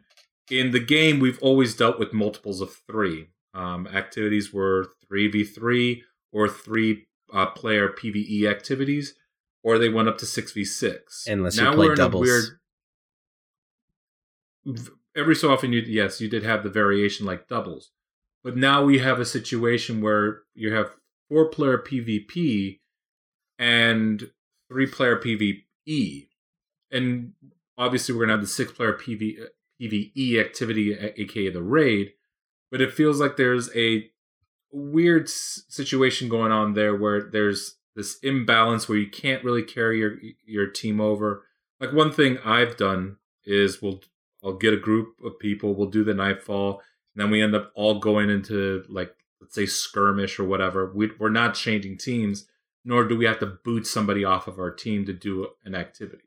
in 0.49 0.71
the 0.71 0.79
game, 0.79 1.19
we've 1.19 1.37
always 1.43 1.75
dealt 1.75 1.99
with 1.99 2.11
multiples 2.11 2.59
of 2.59 2.73
three. 2.87 3.27
Um, 3.53 3.85
activities 3.85 4.51
were 4.51 4.87
3v3 5.11 6.01
or 6.31 6.49
three 6.49 7.05
uh, 7.31 7.45
player 7.51 7.89
PvE 7.89 8.49
activities, 8.49 9.13
or 9.61 9.77
they 9.77 9.89
went 9.89 10.07
up 10.07 10.17
to 10.17 10.25
6v6. 10.25 11.27
Unless 11.27 11.57
now 11.57 11.69
you 11.69 11.75
play 11.75 11.93
doubles. 11.93 12.27
Weird, 14.65 14.79
every 15.15 15.35
so 15.35 15.53
often, 15.53 15.71
you 15.71 15.81
yes, 15.81 16.19
you 16.19 16.27
did 16.27 16.41
have 16.41 16.63
the 16.63 16.71
variation 16.71 17.27
like 17.27 17.47
doubles. 17.47 17.91
But 18.47 18.55
now 18.55 18.81
we 18.81 18.99
have 18.99 19.19
a 19.19 19.25
situation 19.25 19.99
where 19.99 20.43
you 20.55 20.73
have 20.73 20.91
four 21.27 21.49
player 21.49 21.77
PvP 21.77 22.79
and 23.59 24.31
three 24.69 24.87
player 24.87 25.17
PvE. 25.17 26.27
And 26.89 27.33
obviously, 27.77 28.15
we're 28.15 28.19
going 28.19 28.29
to 28.29 28.35
have 28.35 28.41
the 28.41 28.47
six 28.47 28.71
player 28.71 28.93
PV, 28.93 29.35
PvE 29.81 30.39
activity, 30.39 30.93
aka 30.93 31.49
the 31.49 31.61
raid. 31.61 32.13
But 32.71 32.79
it 32.79 32.93
feels 32.93 33.19
like 33.19 33.35
there's 33.35 33.69
a 33.75 34.09
weird 34.71 35.27
situation 35.27 36.29
going 36.29 36.53
on 36.53 36.71
there 36.71 36.95
where 36.95 37.29
there's 37.29 37.75
this 37.97 38.17
imbalance 38.23 38.87
where 38.87 38.97
you 38.97 39.09
can't 39.09 39.43
really 39.43 39.63
carry 39.63 39.99
your 39.99 40.19
your 40.45 40.67
team 40.67 41.01
over. 41.01 41.43
Like 41.81 41.91
one 41.91 42.13
thing 42.13 42.37
I've 42.45 42.77
done 42.77 43.17
is 43.43 43.81
we'll 43.81 43.99
I'll 44.41 44.53
get 44.53 44.73
a 44.73 44.77
group 44.77 45.15
of 45.21 45.37
people, 45.37 45.75
we'll 45.75 45.89
do 45.89 46.05
the 46.05 46.13
nightfall, 46.13 46.81
and 47.17 47.23
then 47.23 47.31
we 47.31 47.41
end 47.41 47.55
up 47.55 47.71
all 47.73 47.97
going 47.97 48.29
into 48.29 48.83
like 48.89 49.11
let's 49.41 49.55
say 49.55 49.65
skirmish 49.65 50.37
or 50.37 50.43
whatever. 50.43 50.91
We, 50.93 51.09
we're 51.17 51.29
not 51.29 51.55
changing 51.55 51.97
teams, 51.97 52.45
nor 52.85 53.05
do 53.05 53.17
we 53.17 53.25
have 53.25 53.39
to 53.39 53.47
boot 53.47 53.87
somebody 53.87 54.23
off 54.23 54.47
of 54.47 54.59
our 54.59 54.69
team 54.69 55.03
to 55.07 55.13
do 55.13 55.47
an 55.65 55.73
activity. 55.73 56.25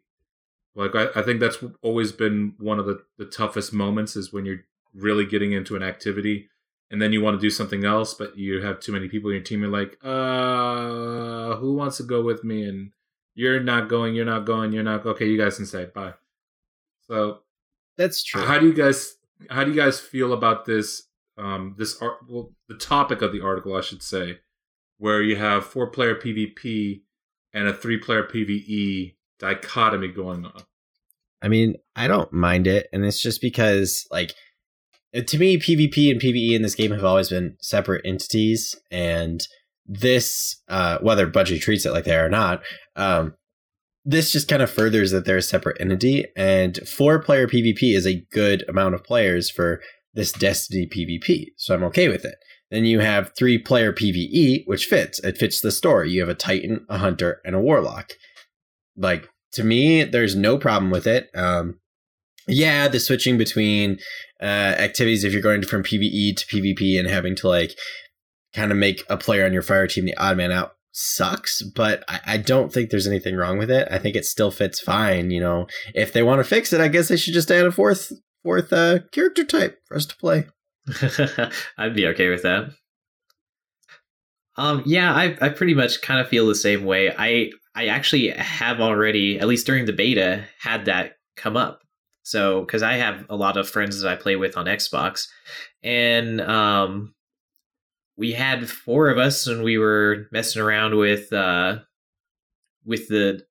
Like 0.75 0.97
I, 0.97 1.07
I 1.15 1.23
think 1.23 1.39
that's 1.39 1.63
always 1.83 2.11
been 2.11 2.55
one 2.59 2.81
of 2.81 2.87
the, 2.87 3.05
the 3.19 3.25
toughest 3.25 3.73
moments 3.73 4.17
is 4.17 4.33
when 4.33 4.45
you're 4.45 4.65
really 4.93 5.25
getting 5.25 5.53
into 5.53 5.77
an 5.77 5.83
activity 5.85 6.49
and 6.91 7.01
then 7.01 7.13
you 7.13 7.23
want 7.23 7.37
to 7.37 7.41
do 7.41 7.51
something 7.51 7.85
else, 7.85 8.13
but 8.15 8.37
you 8.37 8.61
have 8.61 8.81
too 8.81 8.91
many 8.91 9.09
people 9.09 9.31
in 9.31 9.37
your 9.37 9.45
team. 9.45 9.61
You're 9.61 9.71
like, 9.71 9.97
uh, 10.03 11.55
who 11.57 11.75
wants 11.75 11.99
to 11.99 12.03
go 12.03 12.21
with 12.21 12.43
me? 12.43 12.65
And 12.65 12.91
you're 13.37 13.61
not 13.61 13.89
going, 13.89 14.17
you're 14.17 14.25
not 14.25 14.45
going, 14.45 14.73
you're 14.73 14.83
not. 14.83 15.07
Okay, 15.07 15.29
you 15.29 15.39
guys 15.39 15.57
can 15.57 15.67
say 15.67 15.85
bye. 15.85 16.15
So 17.07 17.43
that's 17.97 18.25
true. 18.25 18.45
How 18.45 18.59
do 18.59 18.67
you 18.67 18.75
guys 18.75 19.17
how 19.49 19.65
do 19.65 19.71
you 19.71 19.77
guys 19.77 20.01
feel 20.01 20.33
about 20.33 20.65
this 20.65 21.03
um 21.39 21.75
this 21.79 22.01
art 22.03 22.19
well 22.29 22.53
the 22.69 22.77
topic 22.77 23.23
of 23.23 23.33
the 23.33 23.41
article 23.41 23.77
I 23.77 23.81
should 23.81 24.03
say 24.03 24.39
where 24.99 25.23
you 25.23 25.37
have 25.37 25.65
four 25.65 25.87
player 25.87 26.15
PvP 26.15 27.01
and 27.55 27.67
a 27.67 27.73
three 27.73 27.99
player 27.99 28.25
PvE 28.25 29.15
dichotomy 29.39 30.09
going 30.09 30.45
on? 30.45 30.63
I 31.41 31.49
mean, 31.49 31.77
I 31.97 32.07
don't 32.07 32.33
mind 32.33 32.67
it 32.67 32.89
and 32.93 33.05
it's 33.05 33.23
just 33.23 33.41
because 33.41 34.07
like 34.11 34.35
to 35.15 35.39
me 35.39 35.59
PvP 35.59 36.11
and 36.11 36.21
PvE 36.21 36.53
in 36.53 36.63
this 36.63 36.75
game 36.75 36.91
have 36.91 37.05
always 37.05 37.31
been 37.31 37.57
separate 37.61 38.03
entities 38.05 38.75
and 38.91 39.47
this 39.87 40.63
uh 40.69 40.99
whether 40.99 41.29
Bungie 41.29 41.61
treats 41.61 41.87
it 41.87 41.93
like 41.93 42.05
they 42.05 42.17
are 42.17 42.27
or 42.27 42.31
not 42.31 42.63
um 42.97 43.35
this 44.05 44.33
just 44.33 44.49
kind 44.49 44.63
of 44.63 44.71
furthers 44.71 45.11
that 45.11 45.25
they're 45.25 45.37
a 45.37 45.43
separate 45.43 45.81
entity 45.81 46.27
and 46.37 46.79
four 46.89 47.19
player 47.19 47.47
pvp 47.47 47.95
is 47.95 48.07
a 48.07 48.25
good 48.33 48.65
amount 48.69 48.95
of 48.95 49.05
players 49.05 49.51
for 49.51 49.81
this 50.15 50.33
destiny 50.33 50.87
pvp 50.87 51.47
so 51.57 51.75
i'm 51.75 51.85
okay 51.85 52.09
with 52.09 52.25
it. 52.25 52.37
Then 52.71 52.85
you 52.85 53.01
have 53.01 53.33
three 53.37 53.59
player 53.59 53.93
pve 53.93 54.63
which 54.67 54.87
fits. 54.87 55.19
It 55.21 55.39
fits 55.39 55.61
the 55.61 55.73
story. 55.73 56.11
You 56.11 56.21
have 56.21 56.29
a 56.29 56.35
titan 56.35 56.87
a 56.89 56.99
hunter 56.99 57.41
and 57.45 57.55
a 57.55 57.61
warlock. 57.61 58.13
Like 58.97 59.29
to 59.53 59.65
me 59.65 60.05
there's 60.05 60.37
no 60.37 60.57
problem 60.57 60.91
with 60.91 61.07
it. 61.07 61.31
Um 61.35 61.81
yeah 62.47 62.89
the 62.89 62.99
switching 63.01 63.37
between 63.39 63.99
uh 64.41 64.75
activities 64.79 65.25
if 65.25 65.33
you're 65.33 65.43
going 65.43 65.63
from 65.63 65.83
pve 65.83 66.37
to 66.37 66.47
pvp 66.47 66.99
and 66.99 67.09
having 67.09 67.37
to 67.37 67.49
like 67.49 67.73
kind 68.55 68.73
of 68.73 68.79
make 68.79 69.05
a 69.09 69.17
player 69.17 69.45
on 69.45 69.53
your 69.53 69.63
fire 69.63 69.87
team 69.87 70.07
the 70.07 70.17
odd 70.17 70.37
man 70.37 70.51
out 70.51 70.73
sucks, 70.93 71.63
but 71.63 72.05
I, 72.09 72.21
I, 72.27 72.37
don't 72.37 72.73
think 72.73 72.91
there's 72.91 73.07
anything 73.07 73.37
wrong 73.37 73.59
with 73.59 73.71
it. 73.71 73.87
I 73.91 73.99
think 73.99 74.17
it 74.17 74.25
still 74.25 74.51
fits 74.51 74.81
fine. 74.81 75.31
You 75.31 75.41
know, 75.41 75.67
if 75.95 76.13
they 76.13 76.23
want 76.23 76.41
to 76.41 76.45
fix 76.45 76.73
it, 76.73 76.81
I 76.81 76.89
guess 76.89 77.09
they 77.09 77.17
should 77.17 77.35
just 77.35 77.51
add 77.51 77.67
a 77.67 77.73
fourth 77.73 78.13
fourth 78.43 78.73
uh, 78.73 79.01
character 79.13 79.45
type 79.45 79.79
for 79.87 79.97
us 79.97 80.07
to 80.07 80.17
play. 80.17 80.47
I'd 81.79 81.95
be 81.95 82.07
okay 82.09 82.29
with 82.29 82.43
that. 82.43 82.71
Um, 84.57 84.83
yeah, 84.85 85.15
I 85.15 85.37
I 85.41 85.49
pretty 85.51 85.75
much 85.75 86.03
kind 86.03 86.21
of 86.21 86.29
feel 86.29 86.47
the 86.47 86.55
same 86.55 86.85
way. 86.85 87.15
I 87.17 87.51
I 87.75 87.87
actually 87.87 88.29
have 88.31 88.81
already, 88.81 89.39
at 89.39 89.47
least 89.47 89.67
during 89.67 89.87
the 89.87 89.93
beta, 89.93 90.45
had 90.61 90.87
that 90.87 91.13
come 91.37 91.57
up. 91.57 91.81
So, 92.23 92.61
because 92.61 92.83
I 92.83 92.95
have 92.95 93.25
a 93.31 93.37
lot 93.37 93.57
of 93.57 93.69
friends 93.69 94.01
that 94.01 94.11
I 94.11 94.17
play 94.17 94.37
with 94.37 94.57
on 94.57 94.67
Xbox, 94.67 95.27
and 95.83 96.41
um, 96.41 97.15
we 98.21 98.33
had 98.33 98.69
four 98.69 99.09
of 99.09 99.17
us 99.17 99.47
and 99.47 99.65
we 99.65 99.79
were 99.79 100.29
messing 100.31 100.61
around 100.61 100.95
with 100.95 101.33
uh 101.33 101.79
with 102.85 103.09
the 103.09 103.43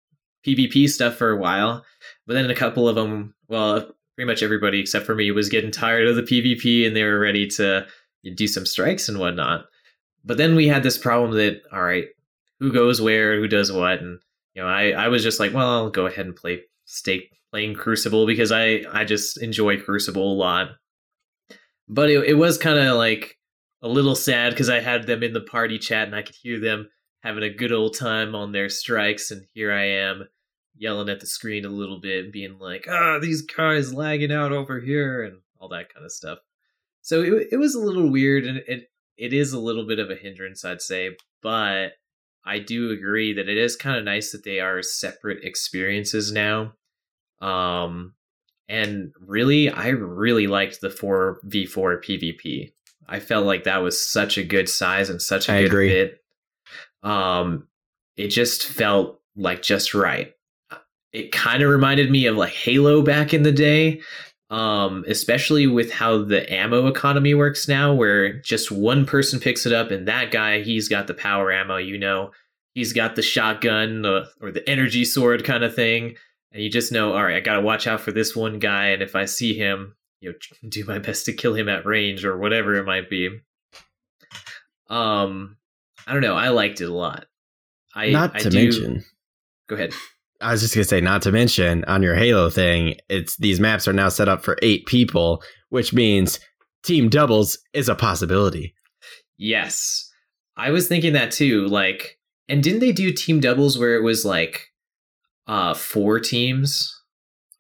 PvP 0.46 0.88
stuff 0.88 1.16
for 1.16 1.32
a 1.32 1.38
while. 1.38 1.84
But 2.28 2.36
then 2.36 2.50
a 2.52 2.56
couple 2.56 2.88
of 2.88 2.96
them, 2.96 3.34
well, 3.48 3.92
pretty 4.16 4.28
much 4.28 4.44
everybody 4.44 4.80
except 4.80 5.08
for 5.08 5.16
me 5.16 5.32
was 5.32 5.50
getting 5.50 5.72
tired 5.72 6.08
of 6.08 6.16
the 6.16 6.22
PvP 6.22 6.86
and 6.86 6.96
they 6.96 7.04
were 7.04 7.20
ready 7.20 7.48
to 7.48 7.88
do 8.36 8.46
some 8.48 8.66
strikes 8.68 9.10
and 9.10 9.18
whatnot. 9.18 9.66
But 10.24 10.38
then 10.38 10.56
we 10.56 10.68
had 10.68 10.84
this 10.84 11.00
problem 11.00 11.32
that 11.32 11.64
all 11.74 11.82
right, 11.82 12.06
who 12.60 12.72
goes 12.72 13.02
where, 13.02 13.38
who 13.38 13.48
does 13.48 13.72
what, 13.72 14.02
and 14.02 14.20
you 14.54 14.62
know, 14.62 14.68
I 14.68 14.92
I 14.92 15.08
was 15.08 15.24
just 15.24 15.40
like, 15.40 15.52
well, 15.52 15.68
I'll 15.68 15.90
go 15.90 16.06
ahead 16.06 16.28
and 16.28 16.36
play 16.36 16.62
stay 16.86 17.28
playing 17.52 17.74
Crucible 17.74 18.28
because 18.28 18.52
I 18.52 18.84
I 18.92 19.04
just 19.04 19.42
enjoy 19.42 19.80
Crucible 19.80 20.32
a 20.32 20.38
lot. 20.38 20.70
But 21.88 22.12
it, 22.12 22.24
it 22.24 22.34
was 22.36 22.60
kind 22.60 22.78
of 22.78 22.98
like 22.98 23.39
a 23.82 23.88
little 23.88 24.16
sad 24.16 24.52
because 24.52 24.70
I 24.70 24.80
had 24.80 25.08
them 25.08 25.24
in 25.24 25.34
the 25.34 25.42
party 25.42 25.80
chat 25.80 26.08
and 26.08 26.16
I 26.16 26.22
could 26.22 26.36
hear 26.36 26.60
them 26.60 26.90
having 27.22 27.44
a 27.44 27.50
good 27.50 27.72
old 27.72 27.98
time 27.98 28.36
on 28.36 28.52
their 28.52 28.70
strikes, 28.70 29.32
and 29.32 29.46
here 29.54 29.72
I 29.74 29.86
am 29.86 30.28
yelling 30.78 31.10
at 31.10 31.20
the 31.20 31.26
screen 31.26 31.66
a 31.66 31.70
little 31.70 32.00
bit, 32.00 32.32
being 32.32 32.58
like, 32.60 32.88
"Ah, 32.90 33.20
these 33.20 33.42
guys 33.42 33.94
lagging 33.94 34.32
out 34.32 34.52
over 34.54 34.80
here," 34.80 35.24
and 35.24 35.42
all 35.60 35.68
that 35.70 35.94
kind 35.94 36.06
of 36.06 36.12
stuff. 36.12 36.40
So 37.02 37.22
it 37.22 37.50
it 37.54 37.58
was 37.58 37.76
a 37.76 37.80
little 37.82 38.10
weird, 38.10 38.46
and 38.46 38.58
it 38.68 38.90
it 39.18 39.34
is 39.34 39.52
a 39.54 39.60
little 39.60 39.86
bit 39.86 40.00
of 40.00 40.10
a 40.10 40.16
hindrance, 40.16 40.64
I'd 40.64 40.82
say, 40.82 41.18
but 41.42 41.94
I 42.46 42.60
do 42.60 42.92
agree 42.92 43.34
that 43.34 43.50
it 43.50 43.58
is 43.58 43.76
kind 43.76 43.98
of 43.98 44.06
nice 44.06 44.32
that 44.32 44.44
they 44.46 44.60
are 44.62 44.82
separate 44.82 45.44
experiences 45.44 46.32
now. 46.32 46.74
Um, 47.42 48.16
And 48.70 49.14
really, 49.20 49.70
I 49.70 49.90
really 49.90 50.48
liked 50.48 50.80
the 50.82 50.90
4v4 50.90 51.98
PvP. 52.04 52.72
I 53.10 53.20
felt 53.20 53.46
like 53.46 53.64
that 53.64 53.82
was 53.84 54.02
such 54.02 54.38
a 54.38 54.44
good 54.44 54.70
size 54.70 55.10
and 55.10 55.22
such 55.22 55.50
a 55.50 55.54
I 55.54 55.62
good 55.62 55.68
agree. 55.68 55.90
fit. 55.90 56.24
Um, 57.04 57.68
it 58.18 58.28
just 58.28 58.68
felt 58.68 59.20
like 59.36 59.62
just 59.62 59.94
right. 59.94 60.34
It 61.12 61.32
kind 61.32 61.64
of 61.64 61.70
reminded 61.70 62.12
me 62.12 62.28
of 62.28 62.38
like 62.38 62.54
Halo 62.54 63.02
back 63.02 63.34
in 63.34 63.44
the 63.44 63.52
day, 63.52 64.02
um, 64.52 65.04
especially 65.08 65.66
with 65.66 65.92
how 65.92 66.24
the 66.24 66.52
ammo 66.54 66.88
economy 66.88 67.34
works 67.34 67.68
now, 67.68 67.94
where 67.94 68.34
just 68.42 68.72
one 68.72 69.06
person 69.06 69.40
picks 69.40 69.66
it 69.66 69.74
up, 69.74 69.90
and 69.92 70.08
that 70.08 70.32
guy 70.32 70.62
he's 70.62 70.88
got 70.88 71.08
the 71.08 71.14
power 71.14 71.52
ammo. 71.52 71.78
You 71.78 71.98
know, 71.98 72.32
he's 72.76 72.94
got 72.94 73.16
the 73.16 73.22
shotgun 73.22 74.06
uh, 74.06 74.26
or 74.42 74.52
the 74.52 74.68
energy 74.70 75.04
sword 75.06 75.44
kind 75.44 75.64
of 75.64 75.74
thing, 75.74 76.16
and 76.52 76.62
you 76.62 76.70
just 76.70 76.92
know, 76.92 77.14
all 77.14 77.24
right, 77.24 77.38
I 77.38 77.40
got 77.40 77.56
to 77.56 77.62
watch 77.62 77.88
out 77.88 78.02
for 78.02 78.12
this 78.12 78.36
one 78.36 78.60
guy, 78.60 78.88
and 78.88 79.02
if 79.02 79.16
I 79.16 79.26
see 79.26 79.56
him, 79.56 79.96
you 80.20 80.32
know, 80.32 80.36
do 80.70 80.86
my 80.86 81.00
best 81.00 81.26
to 81.26 81.34
kill 81.34 81.54
him 81.56 81.70
at 81.70 81.86
range 81.86 82.26
or 82.26 82.38
whatever 82.38 82.76
it 82.76 82.86
might 82.86 83.10
be. 83.10 83.30
Um, 84.90 85.58
I 86.08 86.14
don't 86.14 86.22
know. 86.22 86.36
I 86.36 86.50
liked 86.50 86.82
it 86.82 86.90
a 86.90 86.94
lot. 86.94 87.26
I 87.96 88.10
not 88.10 88.36
I 88.36 88.40
to 88.40 88.50
do- 88.50 88.58
mention, 88.64 89.04
Go 89.68 89.76
ahead. 89.76 89.94
I 90.42 90.52
was 90.54 90.62
just 90.62 90.74
gonna 90.74 90.86
say, 90.86 91.02
not 91.02 91.22
to 91.24 91.32
mention 91.32 91.84
on 91.86 92.02
your 92.02 92.16
Halo 92.16 92.50
thing, 92.50 92.96
it's 93.10 93.36
these 93.38 93.60
maps 93.60 93.88
are 93.88 93.94
now 93.94 94.10
set 94.10 94.30
up 94.30 94.44
for 94.44 94.58
eight 94.62 94.86
people, 94.86 95.44
which 95.70 95.94
means 95.94 96.40
team 96.84 97.10
doubles 97.10 97.58
is 97.74 97.90
a 97.90 97.96
possibility. 97.96 98.74
Yes. 99.38 100.10
I 100.56 100.72
was 100.72 100.88
thinking 100.88 101.14
that 101.14 101.32
too. 101.32 101.68
Like, 101.68 102.18
and 102.48 102.64
didn't 102.64 102.80
they 102.80 102.92
do 102.92 103.12
team 103.12 103.40
doubles 103.40 103.78
where 103.78 103.96
it 103.96 104.02
was 104.04 104.24
like 104.26 104.68
uh 105.48 105.74
four 105.74 106.20
teams? 106.20 106.96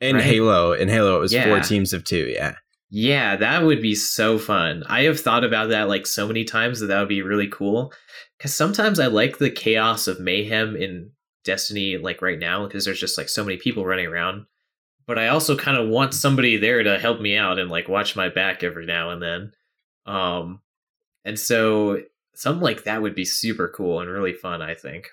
In 0.02 0.16
Right. 0.16 0.24
Halo, 0.24 0.74
in 0.74 0.88
Halo, 0.88 1.18
it 1.18 1.20
was 1.20 1.34
four 1.36 1.60
teams 1.60 1.94
of 1.94 2.04
two. 2.04 2.28
Yeah, 2.28 2.56
Yeah, 2.90 3.36
that 3.36 3.64
would 3.64 3.82
be 3.82 3.94
so 3.94 4.40
fun. 4.40 4.84
I 4.88 5.04
have 5.04 5.20
thought 5.20 5.44
about 5.44 5.70
that 5.70 5.90
like 5.90 6.08
so 6.08 6.28
many 6.28 6.44
times 6.44 6.80
that 6.80 6.88
that 6.88 7.00
would 7.00 7.10
be 7.10 7.22
really 7.22 7.48
cool. 7.48 7.94
Because 8.38 8.54
sometimes 8.54 9.00
I 9.00 9.08
like 9.08 9.38
the 9.38 9.52
chaos 9.52 10.08
of 10.08 10.20
mayhem 10.20 10.76
in 10.76 11.12
Destiny, 11.44 11.98
like 11.98 12.22
right 12.22 12.40
now, 12.40 12.66
because 12.66 12.86
there's 12.86 13.00
just 13.00 13.18
like 13.18 13.30
so 13.30 13.44
many 13.44 13.58
people 13.58 13.86
running 13.86 14.08
around. 14.08 14.46
But 15.06 15.20
I 15.20 15.28
also 15.28 15.56
kind 15.56 15.78
of 15.78 15.90
want 15.90 16.14
somebody 16.14 16.58
there 16.58 16.84
to 16.84 17.00
help 17.00 17.20
me 17.20 17.36
out 17.36 17.60
and 17.60 17.70
like 17.70 17.88
watch 17.88 18.16
my 18.16 18.30
back 18.30 18.64
every 18.64 18.86
now 18.86 19.10
and 19.10 19.22
then. 19.22 19.52
Um, 20.06 20.62
and 21.26 21.40
so 21.40 22.02
something 22.34 22.64
like 22.64 22.84
that 22.84 23.02
would 23.02 23.16
be 23.16 23.26
super 23.26 23.68
cool 23.68 24.00
and 24.00 24.10
really 24.10 24.34
fun. 24.34 24.62
I 24.62 24.74
think. 24.74 25.10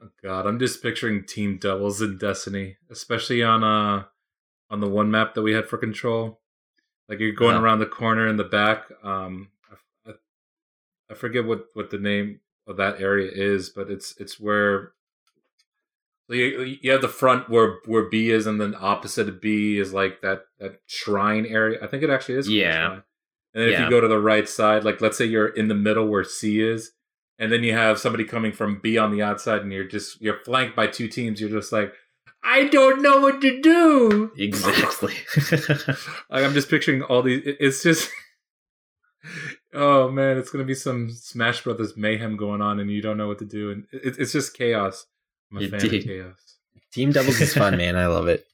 Oh 0.00 0.10
god, 0.22 0.46
I'm 0.46 0.58
just 0.58 0.82
picturing 0.82 1.24
team 1.24 1.58
doubles 1.58 2.00
in 2.00 2.18
Destiny, 2.18 2.76
especially 2.90 3.42
on 3.42 3.64
uh 3.64 4.04
on 4.70 4.80
the 4.80 4.88
one 4.88 5.10
map 5.10 5.34
that 5.34 5.42
we 5.42 5.52
had 5.54 5.66
for 5.68 5.78
control. 5.78 6.40
Like 7.08 7.18
you're 7.20 7.32
going 7.32 7.56
Yeah. 7.56 7.62
around 7.62 7.78
the 7.78 7.86
corner 7.86 8.28
in 8.28 8.36
the 8.36 8.44
back. 8.44 8.84
Um, 9.02 9.48
I, 10.06 10.10
I, 10.10 10.14
I 11.10 11.14
forget 11.14 11.44
what 11.46 11.66
what 11.74 11.90
the 11.90 11.98
name 11.98 12.40
of 12.66 12.76
that 12.76 13.00
area 13.00 13.30
is, 13.32 13.70
but 13.70 13.90
it's 13.90 14.14
it's 14.18 14.38
where 14.38 14.92
you, 16.28 16.76
you 16.82 16.92
have 16.92 17.00
the 17.00 17.08
front 17.08 17.48
where 17.48 17.78
where 17.86 18.08
B 18.08 18.30
is, 18.30 18.46
and 18.46 18.60
then 18.60 18.74
opposite 18.78 19.28
of 19.28 19.40
B 19.40 19.78
is 19.78 19.92
like 19.94 20.20
that 20.20 20.42
that 20.58 20.80
shrine 20.86 21.46
area. 21.46 21.78
I 21.82 21.86
think 21.86 22.02
it 22.02 22.10
actually 22.10 22.36
is. 22.36 22.48
Yeah. 22.48 23.00
And 23.54 23.62
then 23.64 23.68
if 23.72 23.80
you 23.80 23.90
go 23.90 24.00
to 24.02 24.08
the 24.08 24.20
right 24.20 24.46
side, 24.48 24.84
like 24.84 25.00
let's 25.00 25.16
say 25.16 25.24
you're 25.24 25.48
in 25.48 25.68
the 25.68 25.74
middle 25.74 26.06
where 26.06 26.22
C 26.22 26.60
is, 26.60 26.92
and 27.38 27.50
then 27.52 27.62
you 27.62 27.72
have 27.72 27.98
somebody 27.98 28.24
coming 28.24 28.52
from 28.52 28.80
B 28.82 28.98
on 28.98 29.10
the 29.12 29.22
outside, 29.22 29.62
and 29.62 29.72
you're 29.72 29.84
just 29.88 30.20
you're 30.20 30.40
flanked 30.44 30.74
by 30.76 30.86
two 30.86 31.08
teams. 31.08 31.40
You're 31.40 31.50
just 31.50 31.72
like, 31.72 31.92
I 32.42 32.64
don't 32.68 33.02
know 33.02 33.20
what 33.20 33.40
to 33.42 33.60
do. 33.60 34.32
Exactly. 34.36 35.14
Like 36.30 36.44
I'm 36.44 36.52
just 36.54 36.68
picturing 36.68 37.02
all 37.02 37.22
these. 37.22 37.42
It's 37.44 37.82
just, 37.82 38.10
oh 39.74 40.10
man, 40.10 40.36
it's 40.38 40.50
gonna 40.50 40.64
be 40.64 40.74
some 40.74 41.10
Smash 41.10 41.64
Brothers 41.64 41.96
mayhem 41.96 42.36
going 42.36 42.60
on, 42.60 42.80
and 42.80 42.90
you 42.90 43.00
don't 43.02 43.16
know 43.16 43.28
what 43.28 43.38
to 43.38 43.44
do, 43.44 43.70
and 43.70 43.84
it, 43.92 44.16
it's 44.18 44.32
just 44.32 44.54
chaos. 44.54 45.06
I'm 45.50 45.58
a 45.58 45.68
fan 45.68 45.80
Indeed. 45.80 46.00
of 46.02 46.04
chaos. 46.06 46.56
team 46.92 47.12
doubles 47.12 47.40
is 47.40 47.54
fun, 47.54 47.76
man. 47.76 47.96
I 47.96 48.06
love 48.06 48.28
it. 48.28 48.44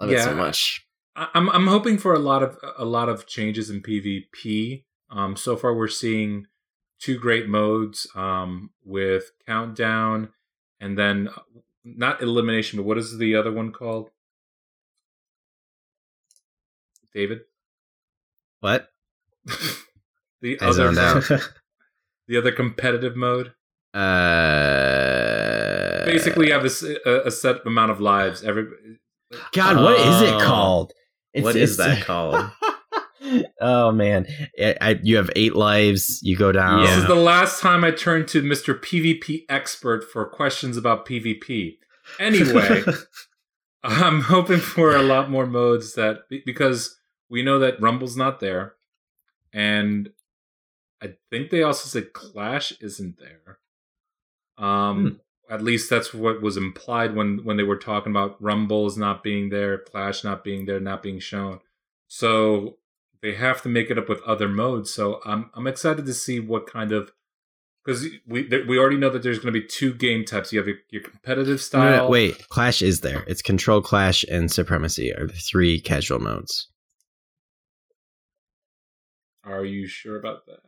Love 0.00 0.10
it 0.10 0.20
so 0.20 0.34
much. 0.34 0.84
I- 1.14 1.28
I'm 1.34 1.48
I'm 1.50 1.66
hoping 1.66 1.98
for 1.98 2.12
a 2.14 2.18
lot 2.18 2.42
of 2.42 2.56
a 2.76 2.84
lot 2.84 3.08
of 3.08 3.26
changes 3.26 3.70
in 3.70 3.82
PvP. 3.82 4.84
Um, 5.10 5.36
so 5.36 5.56
far 5.56 5.74
we're 5.74 5.88
seeing 5.88 6.46
two 7.02 7.18
great 7.18 7.48
modes 7.48 8.06
um, 8.14 8.70
with 8.84 9.32
countdown, 9.46 10.28
and 10.80 10.96
then 10.96 11.28
uh, 11.28 11.40
not 11.84 12.22
elimination, 12.22 12.76
but 12.78 12.84
what 12.84 12.96
is 12.96 13.18
the 13.18 13.34
other 13.34 13.50
one 13.52 13.72
called? 13.72 14.10
David, 17.12 17.40
What? 18.60 18.88
the 20.40 20.58
I 20.60 20.66
other 20.66 20.92
the 22.28 22.36
other 22.38 22.52
competitive 22.52 23.16
mode. 23.16 23.52
Uh, 23.92 24.00
Basically, 26.06 26.46
you 26.46 26.52
have 26.54 26.64
a, 26.64 26.68
a 27.26 27.30
set 27.30 27.66
amount 27.66 27.90
of 27.90 28.00
lives. 28.00 28.42
Every 28.42 28.66
God, 29.52 29.76
what 29.82 29.98
is 30.00 30.22
it 30.22 30.34
Oh. 30.34 30.40
called? 30.42 30.92
what 31.34 31.56
is 31.56 31.76
that 31.78 32.02
called? 32.06 32.50
Oh 33.60 33.92
man, 33.92 34.26
I, 34.58 34.76
I, 34.80 35.00
you 35.02 35.16
have 35.16 35.30
eight 35.36 35.54
lives. 35.54 36.20
You 36.22 36.36
go 36.36 36.52
down. 36.52 36.82
This 36.82 36.96
is 36.96 37.06
the 37.06 37.14
last 37.14 37.60
time 37.60 37.84
I 37.84 37.90
turn 37.90 38.26
to 38.26 38.42
Mr. 38.42 38.78
PvP 38.78 39.44
expert 39.48 40.04
for 40.04 40.24
questions 40.26 40.76
about 40.76 41.06
PvP. 41.06 41.78
Anyway, 42.18 42.82
I'm 43.84 44.22
hoping 44.22 44.58
for 44.58 44.94
a 44.94 45.02
lot 45.02 45.30
more 45.30 45.46
modes 45.46 45.94
that 45.94 46.24
because 46.44 46.98
we 47.30 47.44
know 47.44 47.60
that 47.60 47.80
Rumble's 47.80 48.16
not 48.16 48.40
there, 48.40 48.74
and 49.52 50.10
I 51.00 51.14
think 51.30 51.50
they 51.50 51.62
also 51.62 51.88
said 51.88 52.12
Clash 52.12 52.72
isn't 52.80 53.18
there. 53.18 53.58
Um, 54.58 55.20
at 55.48 55.62
least 55.62 55.90
that's 55.90 56.12
what 56.14 56.42
was 56.42 56.56
implied 56.56 57.14
when 57.14 57.44
when 57.44 57.56
they 57.56 57.62
were 57.62 57.76
talking 57.76 58.12
about 58.12 58.42
Rumbles 58.42 58.96
not 58.96 59.22
being 59.22 59.50
there, 59.50 59.78
Clash 59.78 60.24
not 60.24 60.42
being 60.42 60.66
there, 60.66 60.80
not 60.80 61.02
being 61.02 61.20
shown. 61.20 61.60
So 62.08 62.78
they 63.22 63.34
have 63.34 63.62
to 63.62 63.68
make 63.68 63.90
it 63.90 63.98
up 63.98 64.08
with 64.08 64.20
other 64.22 64.48
modes. 64.48 64.92
So 64.92 65.20
I'm 65.24 65.50
I'm 65.54 65.66
excited 65.66 66.06
to 66.06 66.14
see 66.14 66.40
what 66.40 66.66
kind 66.66 66.92
of 66.92 67.12
because 67.84 68.06
we 68.26 68.44
th- 68.48 68.66
we 68.66 68.78
already 68.78 68.96
know 68.96 69.10
that 69.10 69.22
there's 69.22 69.38
going 69.38 69.52
to 69.54 69.60
be 69.60 69.66
two 69.66 69.92
game 69.94 70.24
types. 70.24 70.52
You 70.52 70.58
have 70.60 70.68
your, 70.68 70.76
your 70.90 71.02
competitive 71.02 71.46
No, 71.48 71.52
no, 71.52 71.56
style. 71.56 71.96
no, 72.04 72.08
wait, 72.08 72.48
Clash 72.48 72.80
is 72.82 73.00
there. 73.00 73.24
It's 73.26 73.42
Control, 73.42 73.80
Clash, 73.82 74.24
and 74.24 74.50
Supremacy 74.50 75.12
are 75.14 75.26
the 75.26 75.32
three 75.32 75.80
casual 75.80 76.18
modes. 76.20 76.68
Are 79.44 79.64
you 79.64 79.86
sure 79.88 80.16
about 80.18 80.46
that? 80.46 80.60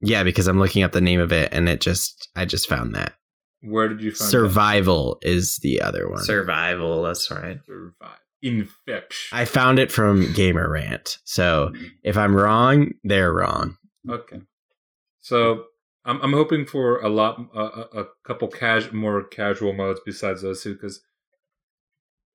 Yeah, 0.00 0.24
because 0.24 0.48
I'm 0.48 0.58
looking 0.58 0.82
up 0.82 0.92
the 0.92 1.00
name 1.00 1.20
of 1.20 1.32
it, 1.32 1.50
and 1.52 1.68
it 1.68 1.80
just 1.80 2.28
I 2.34 2.44
just 2.44 2.68
found 2.68 2.94
that 2.94 3.12
Where 3.60 3.88
did 3.88 4.02
you 4.02 4.10
find 4.12 4.30
Survival 4.30 5.18
is 5.22 5.58
the 5.58 5.80
other 5.82 6.08
one. 6.08 6.24
Survival. 6.24 7.02
That's 7.02 7.30
right. 7.30 7.58
that? 7.66 8.18
Survive. 8.42 8.60
Infection. 8.60 9.38
I 9.38 9.44
found 9.44 9.78
it 9.78 9.92
from 9.92 10.32
Gamer 10.32 10.68
Rant. 10.70 11.18
So 11.24 11.72
if 12.02 12.16
I'm 12.16 12.34
wrong, 12.34 12.90
they're 13.04 13.32
wrong. 13.32 13.76
Okay. 14.08 14.40
So 15.20 15.64
I'm 16.04 16.20
I'm 16.22 16.32
hoping 16.32 16.66
for 16.66 17.00
a 17.00 17.08
lot 17.08 17.38
a, 17.54 17.60
a, 17.60 18.00
a 18.02 18.04
couple 18.26 18.48
cas- 18.48 18.92
more 18.92 19.22
casual 19.22 19.72
modes 19.72 20.00
besides 20.04 20.42
those 20.42 20.62
two 20.62 20.74
because 20.74 21.00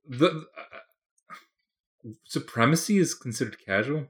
the 0.08 0.46
uh, 0.58 2.10
supremacy 2.26 2.98
is 2.98 3.14
considered 3.14 3.58
casual. 3.66 4.08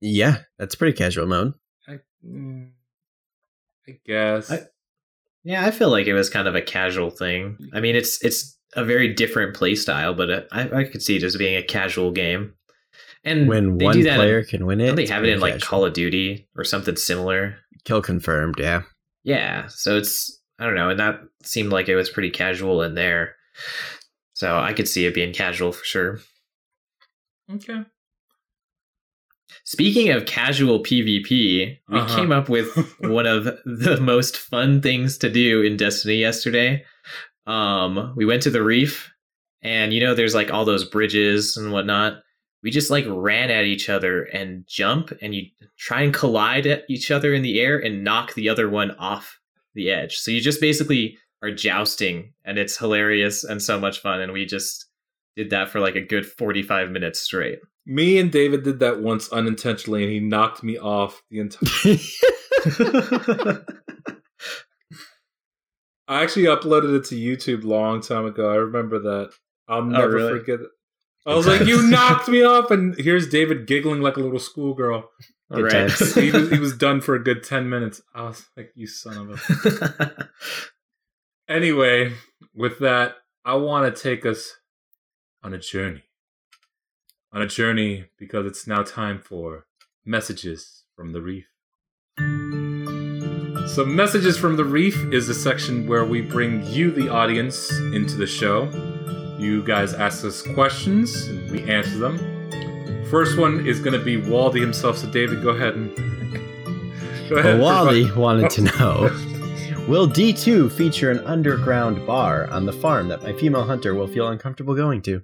Yeah, 0.00 0.38
that's 0.58 0.74
pretty 0.74 0.96
casual 0.96 1.26
mode. 1.26 1.54
I, 1.88 2.00
mm, 2.26 2.70
I 3.88 3.98
guess. 4.04 4.50
I- 4.50 4.66
Yeah, 5.44 5.64
I 5.64 5.70
feel 5.70 5.90
like 5.90 6.06
it 6.06 6.14
was 6.14 6.28
kind 6.30 6.46
of 6.48 6.54
a 6.54 6.62
casual 6.62 7.10
thing. 7.10 7.56
I 7.72 7.80
mean, 7.80 7.96
it's 7.96 8.22
it's 8.24 8.58
a 8.74 8.84
very 8.84 9.12
different 9.12 9.54
play 9.54 9.74
style, 9.74 10.14
but 10.14 10.30
it, 10.30 10.48
I 10.52 10.80
I 10.80 10.84
could 10.84 11.02
see 11.02 11.16
it 11.16 11.22
as 11.22 11.36
being 11.36 11.56
a 11.56 11.62
casual 11.62 12.10
game. 12.10 12.54
And 13.24 13.46
When 13.48 13.78
one 13.78 14.00
that 14.02 14.16
player 14.16 14.40
in, 14.40 14.44
can 14.46 14.66
win 14.66 14.80
it, 14.80 14.86
don't 14.88 14.96
they 14.96 15.06
have 15.06 15.22
it 15.24 15.28
in 15.28 15.38
pretty 15.40 15.54
like. 15.54 15.62
Call 15.62 15.84
of 15.84 15.92
Duty 15.92 16.48
or 16.56 16.64
something 16.64 16.96
similar. 16.96 17.56
kill 17.84 18.02
confirmed. 18.02 18.56
Yeah, 18.58 18.82
Yeah, 19.24 19.66
so 19.68 19.96
it's 19.96 20.40
I 20.58 20.66
don't 20.66 20.74
know, 20.74 20.90
and 20.90 20.98
that 21.00 21.20
seemed 21.44 21.70
like 21.72 21.88
it 21.88 21.96
was 21.96 22.10
pretty 22.10 22.30
casual 22.30 22.82
in 22.82 22.94
there. 22.94 23.34
So 24.34 24.56
I 24.58 24.72
could 24.72 24.88
see 24.88 25.06
it 25.06 25.14
being 25.14 25.32
casual 25.32 25.72
for 25.72 25.84
sure. 25.84 26.18
okay. 27.52 27.84
Speaking 29.64 30.10
of 30.10 30.26
casual 30.26 30.80
PvP, 30.82 31.28
we 31.30 31.78
Uh-huh. 31.98 32.16
came 32.16 32.32
up 32.32 32.48
with 32.48 32.74
one 33.00 33.26
of 33.26 33.44
the 33.64 33.98
most 34.00 34.36
fun 34.36 34.80
things 34.80 35.18
to 35.18 35.30
do 35.30 35.62
in 35.62 35.76
Destiny 35.76 36.16
yesterday. 36.16 36.84
Um, 37.46 38.14
we 38.16 38.24
went 38.24 38.42
to 38.42 38.50
the 38.50 38.62
reef, 38.62 39.12
and 39.62 39.92
you 39.92 40.00
know, 40.00 40.14
there's 40.14 40.34
like 40.34 40.52
all 40.52 40.64
those 40.64 40.84
bridges 40.84 41.56
and 41.56 41.72
whatnot. 41.72 42.22
We 42.62 42.70
just 42.70 42.90
like 42.90 43.04
ran 43.08 43.50
at 43.50 43.64
each 43.64 43.88
other 43.88 44.22
and 44.24 44.64
jump, 44.66 45.12
and 45.20 45.34
you 45.34 45.46
try 45.76 46.02
and 46.02 46.14
collide 46.14 46.66
at 46.66 46.84
each 46.88 47.10
other 47.10 47.34
in 47.34 47.42
the 47.42 47.60
air 47.60 47.78
and 47.78 48.04
knock 48.04 48.34
the 48.34 48.48
other 48.48 48.68
one 48.68 48.92
off 48.92 49.38
the 49.74 49.90
edge. 49.90 50.16
So 50.16 50.30
you 50.30 50.40
just 50.40 50.60
basically 50.60 51.18
are 51.42 51.50
jousting, 51.50 52.32
and 52.44 52.58
it's 52.58 52.78
hilarious 52.78 53.42
and 53.44 53.60
so 53.60 53.80
much 53.80 53.98
fun. 53.98 54.20
And 54.20 54.32
we 54.32 54.46
just 54.46 54.86
did 55.36 55.50
that 55.50 55.70
for 55.70 55.80
like 55.80 55.96
a 55.96 56.00
good 56.00 56.26
45 56.26 56.90
minutes 56.90 57.20
straight. 57.20 57.58
Me 57.84 58.18
and 58.18 58.30
David 58.30 58.62
did 58.62 58.78
that 58.78 59.00
once 59.00 59.28
unintentionally, 59.32 60.04
and 60.04 60.12
he 60.12 60.20
knocked 60.20 60.62
me 60.62 60.78
off 60.78 61.22
the 61.30 61.40
entire. 61.40 61.98
I 66.12 66.22
actually 66.22 66.44
uploaded 66.44 66.96
it 66.96 67.04
to 67.06 67.14
YouTube 67.14 67.64
long 67.64 68.00
time 68.00 68.26
ago. 68.26 68.50
I 68.50 68.56
remember 68.56 68.98
that. 69.00 69.32
I'll 69.68 69.84
never 69.84 70.10
really? 70.10 70.38
forget 70.38 70.60
it. 70.60 70.68
I 71.24 71.34
was 71.34 71.46
like, 71.46 71.62
"You 71.62 71.88
knocked 71.88 72.28
me 72.28 72.42
off," 72.42 72.70
and 72.70 72.96
here's 72.98 73.28
David 73.28 73.66
giggling 73.66 74.00
like 74.00 74.16
a 74.16 74.20
little 74.20 74.40
schoolgirl. 74.40 75.08
Good 75.52 75.72
Right. 75.72 75.90
he, 76.14 76.30
was, 76.30 76.50
he 76.50 76.58
was 76.58 76.76
done 76.76 77.00
for 77.00 77.14
a 77.14 77.22
good 77.22 77.42
ten 77.42 77.68
minutes. 77.68 78.02
I 78.14 78.22
was 78.24 78.44
like, 78.56 78.72
"You 78.74 78.86
son 78.86 79.30
of 79.30 79.30
a." 79.30 80.28
Anyway, 81.48 82.12
with 82.54 82.78
that, 82.78 83.16
I 83.44 83.56
want 83.56 83.94
to 83.94 84.02
take 84.02 84.24
us 84.24 84.56
on 85.42 85.52
a 85.52 85.58
journey. 85.58 86.04
On 87.32 87.42
a 87.42 87.46
journey 87.46 88.06
because 88.18 88.46
it's 88.46 88.66
now 88.66 88.82
time 88.82 89.18
for 89.18 89.66
messages 90.04 90.84
from 90.96 91.12
the 91.12 91.20
reef. 91.20 91.51
So, 93.72 93.86
Messages 93.86 94.36
from 94.36 94.56
the 94.56 94.64
Reef 94.66 95.02
is 95.14 95.30
a 95.30 95.34
section 95.34 95.86
where 95.86 96.04
we 96.04 96.20
bring 96.20 96.62
you, 96.66 96.90
the 96.90 97.08
audience, 97.08 97.70
into 97.70 98.16
the 98.16 98.26
show. 98.26 98.68
You 99.38 99.62
guys 99.64 99.94
ask 99.94 100.26
us 100.26 100.42
questions 100.42 101.28
and 101.28 101.50
we 101.50 101.62
answer 101.62 101.96
them. 101.96 102.18
First 103.10 103.38
one 103.38 103.66
is 103.66 103.80
going 103.80 103.98
to 103.98 104.04
be 104.04 104.18
Waldy 104.20 104.60
himself. 104.60 104.98
So, 104.98 105.10
David, 105.10 105.42
go 105.42 105.50
ahead 105.50 105.74
and. 105.74 105.96
go 107.30 107.36
ahead. 107.36 107.58
Well, 107.58 107.84
Wally 107.84 108.04
provide- 108.04 108.20
wanted 108.20 108.50
to 108.50 108.60
know 108.78 109.10
Will 109.88 110.06
D2 110.06 110.70
feature 110.70 111.10
an 111.10 111.20
underground 111.20 112.06
bar 112.06 112.48
on 112.50 112.66
the 112.66 112.74
farm 112.74 113.08
that 113.08 113.22
my 113.22 113.32
female 113.32 113.64
hunter 113.64 113.94
will 113.94 114.06
feel 114.06 114.28
uncomfortable 114.28 114.74
going 114.74 115.00
to? 115.02 115.22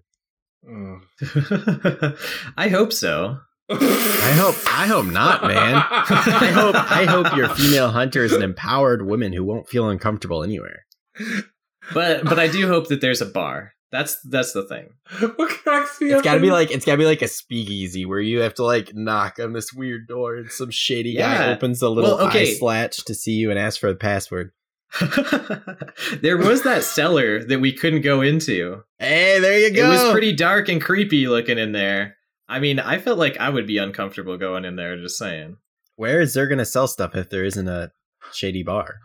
Oh. 0.66 1.00
I 2.56 2.68
hope 2.68 2.94
so. 2.94 3.40
I 3.70 4.32
hope 4.36 4.54
I 4.66 4.86
hope 4.86 5.06
not, 5.06 5.42
man. 5.42 5.74
I 5.90 6.50
hope 6.52 6.74
I 6.74 7.04
hope 7.04 7.36
your 7.36 7.48
female 7.50 7.90
hunter 7.90 8.24
is 8.24 8.32
an 8.32 8.42
empowered 8.42 9.06
woman 9.06 9.32
who 9.32 9.44
won't 9.44 9.68
feel 9.68 9.88
uncomfortable 9.88 10.42
anywhere. 10.42 10.84
But 11.92 12.24
but 12.24 12.38
I 12.38 12.48
do 12.48 12.66
hope 12.68 12.88
that 12.88 13.00
there's 13.00 13.20
a 13.20 13.26
bar. 13.26 13.72
That's 13.90 14.18
that's 14.28 14.52
the 14.52 14.64
thing. 14.64 14.90
what 15.36 15.48
cracks 15.48 16.00
me 16.00 16.08
It's 16.08 16.18
up 16.18 16.24
gotta 16.24 16.40
be 16.40 16.50
like 16.50 16.70
it's 16.70 16.84
gotta 16.84 16.98
be 16.98 17.06
like 17.06 17.22
a 17.22 17.28
speakeasy 17.28 18.04
where 18.04 18.20
you 18.20 18.40
have 18.40 18.54
to 18.54 18.64
like 18.64 18.94
knock 18.94 19.38
on 19.38 19.54
this 19.54 19.72
weird 19.72 20.06
door 20.06 20.36
and 20.36 20.50
some 20.50 20.70
shady 20.70 21.14
guy 21.16 21.50
opens 21.52 21.80
the 21.80 21.90
little 21.90 22.16
Well, 22.18 22.26
okay. 22.28 22.52
eye 22.52 22.54
slatch 22.54 23.04
to 23.04 23.14
see 23.14 23.32
you 23.32 23.50
and 23.50 23.58
ask 23.58 23.80
for 23.80 23.88
the 23.90 23.96
password. 23.96 24.52
there 26.20 26.36
was 26.36 26.62
that 26.64 26.82
cellar 26.82 27.42
that 27.44 27.60
we 27.60 27.72
couldn't 27.72 28.02
go 28.02 28.20
into. 28.20 28.82
Hey, 28.98 29.38
there 29.40 29.58
you 29.58 29.70
go. 29.74 29.86
It 29.86 29.88
was 29.88 30.12
pretty 30.12 30.34
dark 30.34 30.68
and 30.68 30.80
creepy 30.82 31.26
looking 31.26 31.58
in 31.58 31.72
there. 31.72 32.17
I 32.48 32.60
mean, 32.60 32.78
I 32.80 32.98
felt 32.98 33.18
like 33.18 33.36
I 33.38 33.50
would 33.50 33.66
be 33.66 33.78
uncomfortable 33.78 34.36
going 34.38 34.64
in 34.64 34.76
there. 34.76 34.96
Just 34.96 35.18
saying. 35.18 35.56
Where 35.96 36.20
is 36.20 36.34
there 36.34 36.46
gonna 36.48 36.64
sell 36.64 36.86
stuff 36.88 37.14
if 37.14 37.28
there 37.30 37.44
isn't 37.44 37.68
a 37.68 37.90
shady 38.32 38.62
bar? 38.62 38.96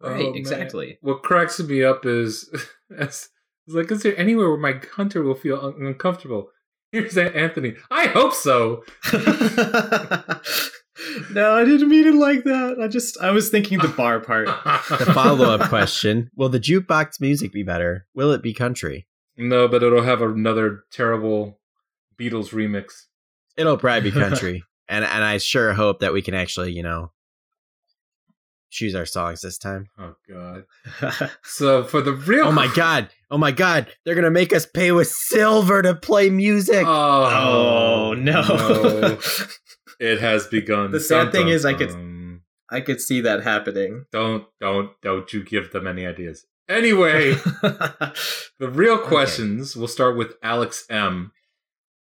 Right, 0.00 0.20
Oh, 0.20 0.24
man. 0.30 0.34
exactly. 0.34 0.98
What 1.02 1.22
cracks 1.22 1.60
me 1.60 1.82
up 1.84 2.04
is, 2.04 2.50
it's 2.90 3.28
like, 3.68 3.90
is 3.90 4.02
there 4.02 4.18
anywhere 4.18 4.48
where 4.50 4.58
my 4.58 4.80
hunter 4.96 5.22
will 5.22 5.34
feel 5.34 5.58
un- 5.60 5.86
uncomfortable? 5.86 6.48
Here's 6.92 7.16
Aunt 7.18 7.34
Anthony. 7.34 7.74
I 7.90 8.06
hope 8.06 8.32
so. 8.34 8.84
no, 11.32 11.54
I 11.54 11.64
didn't 11.64 11.88
mean 11.88 12.06
it 12.06 12.14
like 12.14 12.44
that. 12.44 12.76
I 12.80 12.88
just 12.88 13.20
I 13.20 13.30
was 13.30 13.48
thinking 13.50 13.78
the 13.78 13.88
bar 13.88 14.20
part. 14.20 14.46
The 14.88 15.10
follow 15.12 15.50
up 15.50 15.68
question 15.68 16.30
Will 16.36 16.48
the 16.48 16.60
jukebox 16.60 17.20
music 17.20 17.52
be 17.52 17.62
better? 17.62 18.06
Will 18.14 18.32
it 18.32 18.42
be 18.42 18.52
country? 18.54 19.06
no, 19.36 19.66
but 19.66 19.82
it'll 19.82 20.02
have 20.04 20.22
another 20.22 20.84
terrible 20.92 21.58
Beatles 22.18 22.50
remix. 22.50 23.06
It'll 23.56 23.76
probably 23.76 24.10
be 24.10 24.18
country. 24.20 24.62
and 24.88 25.04
and 25.04 25.24
I 25.24 25.38
sure 25.38 25.72
hope 25.72 26.00
that 26.00 26.12
we 26.12 26.22
can 26.22 26.34
actually, 26.34 26.72
you 26.72 26.82
know, 26.82 27.12
choose 28.70 28.94
our 28.94 29.06
songs 29.06 29.40
this 29.40 29.58
time. 29.58 29.88
Oh 29.98 30.14
God. 30.28 30.64
So 31.44 31.84
for 31.84 32.00
the 32.00 32.12
real. 32.12 32.46
Oh 32.46 32.52
my 32.52 32.66
god. 32.74 33.08
Oh 33.30 33.38
my 33.38 33.50
god. 33.52 33.88
They're 34.04 34.14
gonna 34.14 34.30
make 34.30 34.52
us 34.52 34.66
pay 34.66 34.92
with 34.92 35.08
silver 35.08 35.82
to 35.82 35.94
play 35.94 36.30
music. 36.30 36.84
Oh, 36.86 38.10
oh 38.10 38.14
no. 38.14 38.42
no. 38.42 39.18
It 40.00 40.20
has 40.20 40.46
begun. 40.48 40.90
The 40.90 40.98
sad 41.00 41.24
Dun, 41.24 41.32
thing 41.32 41.46
dun, 41.46 41.52
is 41.54 41.64
I 41.64 41.74
could- 41.74 41.90
dun. 41.90 42.40
I 42.70 42.80
could 42.80 43.00
see 43.00 43.20
that 43.20 43.44
happening. 43.44 44.06
Don't, 44.10 44.46
don't, 44.60 44.90
don't 45.02 45.32
you 45.32 45.44
give 45.44 45.70
them 45.70 45.86
any 45.86 46.04
ideas. 46.06 46.44
Anyway, 46.68 47.34
the 47.34 48.68
real 48.68 48.98
questions. 48.98 49.76
We'll 49.76 49.86
start 49.86 50.16
with 50.16 50.34
Alex 50.42 50.84
M. 50.90 51.30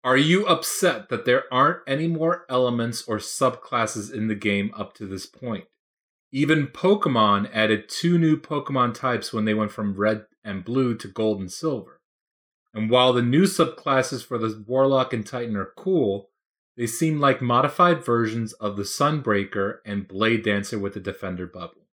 Are 0.03 0.17
you 0.17 0.45
upset 0.45 1.09
that 1.09 1.25
there 1.25 1.43
aren't 1.53 1.81
any 1.85 2.07
more 2.07 2.45
elements 2.49 3.03
or 3.07 3.17
subclasses 3.17 4.13
in 4.13 4.27
the 4.27 4.35
game 4.35 4.71
up 4.77 4.93
to 4.95 5.05
this 5.05 5.25
point? 5.25 5.65
Even 6.31 6.67
Pokemon 6.67 7.49
added 7.53 7.89
two 7.89 8.17
new 8.17 8.37
Pokemon 8.37 8.93
types 8.93 9.33
when 9.33 9.45
they 9.45 9.53
went 9.53 9.71
from 9.71 9.99
red 9.99 10.25
and 10.43 10.63
blue 10.63 10.95
to 10.95 11.07
gold 11.07 11.39
and 11.39 11.51
silver. 11.51 11.99
And 12.73 12.89
while 12.89 13.13
the 13.13 13.21
new 13.21 13.43
subclasses 13.43 14.23
for 14.23 14.37
the 14.37 14.63
Warlock 14.67 15.11
and 15.11 15.25
Titan 15.25 15.57
are 15.57 15.73
cool, 15.75 16.29
they 16.77 16.87
seem 16.87 17.19
like 17.19 17.41
modified 17.41 18.05
versions 18.05 18.53
of 18.53 18.77
the 18.77 18.83
Sunbreaker 18.83 19.79
and 19.85 20.07
Blade 20.07 20.43
Dancer 20.43 20.79
with 20.79 20.93
the 20.93 20.99
Defender 21.01 21.45
bubble. 21.45 21.87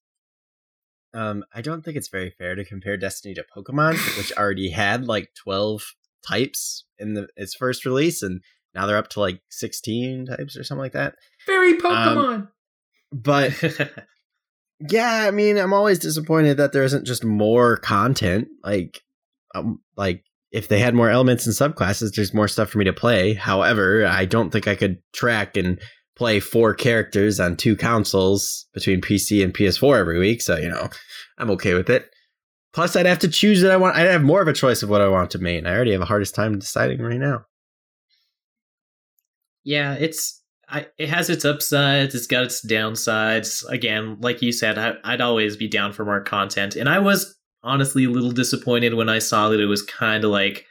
Um, 1.14 1.44
I 1.54 1.60
don't 1.60 1.84
think 1.84 1.96
it's 1.96 2.08
very 2.08 2.30
fair 2.30 2.54
to 2.56 2.64
compare 2.64 2.96
Destiny 2.96 3.34
to 3.34 3.44
Pokemon, 3.54 3.94
which 4.16 4.32
already 4.32 4.70
had 4.70 5.06
like 5.06 5.34
twelve 5.34 5.94
types 6.26 6.84
in 6.98 7.14
the 7.14 7.28
its 7.36 7.54
first 7.54 7.84
release, 7.84 8.22
and 8.22 8.40
now 8.74 8.86
they're 8.86 8.96
up 8.96 9.08
to 9.10 9.20
like 9.20 9.40
sixteen 9.50 10.26
types 10.26 10.56
or 10.56 10.64
something 10.64 10.82
like 10.82 10.92
that. 10.92 11.14
Very 11.46 11.74
Pokemon! 11.78 12.48
But 13.12 13.62
yeah, 14.90 15.24
I 15.26 15.30
mean, 15.30 15.58
I'm 15.58 15.72
always 15.72 15.98
disappointed 15.98 16.56
that 16.56 16.72
there 16.72 16.84
isn't 16.84 17.06
just 17.06 17.24
more 17.24 17.76
content. 17.76 18.48
Like, 18.64 19.00
um, 19.54 19.80
like 19.96 20.24
if 20.50 20.68
they 20.68 20.78
had 20.78 20.94
more 20.94 21.10
elements 21.10 21.46
and 21.46 21.54
subclasses, 21.54 22.14
there's 22.14 22.34
more 22.34 22.48
stuff 22.48 22.70
for 22.70 22.78
me 22.78 22.84
to 22.84 22.92
play. 22.92 23.34
However, 23.34 24.06
I 24.06 24.24
don't 24.24 24.50
think 24.50 24.66
I 24.66 24.74
could 24.74 24.98
track 25.12 25.56
and 25.56 25.80
play 26.16 26.40
four 26.40 26.74
characters 26.74 27.40
on 27.40 27.56
two 27.56 27.76
consoles 27.76 28.66
between 28.74 29.00
PC 29.00 29.42
and 29.42 29.54
PS4 29.54 29.98
every 29.98 30.18
week. 30.18 30.42
So 30.42 30.56
you 30.56 30.68
know, 30.68 30.88
I'm 31.38 31.50
okay 31.52 31.74
with 31.74 31.90
it. 31.90 32.11
Plus, 32.72 32.96
I'd 32.96 33.06
have 33.06 33.18
to 33.20 33.28
choose 33.28 33.60
that 33.60 33.70
I 33.70 33.76
want. 33.76 33.96
I'd 33.96 34.06
have 34.06 34.22
more 34.22 34.40
of 34.42 34.48
a 34.48 34.52
choice 34.52 34.82
of 34.82 34.88
what 34.88 35.02
I 35.02 35.08
want 35.08 35.30
to 35.32 35.38
main. 35.38 35.66
I 35.66 35.74
already 35.74 35.92
have 35.92 36.00
a 36.00 36.06
hardest 36.06 36.34
time 36.34 36.58
deciding 36.58 37.00
right 37.02 37.20
now. 37.20 37.44
yeah, 39.64 39.94
it's 39.94 40.40
I, 40.68 40.86
it 40.98 41.08
has 41.08 41.28
its 41.28 41.44
upsides. 41.44 42.14
It's 42.14 42.26
got 42.26 42.44
its 42.44 42.64
downsides. 42.64 43.68
Again, 43.68 44.16
like 44.20 44.40
you 44.42 44.52
said, 44.52 44.78
I, 44.78 44.94
I'd 45.04 45.20
always 45.20 45.56
be 45.56 45.68
down 45.68 45.92
for 45.92 46.04
more 46.04 46.20
content, 46.22 46.76
and 46.76 46.88
I 46.88 46.98
was 46.98 47.36
honestly 47.62 48.04
a 48.04 48.10
little 48.10 48.32
disappointed 48.32 48.94
when 48.94 49.08
I 49.08 49.18
saw 49.18 49.48
that 49.50 49.60
it 49.60 49.66
was 49.66 49.82
kind 49.82 50.24
of 50.24 50.30
like 50.30 50.66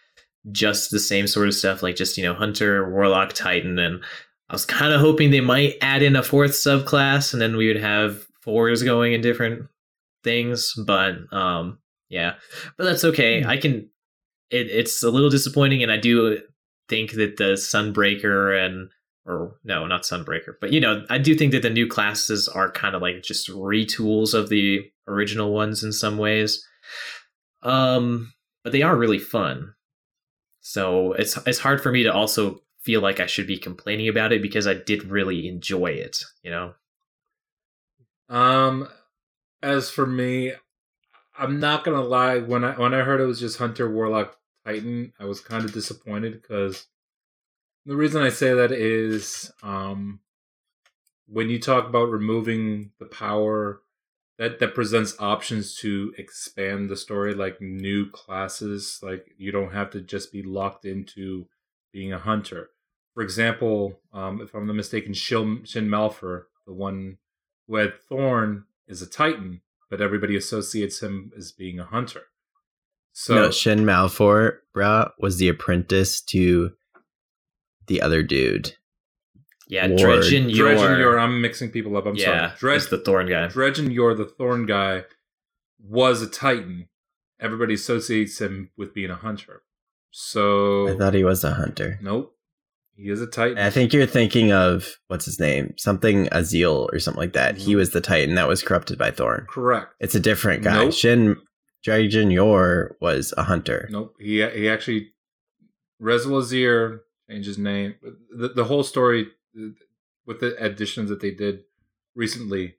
just 0.51 0.91
the 0.91 0.99
same 0.99 1.27
sort 1.27 1.47
of 1.47 1.53
stuff, 1.53 1.83
like 1.83 1.95
just 1.95 2.17
you 2.17 2.23
know 2.23 2.33
Hunter, 2.33 2.89
Warlock, 2.89 3.33
Titan, 3.33 3.79
and 3.79 4.01
I 4.49 4.53
was 4.53 4.65
kind 4.65 4.93
of 4.93 4.99
hoping 5.01 5.31
they 5.31 5.41
might 5.41 5.75
add 5.81 6.01
in 6.01 6.15
a 6.15 6.23
fourth 6.23 6.51
subclass, 6.51 7.33
and 7.33 7.41
then 7.41 7.55
we 7.57 7.67
would 7.67 7.81
have 7.81 8.25
fours 8.41 8.83
going 8.83 9.13
in 9.13 9.21
different 9.21 9.67
things. 10.23 10.73
But 10.73 11.15
um, 11.31 11.77
yeah, 12.11 12.33
but 12.77 12.83
that's 12.83 13.05
okay. 13.05 13.43
I 13.43 13.57
can. 13.57 13.89
It, 14.49 14.67
it's 14.67 15.01
a 15.01 15.09
little 15.09 15.29
disappointing, 15.29 15.81
and 15.81 15.91
I 15.91 15.97
do 15.97 16.39
think 16.89 17.13
that 17.13 17.37
the 17.37 17.53
Sunbreaker 17.53 18.63
and 18.63 18.91
or 19.25 19.55
no, 19.63 19.87
not 19.87 20.03
Sunbreaker, 20.03 20.55
but 20.59 20.73
you 20.73 20.81
know, 20.81 21.05
I 21.09 21.17
do 21.17 21.35
think 21.35 21.53
that 21.53 21.61
the 21.61 21.69
new 21.69 21.87
classes 21.87 22.49
are 22.49 22.69
kind 22.69 22.95
of 22.95 23.01
like 23.01 23.23
just 23.23 23.49
retools 23.49 24.33
of 24.33 24.49
the 24.49 24.81
original 25.07 25.53
ones 25.53 25.83
in 25.83 25.93
some 25.93 26.17
ways. 26.17 26.67
Um, 27.63 28.33
but 28.63 28.73
they 28.73 28.81
are 28.81 28.97
really 28.97 29.19
fun. 29.19 29.73
So 30.59 31.13
it's 31.13 31.37
it's 31.47 31.59
hard 31.59 31.81
for 31.81 31.93
me 31.93 32.03
to 32.03 32.13
also 32.13 32.59
feel 32.81 32.99
like 32.99 33.21
I 33.21 33.25
should 33.25 33.47
be 33.47 33.57
complaining 33.57 34.09
about 34.09 34.33
it 34.33 34.41
because 34.41 34.67
I 34.67 34.73
did 34.73 35.05
really 35.05 35.47
enjoy 35.47 35.91
it, 35.91 36.17
you 36.43 36.51
know. 36.51 36.73
Um, 38.27 38.89
as 39.63 39.89
for 39.89 40.05
me, 40.05 40.53
I'm 41.37 41.59
not 41.59 41.83
gonna 41.83 42.01
lie. 42.01 42.39
When 42.39 42.63
I 42.63 42.73
when 42.73 42.93
I 42.93 43.01
heard 43.01 43.21
it 43.21 43.25
was 43.25 43.39
just 43.39 43.57
Hunter, 43.57 43.89
Warlock, 43.89 44.37
Titan, 44.65 45.13
I 45.19 45.25
was 45.25 45.39
kind 45.41 45.65
of 45.65 45.73
disappointed 45.73 46.41
because 46.41 46.87
the 47.85 47.95
reason 47.95 48.21
I 48.21 48.29
say 48.29 48.53
that 48.53 48.71
is, 48.71 49.51
um, 49.63 50.19
when 51.27 51.49
you 51.49 51.59
talk 51.59 51.87
about 51.87 52.11
removing 52.11 52.91
the 52.99 53.05
power, 53.05 53.81
that 54.37 54.59
that 54.59 54.75
presents 54.75 55.15
options 55.19 55.75
to 55.77 56.13
expand 56.17 56.89
the 56.89 56.97
story, 56.97 57.33
like 57.33 57.61
new 57.61 58.09
classes. 58.09 58.99
Like 59.01 59.33
you 59.37 59.51
don't 59.51 59.73
have 59.73 59.89
to 59.91 60.01
just 60.01 60.31
be 60.31 60.43
locked 60.43 60.85
into 60.85 61.47
being 61.93 62.13
a 62.13 62.19
hunter. 62.19 62.69
For 63.13 63.23
example, 63.23 63.99
um, 64.13 64.41
if 64.41 64.53
I'm 64.53 64.67
not 64.67 64.75
mistaken, 64.75 65.13
Shin, 65.13 65.63
Shin 65.65 65.87
Malphur, 65.87 66.45
the 66.65 66.73
one 66.73 67.17
who 67.67 67.75
had 67.75 67.99
Thorn, 68.01 68.65
is 68.87 69.01
a 69.01 69.05
Titan, 69.07 69.61
but 69.91 70.01
everybody 70.01 70.37
associates 70.37 71.03
him 71.03 71.31
as 71.37 71.51
being 71.51 71.77
a 71.77 71.83
hunter. 71.83 72.23
So 73.11 73.35
no, 73.35 73.51
Shin 73.51 73.79
Malphur, 73.81 74.59
bruh, 74.75 75.11
was 75.19 75.37
the 75.37 75.49
apprentice 75.49 76.21
to 76.21 76.71
the 77.87 78.01
other 78.01 78.23
dude. 78.23 78.73
Yeah, 79.67 79.87
Ward. 79.87 79.99
Dredgen 79.99 80.53
Yor. 80.53 80.69
Dredgen 80.69 80.99
Yor, 80.99 81.19
I'm 81.19 81.41
mixing 81.41 81.69
people 81.71 81.97
up. 81.97 82.05
I'm 82.05 82.15
yeah, 82.15 82.25
sorry. 82.25 82.51
Dred, 82.57 82.75
that's 82.75 82.89
the 82.89 82.97
Thorn 82.99 83.27
guy. 83.27 83.47
Dredgen 83.47 83.93
Yor, 83.93 84.15
the 84.15 84.25
Thorn 84.25 84.65
guy, 84.65 85.03
was 85.77 86.21
a 86.21 86.27
Titan. 86.27 86.87
Everybody 87.39 87.73
associates 87.73 88.39
him 88.39 88.71
with 88.77 88.93
being 88.93 89.09
a 89.09 89.15
hunter. 89.15 89.63
So 90.11 90.87
I 90.87 90.97
thought 90.97 91.13
he 91.13 91.23
was 91.23 91.43
a 91.43 91.53
hunter. 91.53 91.99
nope, 92.01 92.33
he 93.01 93.09
is 93.09 93.21
a 93.21 93.27
Titan. 93.27 93.57
I 93.57 93.69
think 93.69 93.93
you're 93.93 94.05
thinking 94.05 94.51
of 94.51 94.97
what's 95.07 95.25
his 95.25 95.39
name, 95.39 95.73
something 95.77 96.27
Azil 96.27 96.87
or 96.93 96.99
something 96.99 97.19
like 97.19 97.33
that. 97.33 97.57
He 97.57 97.71
mm-hmm. 97.71 97.77
was 97.77 97.89
the 97.91 98.01
Titan 98.01 98.35
that 98.35 98.47
was 98.47 98.61
corrupted 98.61 98.97
by 98.97 99.11
Thorn. 99.11 99.47
correct. 99.49 99.95
It's 99.99 100.15
a 100.15 100.19
different 100.19 100.63
guy. 100.63 100.85
Nope. 100.85 100.93
Shin 100.93 101.37
Dredgen 101.85 102.31
Yor 102.31 102.95
was 103.01 103.33
a 103.37 103.43
hunter. 103.43 103.89
Nope. 103.91 104.15
He 104.19 104.47
he 104.49 104.69
actually 104.69 105.13
Rezyl 106.01 106.41
Azzir 106.41 106.99
changed 107.29 107.47
his 107.47 107.57
name. 107.57 107.95
The 108.35 108.49
the 108.49 108.65
whole 108.65 108.83
story 108.83 109.27
with 110.25 110.39
the 110.39 110.55
additions 110.63 111.09
that 111.09 111.21
they 111.21 111.31
did 111.31 111.63
recently, 112.15 112.75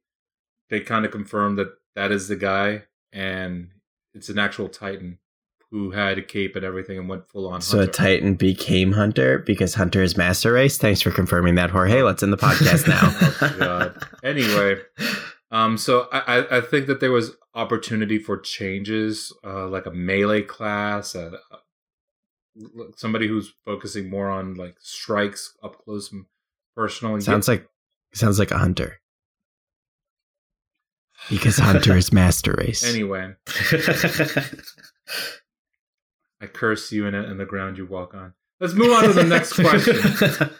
they 0.70 0.80
kind 0.80 1.04
of 1.04 1.10
confirmed 1.10 1.58
that 1.58 1.72
that 1.96 2.12
is 2.12 2.28
the 2.28 2.36
guy, 2.36 2.84
and 3.12 3.70
it's 4.14 4.28
an 4.28 4.38
actual 4.38 4.68
Titan 4.68 5.18
who 5.72 5.90
had 5.90 6.18
a 6.18 6.22
cape 6.22 6.54
and 6.54 6.64
everything 6.64 6.98
and 6.98 7.08
went 7.08 7.26
full 7.28 7.48
on. 7.48 7.60
So 7.62 7.80
a 7.80 7.86
Titan 7.86 8.34
became 8.34 8.92
Hunter 8.92 9.38
because 9.40 9.74
Hunter 9.74 10.02
is 10.02 10.16
Master 10.18 10.52
Race. 10.52 10.76
Thanks 10.78 11.00
for 11.00 11.10
confirming 11.10 11.54
that, 11.56 11.70
Jorge. 11.70 12.02
Let's 12.02 12.22
end 12.22 12.32
the 12.32 12.36
podcast 12.36 12.86
now. 12.86 13.08
Oh, 13.42 13.58
God. 13.58 14.04
Anyway, 14.22 14.76
um, 15.50 15.76
so 15.78 16.08
I, 16.12 16.20
I- 16.40 16.58
I 16.58 16.60
think 16.60 16.86
that 16.86 17.00
there 17.00 17.10
was 17.10 17.32
opportunity 17.54 18.18
for 18.18 18.38
changes, 18.38 19.32
uh, 19.44 19.66
like 19.66 19.86
a 19.86 19.90
melee 19.90 20.42
class, 20.42 21.14
uh, 21.16 21.30
somebody 22.96 23.26
who's 23.26 23.52
focusing 23.64 24.08
more 24.10 24.28
on 24.30 24.54
like 24.54 24.76
strikes 24.80 25.54
up 25.62 25.82
close 25.82 26.12
and 26.12 26.26
personal. 26.76 27.14
And 27.14 27.22
sounds 27.24 27.48
like 27.48 27.66
sounds 28.12 28.38
like 28.38 28.50
a 28.50 28.58
hunter. 28.58 29.00
Because 31.30 31.56
Hunter 31.56 31.96
is 31.96 32.12
Master 32.12 32.52
Race. 32.58 32.84
anyway. 32.84 33.32
I 36.42 36.46
curse 36.46 36.90
you 36.90 37.06
and, 37.06 37.14
and 37.14 37.38
the 37.38 37.46
ground 37.46 37.78
you 37.78 37.86
walk 37.86 38.14
on. 38.14 38.34
Let's 38.60 38.74
move 38.74 38.92
on 38.92 39.04
to 39.04 39.12
the 39.12 39.22
next 39.22 39.52
question 39.54 40.50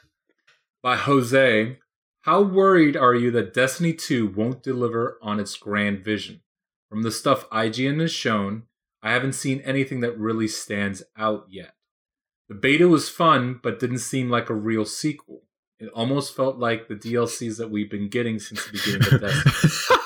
by 0.82 0.96
Jose. 0.96 1.78
How 2.22 2.40
worried 2.40 2.96
are 2.96 3.14
you 3.14 3.32
that 3.32 3.52
Destiny 3.52 3.92
2 3.92 4.28
won't 4.28 4.62
deliver 4.62 5.18
on 5.20 5.40
its 5.40 5.56
grand 5.56 6.04
vision? 6.04 6.42
From 6.88 7.02
the 7.02 7.10
stuff 7.10 7.50
IGN 7.50 8.00
has 8.00 8.12
shown, 8.12 8.64
I 9.02 9.12
haven't 9.12 9.32
seen 9.32 9.60
anything 9.62 10.00
that 10.00 10.16
really 10.16 10.46
stands 10.46 11.02
out 11.16 11.46
yet. 11.50 11.74
The 12.48 12.54
beta 12.54 12.86
was 12.86 13.08
fun, 13.08 13.58
but 13.60 13.80
didn't 13.80 13.98
seem 13.98 14.30
like 14.30 14.50
a 14.50 14.54
real 14.54 14.84
sequel. 14.84 15.42
It 15.80 15.88
almost 15.88 16.36
felt 16.36 16.58
like 16.58 16.86
the 16.86 16.94
DLCs 16.94 17.58
that 17.58 17.70
we've 17.70 17.90
been 17.90 18.08
getting 18.08 18.38
since 18.38 18.64
the 18.66 18.72
beginning 18.72 19.14
of 19.14 19.20
Destiny. 19.44 20.01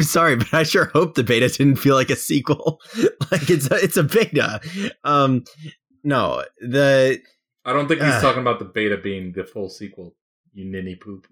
I'm 0.00 0.04
sorry, 0.04 0.36
but 0.36 0.52
I 0.54 0.62
sure 0.62 0.86
hope 0.86 1.14
the 1.14 1.22
beta 1.22 1.48
didn't 1.48 1.76
feel 1.76 1.94
like 1.94 2.08
a 2.10 2.16
sequel. 2.16 2.80
like 3.30 3.50
it's 3.50 3.70
a, 3.70 3.74
it's 3.76 3.96
a 3.98 4.02
beta. 4.02 4.60
Um, 5.04 5.44
no, 6.02 6.42
the 6.60 7.20
I 7.64 7.72
don't 7.74 7.86
think 7.86 8.00
he's 8.00 8.14
Ah. 8.14 8.20
talking 8.20 8.40
about 8.40 8.58
the 8.58 8.64
beta 8.64 8.96
being 8.96 9.32
the 9.32 9.44
full 9.44 9.68
sequel. 9.68 10.14
You 10.54 10.64
ninny 10.64 10.96
poop. 10.96 11.26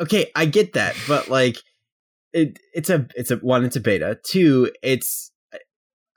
okay, 0.00 0.30
I 0.36 0.44
get 0.46 0.74
that, 0.74 0.94
but 1.08 1.28
like 1.28 1.56
it, 2.32 2.58
it's 2.72 2.88
a 2.88 3.06
it's 3.16 3.30
a 3.32 3.36
one, 3.38 3.64
it's 3.64 3.76
a 3.76 3.80
beta. 3.80 4.18
Two, 4.24 4.70
it's 4.82 5.32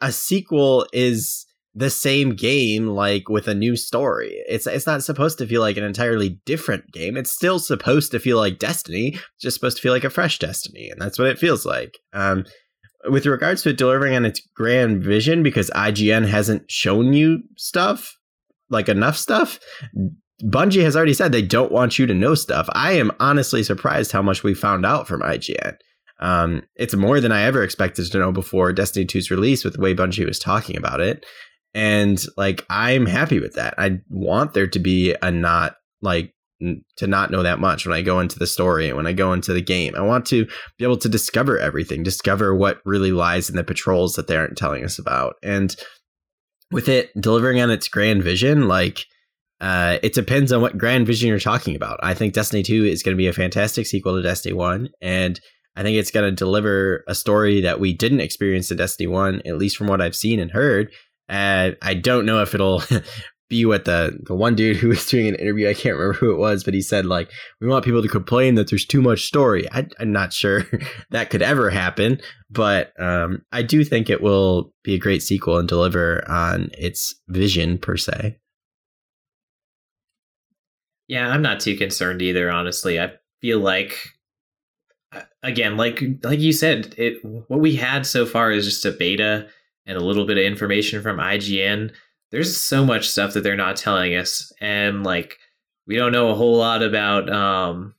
a 0.02 0.12
sequel 0.12 0.86
is 0.94 1.46
the 1.76 1.90
same 1.90 2.36
game 2.36 2.88
like 2.88 3.28
with 3.28 3.48
a 3.48 3.54
new 3.54 3.76
story. 3.76 4.42
It's 4.48 4.66
it's 4.66 4.88
not 4.88 5.04
supposed 5.04 5.38
to 5.40 5.48
feel 5.48 5.62
like 5.62 5.78
an 5.78 5.84
entirely 5.84 6.40
different 6.46 6.92
game. 6.92 7.18
It's 7.18 7.32
still 7.32 7.60
supposed 7.60 8.12
to 8.12 8.20
feel 8.20 8.38
like 8.38 8.60
Destiny. 8.60 9.20
Just 9.42 9.56
supposed 9.56 9.78
to 9.78 9.84
feel 9.84 9.92
like 9.92 10.06
a 10.06 10.10
fresh 10.10 10.40
Destiny, 10.40 10.90
and 10.90 11.02
that's 11.02 11.20
what 11.20 11.28
it 11.28 11.38
feels 11.38 11.66
like. 11.66 12.00
Um 12.14 12.46
with 13.08 13.28
regards 13.28 13.62
to 13.62 13.74
delivering 13.74 14.16
on 14.16 14.26
its 14.26 14.42
grand 14.56 15.04
vision 15.04 15.44
because 15.44 15.70
IGN 15.72 16.28
hasn't 16.28 16.72
shown 16.72 17.14
you 17.14 17.44
stuff, 17.56 18.16
like 18.70 18.90
enough 18.90 19.16
stuff, 19.16 19.60
Bungie 20.44 20.84
has 20.84 20.96
already 20.96 21.14
said 21.14 21.32
they 21.32 21.42
don't 21.42 21.72
want 21.72 21.98
you 21.98 22.06
to 22.08 22.14
know 22.14 22.36
stuff. 22.36 22.68
I 22.74 22.94
am 22.94 23.12
honestly 23.20 23.64
surprised 23.64 24.12
how 24.12 24.22
much 24.22 24.44
we 24.44 24.54
found 24.54 24.86
out 24.86 25.08
from 25.08 25.22
IGN. 25.22 25.76
Um, 26.20 26.64
it's 26.76 26.96
more 26.96 27.20
than 27.20 27.32
I 27.32 27.44
ever 27.44 27.62
expected 27.64 28.12
to 28.12 28.20
know 28.20 28.32
before 28.32 28.74
Destiny 28.74 29.06
2's 29.06 29.32
release 29.32 29.64
with 29.64 29.76
the 29.76 29.82
way 29.82 29.94
Bungie 29.94 30.26
was 30.26 30.40
talking 30.40 30.78
about 30.78 31.02
it. 31.02 31.26
And 31.76 32.24
like, 32.38 32.66
I'm 32.70 33.06
happy 33.06 33.40
with 33.40 33.54
that. 33.54 33.76
I 33.78 34.00
want 34.10 34.54
there 34.54 34.66
to 34.66 34.80
be 34.80 35.14
a 35.22 35.30
not 35.30 35.76
like 36.02 36.34
to 36.96 37.06
not 37.06 37.32
know 37.32 37.44
that 37.44 37.60
much 37.60 37.86
when 37.86 37.94
I 37.96 38.02
go 38.02 38.22
into 38.22 38.40
the 38.40 38.48
story 38.48 38.88
and 38.88 38.96
when 38.96 39.06
I 39.06 39.12
go 39.12 39.34
into 39.34 39.52
the 39.52 39.62
game. 39.62 39.94
I 39.94 40.02
want 40.02 40.26
to 40.28 40.46
be 40.78 40.86
able 40.86 40.98
to 40.98 41.10
discover 41.10 41.60
everything, 41.60 42.02
discover 42.02 42.56
what 42.56 42.80
really 42.86 43.12
lies 43.12 43.50
in 43.50 43.58
the 43.58 43.64
patrols 43.64 44.16
that 44.16 44.28
they 44.28 44.38
aren't 44.38 44.58
telling 44.58 44.86
us 44.86 44.98
about. 44.98 45.36
And 45.44 45.76
with 46.72 46.88
it 46.88 47.12
delivering 47.20 47.60
on 47.60 47.70
its 47.70 47.90
grand 47.90 48.24
vision, 48.24 48.70
like, 48.70 49.06
uh, 49.60 50.00
it 50.02 50.14
depends 50.14 50.54
on 50.54 50.62
what 50.62 50.78
grand 50.78 51.08
vision 51.08 51.28
you're 51.28 51.40
talking 51.40 51.76
about. 51.76 52.00
I 52.02 52.14
think 52.14 52.34
Destiny 52.34 52.64
2 52.64 52.86
is 52.86 53.04
going 53.04 53.16
to 53.16 53.22
be 53.22 53.28
a 53.28 53.34
fantastic 53.34 53.86
sequel 53.86 54.16
to 54.16 54.22
Destiny 54.22 54.54
1, 54.54 54.90
and 55.02 55.40
I 55.76 55.84
think 55.84 55.98
it's 55.98 56.12
going 56.12 56.30
to 56.30 56.36
deliver 56.36 57.04
a 57.08 57.16
story 57.16 57.62
that 57.62 57.80
we 57.80 57.94
didn't 57.94 58.22
experience 58.22 58.72
in 58.72 58.78
Destiny 58.78 59.08
1, 59.08 59.42
at 59.46 59.58
least 59.58 59.78
from 59.78 59.88
what 59.88 60.02
I've 60.02 60.16
seen 60.16 60.40
and 60.40 60.52
heard. 60.52 60.92
And 61.28 61.78
I 61.82 61.94
don't 61.94 62.26
know 62.26 62.42
if 62.42 62.54
it'll 62.54 62.84
be 63.50 63.66
what 63.66 63.86
the, 63.86 64.18
the 64.24 64.36
one 64.36 64.56
dude 64.56 64.78
who 64.78 64.90
was 64.90 65.06
doing 65.06 65.28
an 65.28 65.36
interview, 65.36 65.70
I 65.70 65.74
can't 65.74 65.96
remember 65.96 66.14
who 66.14 66.32
it 66.32 66.38
was, 66.38 66.64
but 66.64 66.74
he 66.74 66.82
said, 66.82 67.06
like, 67.06 67.30
we 67.62 67.68
want 67.68 67.86
people 67.86 68.02
to 68.02 68.08
complain 68.08 68.56
that 68.56 68.70
there's 68.70 68.86
too 68.86 69.02
much 69.02 69.26
story. 69.26 69.72
I, 69.72 69.88
I'm 70.00 70.12
not 70.12 70.34
sure 70.34 70.66
that 71.12 71.30
could 71.30 71.42
ever 71.42 71.70
happen, 71.70 72.20
but 72.50 72.94
um, 73.00 73.44
I 73.52 73.62
do 73.62 73.84
think 73.84 74.10
it 74.10 74.22
will 74.22 74.74
be 74.84 74.96
a 74.96 75.00
great 75.00 75.22
sequel 75.22 75.58
and 75.58 75.68
deliver 75.68 76.28
on 76.30 76.70
its 76.74 77.16
vision, 77.28 77.78
per 77.78 77.98
se. 77.98 78.38
Yeah, 81.08 81.30
I'm 81.30 81.42
not 81.42 81.60
too 81.60 81.78
concerned 81.78 82.22
either. 82.22 82.50
Honestly, 82.50 83.00
I 83.00 83.12
feel 83.42 83.60
like 83.60 83.96
uh, 85.12 85.22
again, 85.44 85.78
like 85.78 86.02
like 86.24 86.40
you 86.40 86.52
said, 86.52 86.96
it 86.98 87.24
what 87.24 87.60
we 87.60 87.76
had 87.76 88.08
so 88.08 88.26
far 88.26 88.52
is 88.52 88.66
just 88.66 88.86
a 88.86 88.92
beta 88.92 89.48
and 89.86 89.98
a 89.98 90.04
little 90.04 90.26
bit 90.26 90.38
of 90.38 90.44
information 90.44 91.02
from 91.02 91.18
IGN. 91.18 91.94
There's 92.32 92.58
so 92.58 92.86
much 92.86 93.10
stuff 93.10 93.34
that 93.34 93.42
they're 93.42 93.56
not 93.56 93.78
telling 93.78 94.16
us, 94.16 94.52
and 94.60 95.04
like 95.04 95.38
we 95.88 95.96
don't 95.96 96.12
know 96.12 96.30
a 96.30 96.36
whole 96.36 96.58
lot 96.58 96.82
about 96.82 97.32
um, 97.32 97.94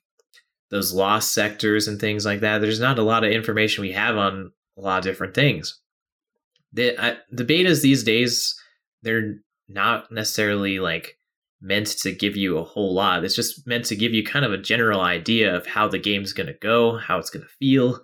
those 0.71 0.93
lost 0.93 1.33
sectors 1.33 1.89
and 1.89 2.01
things 2.01 2.27
like 2.27 2.41
that. 2.41 2.61
There's 2.61 2.81
not 2.81 2.99
a 2.99 3.03
lot 3.03 3.25
of 3.25 3.31
information 3.31 3.83
we 3.83 3.93
have 3.93 4.17
on 4.17 4.53
a 4.77 4.81
lot 4.81 4.99
of 4.99 5.05
different 5.05 5.35
things. 5.35 5.79
The 6.73 6.99
I, 7.01 7.17
the 7.31 7.45
betas 7.45 7.83
these 7.83 8.03
days, 8.03 8.61
they're 9.03 9.37
not 9.69 10.11
necessarily 10.11 10.79
like 10.81 11.17
meant 11.61 11.87
to 11.87 12.13
give 12.13 12.37
you 12.37 12.59
a 12.59 12.65
whole 12.65 12.93
lot. 12.95 13.25
It's 13.25 13.35
just 13.35 13.67
meant 13.67 13.85
to 13.87 13.97
give 13.97 14.13
you 14.13 14.25
kind 14.25 14.45
of 14.45 14.53
a 14.53 14.59
general 14.59 15.01
idea 15.01 15.55
of 15.55 15.67
how 15.67 15.89
the 15.89 15.99
game's 15.99 16.33
going 16.33 16.49
to 16.49 16.53
go, 16.55 16.99
how 16.99 17.19
it's 17.19 17.31
going 17.31 17.45
to 17.45 17.53
feel, 17.59 18.01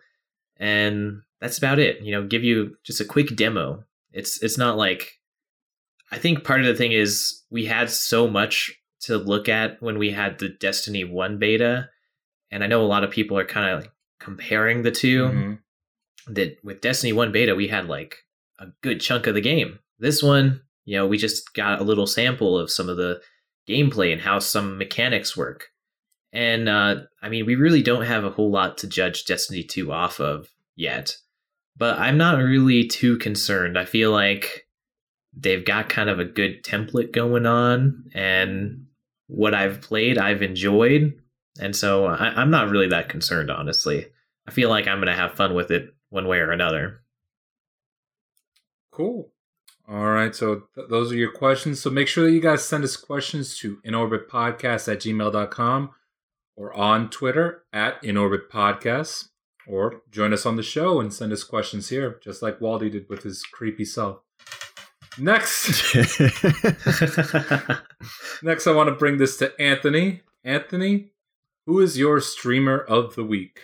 and 0.56 1.22
that's 1.42 1.58
about 1.58 1.78
it. 1.78 2.00
You 2.00 2.12
know, 2.12 2.26
give 2.26 2.44
you 2.44 2.76
just 2.84 3.00
a 3.00 3.04
quick 3.04 3.34
demo. 3.36 3.84
It's 4.12 4.42
it's 4.42 4.56
not 4.56 4.76
like 4.78 5.18
I 6.10 6.16
think 6.18 6.44
part 6.44 6.60
of 6.60 6.66
the 6.66 6.74
thing 6.74 6.92
is 6.92 7.42
we 7.50 7.66
had 7.66 7.90
so 7.90 8.28
much 8.28 8.70
to 9.02 9.16
look 9.18 9.48
at 9.48 9.82
when 9.82 9.98
we 9.98 10.10
had 10.12 10.38
the 10.38 10.48
Destiny 10.48 11.02
1 11.04 11.38
beta, 11.38 11.88
and 12.50 12.62
I 12.62 12.68
know 12.68 12.82
a 12.82 12.86
lot 12.86 13.02
of 13.04 13.10
people 13.10 13.36
are 13.36 13.44
kind 13.44 13.68
of 13.70 13.80
like 13.80 13.92
comparing 14.20 14.82
the 14.82 14.92
2 14.92 15.24
Mhm. 15.24 15.58
that 16.28 16.58
with 16.62 16.80
Destiny 16.80 17.12
1 17.12 17.32
beta 17.32 17.54
we 17.56 17.66
had 17.68 17.88
like 17.88 18.18
a 18.60 18.66
good 18.82 19.00
chunk 19.00 19.26
of 19.26 19.34
the 19.34 19.40
game. 19.40 19.80
This 19.98 20.22
one, 20.22 20.60
you 20.84 20.96
know, 20.96 21.06
we 21.06 21.18
just 21.18 21.52
got 21.54 21.80
a 21.80 21.84
little 21.84 22.06
sample 22.06 22.56
of 22.56 22.70
some 22.70 22.88
of 22.88 22.96
the 22.96 23.20
gameplay 23.68 24.12
and 24.12 24.20
how 24.22 24.38
some 24.38 24.78
mechanics 24.78 25.36
work. 25.36 25.70
And 26.32 26.68
uh, 26.68 27.02
I 27.20 27.28
mean, 27.28 27.44
we 27.46 27.56
really 27.56 27.82
don't 27.82 28.04
have 28.04 28.24
a 28.24 28.30
whole 28.30 28.50
lot 28.50 28.78
to 28.78 28.86
judge 28.86 29.24
Destiny 29.24 29.64
2 29.64 29.90
off 29.92 30.20
of 30.20 30.48
yet. 30.76 31.16
But 31.76 31.98
I'm 31.98 32.18
not 32.18 32.38
really 32.38 32.86
too 32.86 33.16
concerned. 33.18 33.78
I 33.78 33.84
feel 33.84 34.10
like 34.10 34.66
they've 35.34 35.64
got 35.64 35.88
kind 35.88 36.10
of 36.10 36.18
a 36.18 36.24
good 36.24 36.62
template 36.62 37.12
going 37.12 37.46
on, 37.46 38.04
and 38.14 38.86
what 39.26 39.54
I've 39.54 39.80
played, 39.80 40.18
I've 40.18 40.42
enjoyed. 40.42 41.14
And 41.60 41.74
so 41.74 42.06
I, 42.06 42.28
I'm 42.28 42.50
not 42.50 42.70
really 42.70 42.88
that 42.88 43.08
concerned, 43.08 43.50
honestly. 43.50 44.06
I 44.46 44.50
feel 44.50 44.68
like 44.68 44.86
I'm 44.86 44.98
going 44.98 45.06
to 45.06 45.14
have 45.14 45.34
fun 45.34 45.54
with 45.54 45.70
it 45.70 45.94
one 46.10 46.26
way 46.26 46.38
or 46.38 46.50
another. 46.50 47.02
Cool. 48.90 49.32
All 49.88 50.10
right. 50.10 50.34
So 50.34 50.64
th- 50.74 50.88
those 50.88 51.12
are 51.12 51.16
your 51.16 51.32
questions. 51.32 51.80
So 51.80 51.90
make 51.90 52.08
sure 52.08 52.24
that 52.24 52.32
you 52.32 52.40
guys 52.40 52.64
send 52.64 52.84
us 52.84 52.96
questions 52.96 53.58
to 53.58 53.78
inorbitpodcast 53.86 54.92
at 54.92 55.00
gmail.com 55.00 55.90
or 56.56 56.72
on 56.74 57.10
Twitter 57.10 57.64
at 57.72 58.02
inorbitpodcast. 58.02 59.28
Or 59.66 60.02
join 60.10 60.32
us 60.32 60.44
on 60.44 60.56
the 60.56 60.62
show 60.62 61.00
and 61.00 61.12
send 61.12 61.32
us 61.32 61.44
questions 61.44 61.88
here, 61.88 62.18
just 62.22 62.42
like 62.42 62.58
Waldy 62.58 62.90
did 62.90 63.08
with 63.08 63.22
his 63.22 63.44
creepy 63.44 63.84
self. 63.84 64.18
Next, 65.18 65.94
next, 68.42 68.66
I 68.66 68.72
want 68.72 68.88
to 68.88 68.96
bring 68.98 69.18
this 69.18 69.36
to 69.36 69.52
Anthony. 69.60 70.22
Anthony, 70.42 71.12
who 71.66 71.80
is 71.80 71.98
your 71.98 72.20
streamer 72.20 72.78
of 72.78 73.14
the 73.14 73.24
week? 73.24 73.60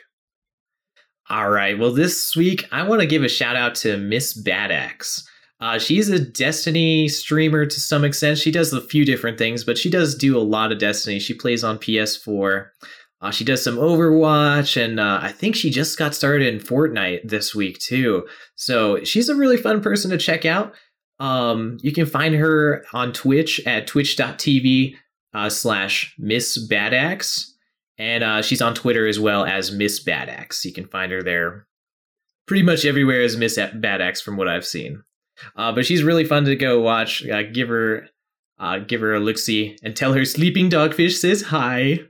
All 1.30 1.50
right. 1.50 1.78
Well, 1.78 1.92
this 1.92 2.36
week 2.36 2.66
I 2.70 2.82
want 2.82 3.00
to 3.00 3.06
give 3.06 3.22
a 3.22 3.28
shout 3.28 3.56
out 3.56 3.74
to 3.76 3.96
Miss 3.96 4.40
Badax. 4.40 5.24
Uh, 5.60 5.78
she's 5.78 6.08
a 6.08 6.18
Destiny 6.18 7.08
streamer 7.08 7.66
to 7.66 7.80
some 7.80 8.04
extent. 8.04 8.38
She 8.38 8.52
does 8.52 8.72
a 8.72 8.80
few 8.80 9.04
different 9.04 9.38
things, 9.38 9.64
but 9.64 9.76
she 9.76 9.90
does 9.90 10.14
do 10.14 10.38
a 10.38 10.40
lot 10.40 10.70
of 10.70 10.78
Destiny. 10.78 11.18
She 11.18 11.34
plays 11.34 11.64
on 11.64 11.78
PS4. 11.78 12.68
Uh, 13.20 13.30
she 13.32 13.44
does 13.44 13.64
some 13.64 13.76
Overwatch, 13.76 14.80
and 14.80 15.00
uh, 15.00 15.18
I 15.20 15.32
think 15.32 15.56
she 15.56 15.70
just 15.70 15.98
got 15.98 16.14
started 16.14 16.52
in 16.54 16.60
Fortnite 16.60 17.28
this 17.28 17.54
week 17.54 17.78
too. 17.78 18.26
So 18.54 19.02
she's 19.02 19.28
a 19.28 19.34
really 19.34 19.56
fun 19.56 19.80
person 19.80 20.10
to 20.10 20.18
check 20.18 20.44
out. 20.44 20.72
Um, 21.18 21.78
you 21.82 21.92
can 21.92 22.06
find 22.06 22.34
her 22.36 22.84
on 22.92 23.12
Twitch 23.12 23.60
at 23.66 23.88
twitch.tv 23.88 24.94
uh, 25.34 25.50
slash 25.50 26.14
Miss 26.18 26.68
Badax. 26.68 27.46
And 27.98 28.22
uh, 28.22 28.42
she's 28.42 28.62
on 28.62 28.74
Twitter 28.74 29.08
as 29.08 29.18
well 29.18 29.44
as 29.44 29.72
Miss 29.72 30.02
Badax. 30.02 30.64
You 30.64 30.72
can 30.72 30.86
find 30.86 31.10
her 31.10 31.22
there 31.22 31.66
pretty 32.46 32.62
much 32.62 32.84
everywhere 32.84 33.22
as 33.22 33.36
Miss 33.36 33.58
Badax 33.58 34.22
from 34.22 34.36
what 34.36 34.48
I've 34.48 34.64
seen. 34.64 35.02
Uh, 35.56 35.72
but 35.72 35.84
she's 35.84 36.04
really 36.04 36.24
fun 36.24 36.44
to 36.44 36.54
go 36.54 36.80
watch. 36.80 37.26
Uh, 37.26 37.42
give 37.42 37.68
her, 37.68 38.08
give 38.86 39.00
her 39.00 39.14
a 39.14 39.20
look 39.20 39.38
and 39.82 39.96
tell 39.96 40.12
her 40.12 40.24
Sleeping 40.24 40.70
Dogfish 40.70 41.18
says 41.18 41.42
hi. 41.42 42.00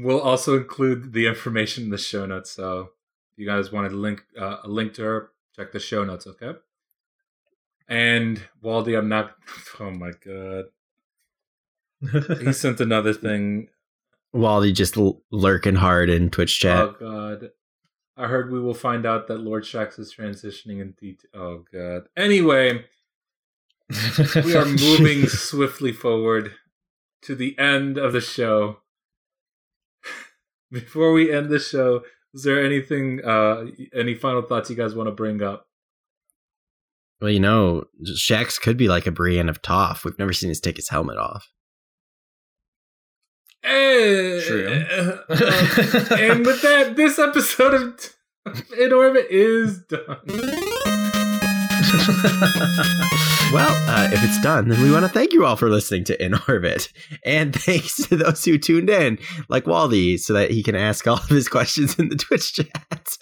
We'll 0.00 0.20
also 0.20 0.56
include 0.56 1.12
the 1.12 1.26
information 1.26 1.84
in 1.84 1.90
the 1.90 1.98
show 1.98 2.24
notes. 2.24 2.52
So 2.52 2.90
if 3.32 3.38
you 3.38 3.46
guys 3.46 3.72
wanted 3.72 3.90
a 3.90 3.96
link, 3.96 4.22
uh, 4.40 4.58
a 4.62 4.68
link 4.68 4.94
to 4.94 5.02
her, 5.02 5.30
check 5.56 5.72
the 5.72 5.80
show 5.80 6.04
notes. 6.04 6.24
Okay. 6.24 6.52
And 7.88 8.40
Waldy, 8.62 8.96
I'm 8.96 9.08
not. 9.08 9.34
Oh 9.80 9.90
my 9.90 10.10
god. 10.24 10.66
he 12.42 12.52
sent 12.52 12.80
another 12.80 13.12
thing. 13.12 13.68
Wally 14.32 14.72
just 14.72 14.96
l- 14.96 15.22
lurking 15.32 15.76
hard 15.76 16.10
in 16.10 16.30
Twitch 16.30 16.60
chat. 16.60 16.78
Oh 16.78 16.94
god. 16.98 17.50
I 18.16 18.26
heard 18.26 18.52
we 18.52 18.60
will 18.60 18.74
find 18.74 19.04
out 19.06 19.26
that 19.28 19.38
Lord 19.40 19.64
Shax 19.64 19.98
is 19.98 20.14
transitioning 20.16 20.80
in 20.80 20.94
detail. 21.00 21.30
Oh 21.34 21.64
god. 21.72 22.02
Anyway, 22.16 22.84
we 24.44 24.54
are 24.54 24.64
moving 24.66 25.26
swiftly 25.28 25.92
forward 25.92 26.52
to 27.22 27.34
the 27.34 27.58
end 27.58 27.98
of 27.98 28.12
the 28.12 28.20
show. 28.20 28.78
Before 30.72 31.12
we 31.12 31.32
end 31.32 31.48
the 31.50 31.58
show, 31.58 32.02
is 32.34 32.42
there 32.42 32.64
anything 32.64 33.24
uh 33.24 33.66
any 33.94 34.14
final 34.14 34.42
thoughts 34.42 34.70
you 34.70 34.76
guys 34.76 34.94
want 34.94 35.08
to 35.08 35.12
bring 35.12 35.42
up? 35.42 35.66
Well, 37.20 37.30
you 37.30 37.40
know, 37.40 37.84
Shax 38.04 38.60
could 38.60 38.76
be 38.76 38.86
like 38.86 39.06
a 39.06 39.10
Brienne 39.10 39.48
of 39.48 39.60
Tarth. 39.60 40.04
We've 40.04 40.18
never 40.18 40.32
seen 40.32 40.50
us 40.50 40.60
take 40.60 40.76
his 40.76 40.88
helmet 40.88 41.18
off. 41.18 41.48
Eh, 43.64 44.40
True. 44.46 44.68
uh, 44.68 45.34
and 46.16 46.46
with 46.46 46.62
that, 46.62 46.94
this 46.96 47.18
episode 47.18 47.74
of 47.74 48.14
In 48.78 48.92
Orbit 48.92 49.26
is 49.30 49.80
done. 49.82 50.18
Well, 53.50 53.74
uh, 53.88 54.10
if 54.12 54.22
it's 54.22 54.38
done, 54.42 54.68
then 54.68 54.82
we 54.82 54.90
want 54.90 55.06
to 55.06 55.08
thank 55.08 55.32
you 55.32 55.46
all 55.46 55.56
for 55.56 55.70
listening 55.70 56.04
to 56.04 56.22
In 56.22 56.34
Orbit. 56.46 56.92
And 57.24 57.54
thanks 57.56 57.96
to 58.06 58.16
those 58.16 58.44
who 58.44 58.58
tuned 58.58 58.90
in, 58.90 59.18
like 59.48 59.64
Waldy, 59.64 60.20
so 60.20 60.34
that 60.34 60.50
he 60.50 60.62
can 60.62 60.74
ask 60.76 61.06
all 61.06 61.16
of 61.16 61.28
his 61.28 61.48
questions 61.48 61.98
in 61.98 62.10
the 62.10 62.16
Twitch 62.16 62.52
chat. 62.52 63.16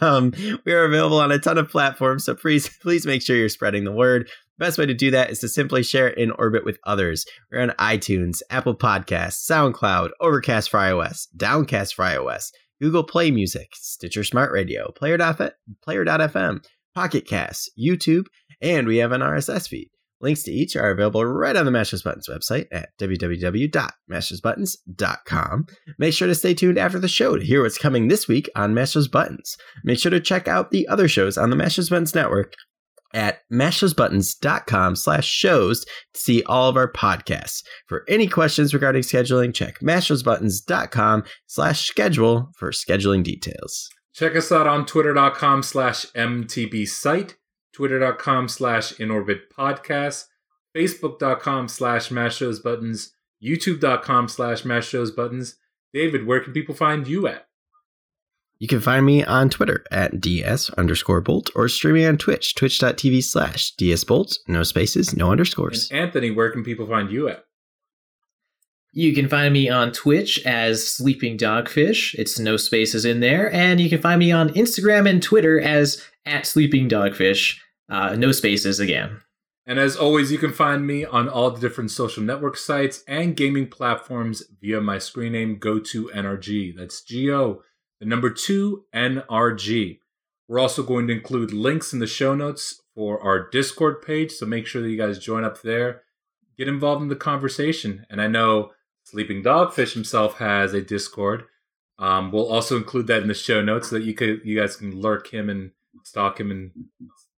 Um, 0.00 0.32
we 0.64 0.72
are 0.72 0.84
available 0.86 1.20
on 1.20 1.30
a 1.30 1.38
ton 1.38 1.58
of 1.58 1.68
platforms, 1.68 2.24
so 2.24 2.34
please, 2.34 2.70
please 2.80 3.04
make 3.04 3.20
sure 3.20 3.36
you're 3.36 3.50
spreading 3.50 3.84
the 3.84 3.92
word. 3.92 4.30
The 4.58 4.64
best 4.64 4.78
way 4.78 4.86
to 4.86 4.94
do 4.94 5.10
that 5.10 5.28
is 5.28 5.40
to 5.40 5.48
simply 5.48 5.82
share 5.82 6.08
In 6.08 6.30
Orbit 6.30 6.64
with 6.64 6.78
others. 6.84 7.26
We're 7.52 7.60
on 7.60 7.70
iTunes, 7.78 8.40
Apple 8.48 8.74
Podcasts, 8.74 9.46
SoundCloud, 9.48 10.10
Overcast 10.18 10.70
for 10.70 10.78
iOS, 10.80 11.26
Downcast 11.36 11.94
for 11.94 12.06
iOS, 12.06 12.52
Google 12.80 13.04
Play 13.04 13.30
Music, 13.30 13.68
Stitcher 13.74 14.24
Smart 14.24 14.50
Radio, 14.50 14.90
Player.f- 14.92 15.52
Player.fm, 15.84 16.64
Pocket 16.98 17.28
Cast, 17.28 17.70
YouTube, 17.78 18.24
and 18.60 18.88
we 18.88 18.96
have 18.96 19.12
an 19.12 19.20
RSS 19.20 19.68
feed. 19.68 19.88
Links 20.20 20.42
to 20.42 20.50
each 20.50 20.74
are 20.74 20.90
available 20.90 21.24
right 21.24 21.54
on 21.54 21.64
the 21.64 21.70
Mash 21.70 21.92
Those 21.92 22.02
Buttons 22.02 22.28
website 22.28 22.66
at 22.72 22.88
www.mashthosebuttons.com. 22.98 25.66
Make 25.96 26.12
sure 26.12 26.26
to 26.26 26.34
stay 26.34 26.54
tuned 26.54 26.76
after 26.76 26.98
the 26.98 27.06
show 27.06 27.36
to 27.36 27.44
hear 27.44 27.62
what's 27.62 27.78
coming 27.78 28.08
this 28.08 28.26
week 28.26 28.50
on 28.56 28.74
Mash 28.74 28.94
Those 28.94 29.06
Buttons. 29.06 29.56
Make 29.84 30.00
sure 30.00 30.10
to 30.10 30.18
check 30.18 30.48
out 30.48 30.72
the 30.72 30.88
other 30.88 31.06
shows 31.06 31.38
on 31.38 31.50
the 31.50 31.56
Mash 31.56 31.76
Those 31.76 31.88
Buttons 31.88 32.16
network 32.16 32.54
at 33.14 33.42
mashthosebuttons.com 33.52 34.96
slash 34.96 35.28
shows 35.28 35.84
to 35.84 36.20
see 36.20 36.42
all 36.46 36.68
of 36.68 36.76
our 36.76 36.90
podcasts. 36.90 37.62
For 37.86 38.04
any 38.08 38.26
questions 38.26 38.74
regarding 38.74 39.02
scheduling, 39.02 39.54
check 39.54 39.78
mashthosebuttons.com 39.78 41.22
slash 41.46 41.86
schedule 41.86 42.50
for 42.58 42.72
scheduling 42.72 43.22
details. 43.22 43.88
Check 44.18 44.34
us 44.34 44.50
out 44.50 44.66
on 44.66 44.84
twitter.com 44.84 45.62
slash 45.62 46.06
MTB 46.06 46.88
site, 46.88 47.36
twitter.com 47.72 48.48
slash 48.48 48.94
inorbit 48.94 49.42
podcast, 49.56 50.24
facebook.com 50.76 51.68
slash 51.68 52.10
mash 52.10 52.40
buttons, 52.40 53.12
youtube.com 53.40 54.26
slash 54.26 54.64
mash 54.64 54.92
buttons. 55.14 55.54
David, 55.94 56.26
where 56.26 56.40
can 56.40 56.52
people 56.52 56.74
find 56.74 57.06
you 57.06 57.28
at? 57.28 57.46
You 58.58 58.66
can 58.66 58.80
find 58.80 59.06
me 59.06 59.22
on 59.22 59.50
Twitter 59.50 59.84
at 59.92 60.20
ds 60.20 60.68
underscore 60.70 61.20
bolt 61.20 61.50
or 61.54 61.68
streaming 61.68 62.06
on 62.06 62.18
Twitch, 62.18 62.56
twitch.tv 62.56 63.22
slash 63.22 63.76
DS 63.76 64.02
dsbolt, 64.02 64.36
no 64.48 64.64
spaces, 64.64 65.14
no 65.16 65.26
And 65.26 65.30
underscores. 65.30 65.88
Anthony, 65.92 66.32
where 66.32 66.50
can 66.50 66.64
people 66.64 66.88
find 66.88 67.08
you 67.08 67.28
at? 67.28 67.44
You 68.92 69.14
can 69.14 69.28
find 69.28 69.52
me 69.52 69.68
on 69.68 69.92
Twitch 69.92 70.44
as 70.46 70.86
Sleeping 70.86 71.36
Dogfish. 71.36 72.14
It's 72.14 72.38
no 72.38 72.56
spaces 72.56 73.04
in 73.04 73.20
there. 73.20 73.52
And 73.52 73.80
you 73.80 73.90
can 73.90 74.00
find 74.00 74.18
me 74.18 74.32
on 74.32 74.48
Instagram 74.50 75.08
and 75.08 75.22
Twitter 75.22 75.60
as 75.60 76.02
at 76.24 76.46
Sleeping 76.46 76.88
Dogfish. 76.88 77.58
Uh, 77.88 78.16
no 78.16 78.32
spaces 78.32 78.80
again. 78.80 79.20
And 79.66 79.78
as 79.78 79.96
always, 79.96 80.32
you 80.32 80.38
can 80.38 80.52
find 80.52 80.86
me 80.86 81.04
on 81.04 81.28
all 81.28 81.50
the 81.50 81.60
different 81.60 81.90
social 81.90 82.22
network 82.22 82.56
sites 82.56 83.04
and 83.06 83.36
gaming 83.36 83.66
platforms 83.68 84.42
via 84.62 84.80
my 84.80 84.96
screen 84.96 85.32
name, 85.32 85.60
GoToNRG. 85.60 86.74
That's 86.74 87.02
G 87.02 87.30
O, 87.30 87.62
the 88.00 88.06
number 88.06 88.30
two 88.30 88.84
NRG. 88.94 89.98
We're 90.48 90.58
also 90.58 90.82
going 90.82 91.06
to 91.08 91.12
include 91.12 91.52
links 91.52 91.92
in 91.92 91.98
the 91.98 92.06
show 92.06 92.34
notes 92.34 92.80
for 92.94 93.22
our 93.22 93.50
Discord 93.50 94.00
page, 94.00 94.32
so 94.32 94.46
make 94.46 94.66
sure 94.66 94.80
that 94.80 94.88
you 94.88 94.96
guys 94.96 95.18
join 95.18 95.44
up 95.44 95.60
there. 95.60 96.00
Get 96.56 96.68
involved 96.68 97.02
in 97.02 97.08
the 97.08 97.16
conversation. 97.16 98.06
And 98.08 98.22
I 98.22 98.26
know 98.26 98.72
Sleeping 99.10 99.42
Dogfish 99.42 99.94
himself 99.94 100.34
has 100.36 100.74
a 100.74 100.82
Discord. 100.82 101.44
Um, 101.98 102.30
we'll 102.30 102.52
also 102.52 102.76
include 102.76 103.06
that 103.06 103.22
in 103.22 103.28
the 103.28 103.32
show 103.34 103.62
notes 103.62 103.88
so 103.88 103.96
that 103.96 104.04
you 104.04 104.12
could 104.12 104.42
you 104.44 104.60
guys 104.60 104.76
can 104.76 105.00
lurk 105.00 105.28
him 105.32 105.48
and 105.48 105.70
stalk 106.04 106.38
him 106.38 106.50
and 106.50 106.70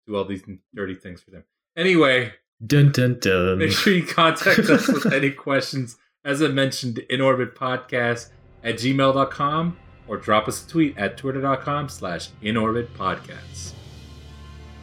do 0.07 0.17
all 0.17 0.25
these 0.25 0.43
dirty 0.75 0.95
things 0.95 1.21
for 1.21 1.31
them. 1.31 1.45
Anyway, 1.77 2.33
Dun 2.67 2.91
dun 2.91 3.19
dun. 3.21 3.59
Make 3.59 3.73
sure 3.73 3.93
you 3.93 4.07
contact 4.07 4.61
us 4.61 4.89
with 4.89 5.13
any 5.13 5.31
questions, 5.31 5.99
as 6.25 6.43
I 6.43 6.49
mentioned, 6.49 7.01
in 7.11 7.21
orbit 7.21 7.55
podcast 7.55 8.31
at 8.65 8.77
gmail.com 8.77 9.77
or 10.09 10.17
drop 10.17 10.49
us 10.49 10.65
a 10.65 10.69
tweet 10.69 10.97
at 10.97 11.19
twitter.com 11.19 11.91
slash 11.91 12.31
in 12.41 12.57
orbit 12.57 12.93
podcasts. 12.95 13.75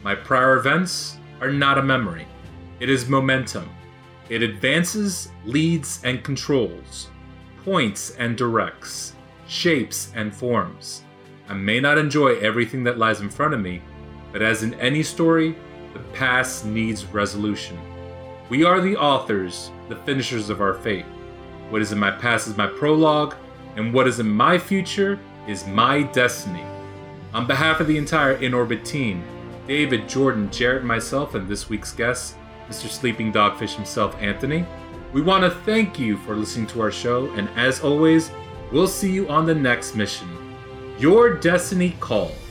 My 0.04 0.14
prior 0.14 0.56
events 0.56 1.18
are 1.40 1.50
not 1.50 1.78
a 1.78 1.82
memory, 1.82 2.28
it 2.78 2.88
is 2.88 3.08
momentum. 3.08 3.68
It 4.28 4.42
advances, 4.42 5.30
leads, 5.44 6.00
and 6.02 6.24
controls, 6.24 7.10
points 7.64 8.10
and 8.16 8.36
directs, 8.36 9.14
shapes 9.46 10.10
and 10.14 10.34
forms. 10.34 11.04
I 11.48 11.54
may 11.54 11.78
not 11.78 11.96
enjoy 11.96 12.38
everything 12.38 12.82
that 12.84 12.98
lies 12.98 13.20
in 13.20 13.30
front 13.30 13.54
of 13.54 13.60
me, 13.60 13.82
but 14.32 14.42
as 14.42 14.64
in 14.64 14.74
any 14.74 15.04
story, 15.04 15.56
the 15.92 16.00
past 16.12 16.66
needs 16.66 17.04
resolution. 17.06 17.78
We 18.48 18.64
are 18.64 18.80
the 18.80 18.96
authors, 18.96 19.70
the 19.88 19.96
finishers 19.96 20.50
of 20.50 20.60
our 20.60 20.74
fate. 20.74 21.06
What 21.70 21.82
is 21.82 21.92
in 21.92 21.98
my 21.98 22.10
past 22.10 22.48
is 22.48 22.56
my 22.56 22.66
prologue, 22.66 23.36
and 23.76 23.92
what 23.94 24.08
is 24.08 24.18
in 24.18 24.28
my 24.28 24.58
future 24.58 25.20
is 25.46 25.66
my 25.66 26.02
destiny. 26.02 26.64
On 27.32 27.46
behalf 27.46 27.80
of 27.80 27.86
the 27.86 27.98
entire 27.98 28.32
In 28.32 28.54
Orbit 28.54 28.84
team, 28.84 29.22
David, 29.68 30.08
Jordan, 30.08 30.50
Jarrett, 30.50 30.84
myself, 30.84 31.34
and 31.34 31.48
this 31.48 31.68
week's 31.68 31.92
guest, 31.92 32.36
Mr. 32.68 32.88
Sleeping 32.88 33.32
Dogfish 33.32 33.74
himself, 33.74 34.16
Anthony, 34.20 34.66
we 35.12 35.22
want 35.22 35.44
to 35.44 35.50
thank 35.50 35.98
you 35.98 36.16
for 36.18 36.34
listening 36.34 36.66
to 36.68 36.80
our 36.80 36.90
show, 36.90 37.30
and 37.32 37.48
as 37.56 37.80
always, 37.80 38.30
we'll 38.72 38.88
see 38.88 39.12
you 39.12 39.28
on 39.28 39.46
the 39.46 39.54
next 39.54 39.94
mission. 39.94 40.28
Your 40.98 41.34
destiny 41.34 41.96
calls. 42.00 42.45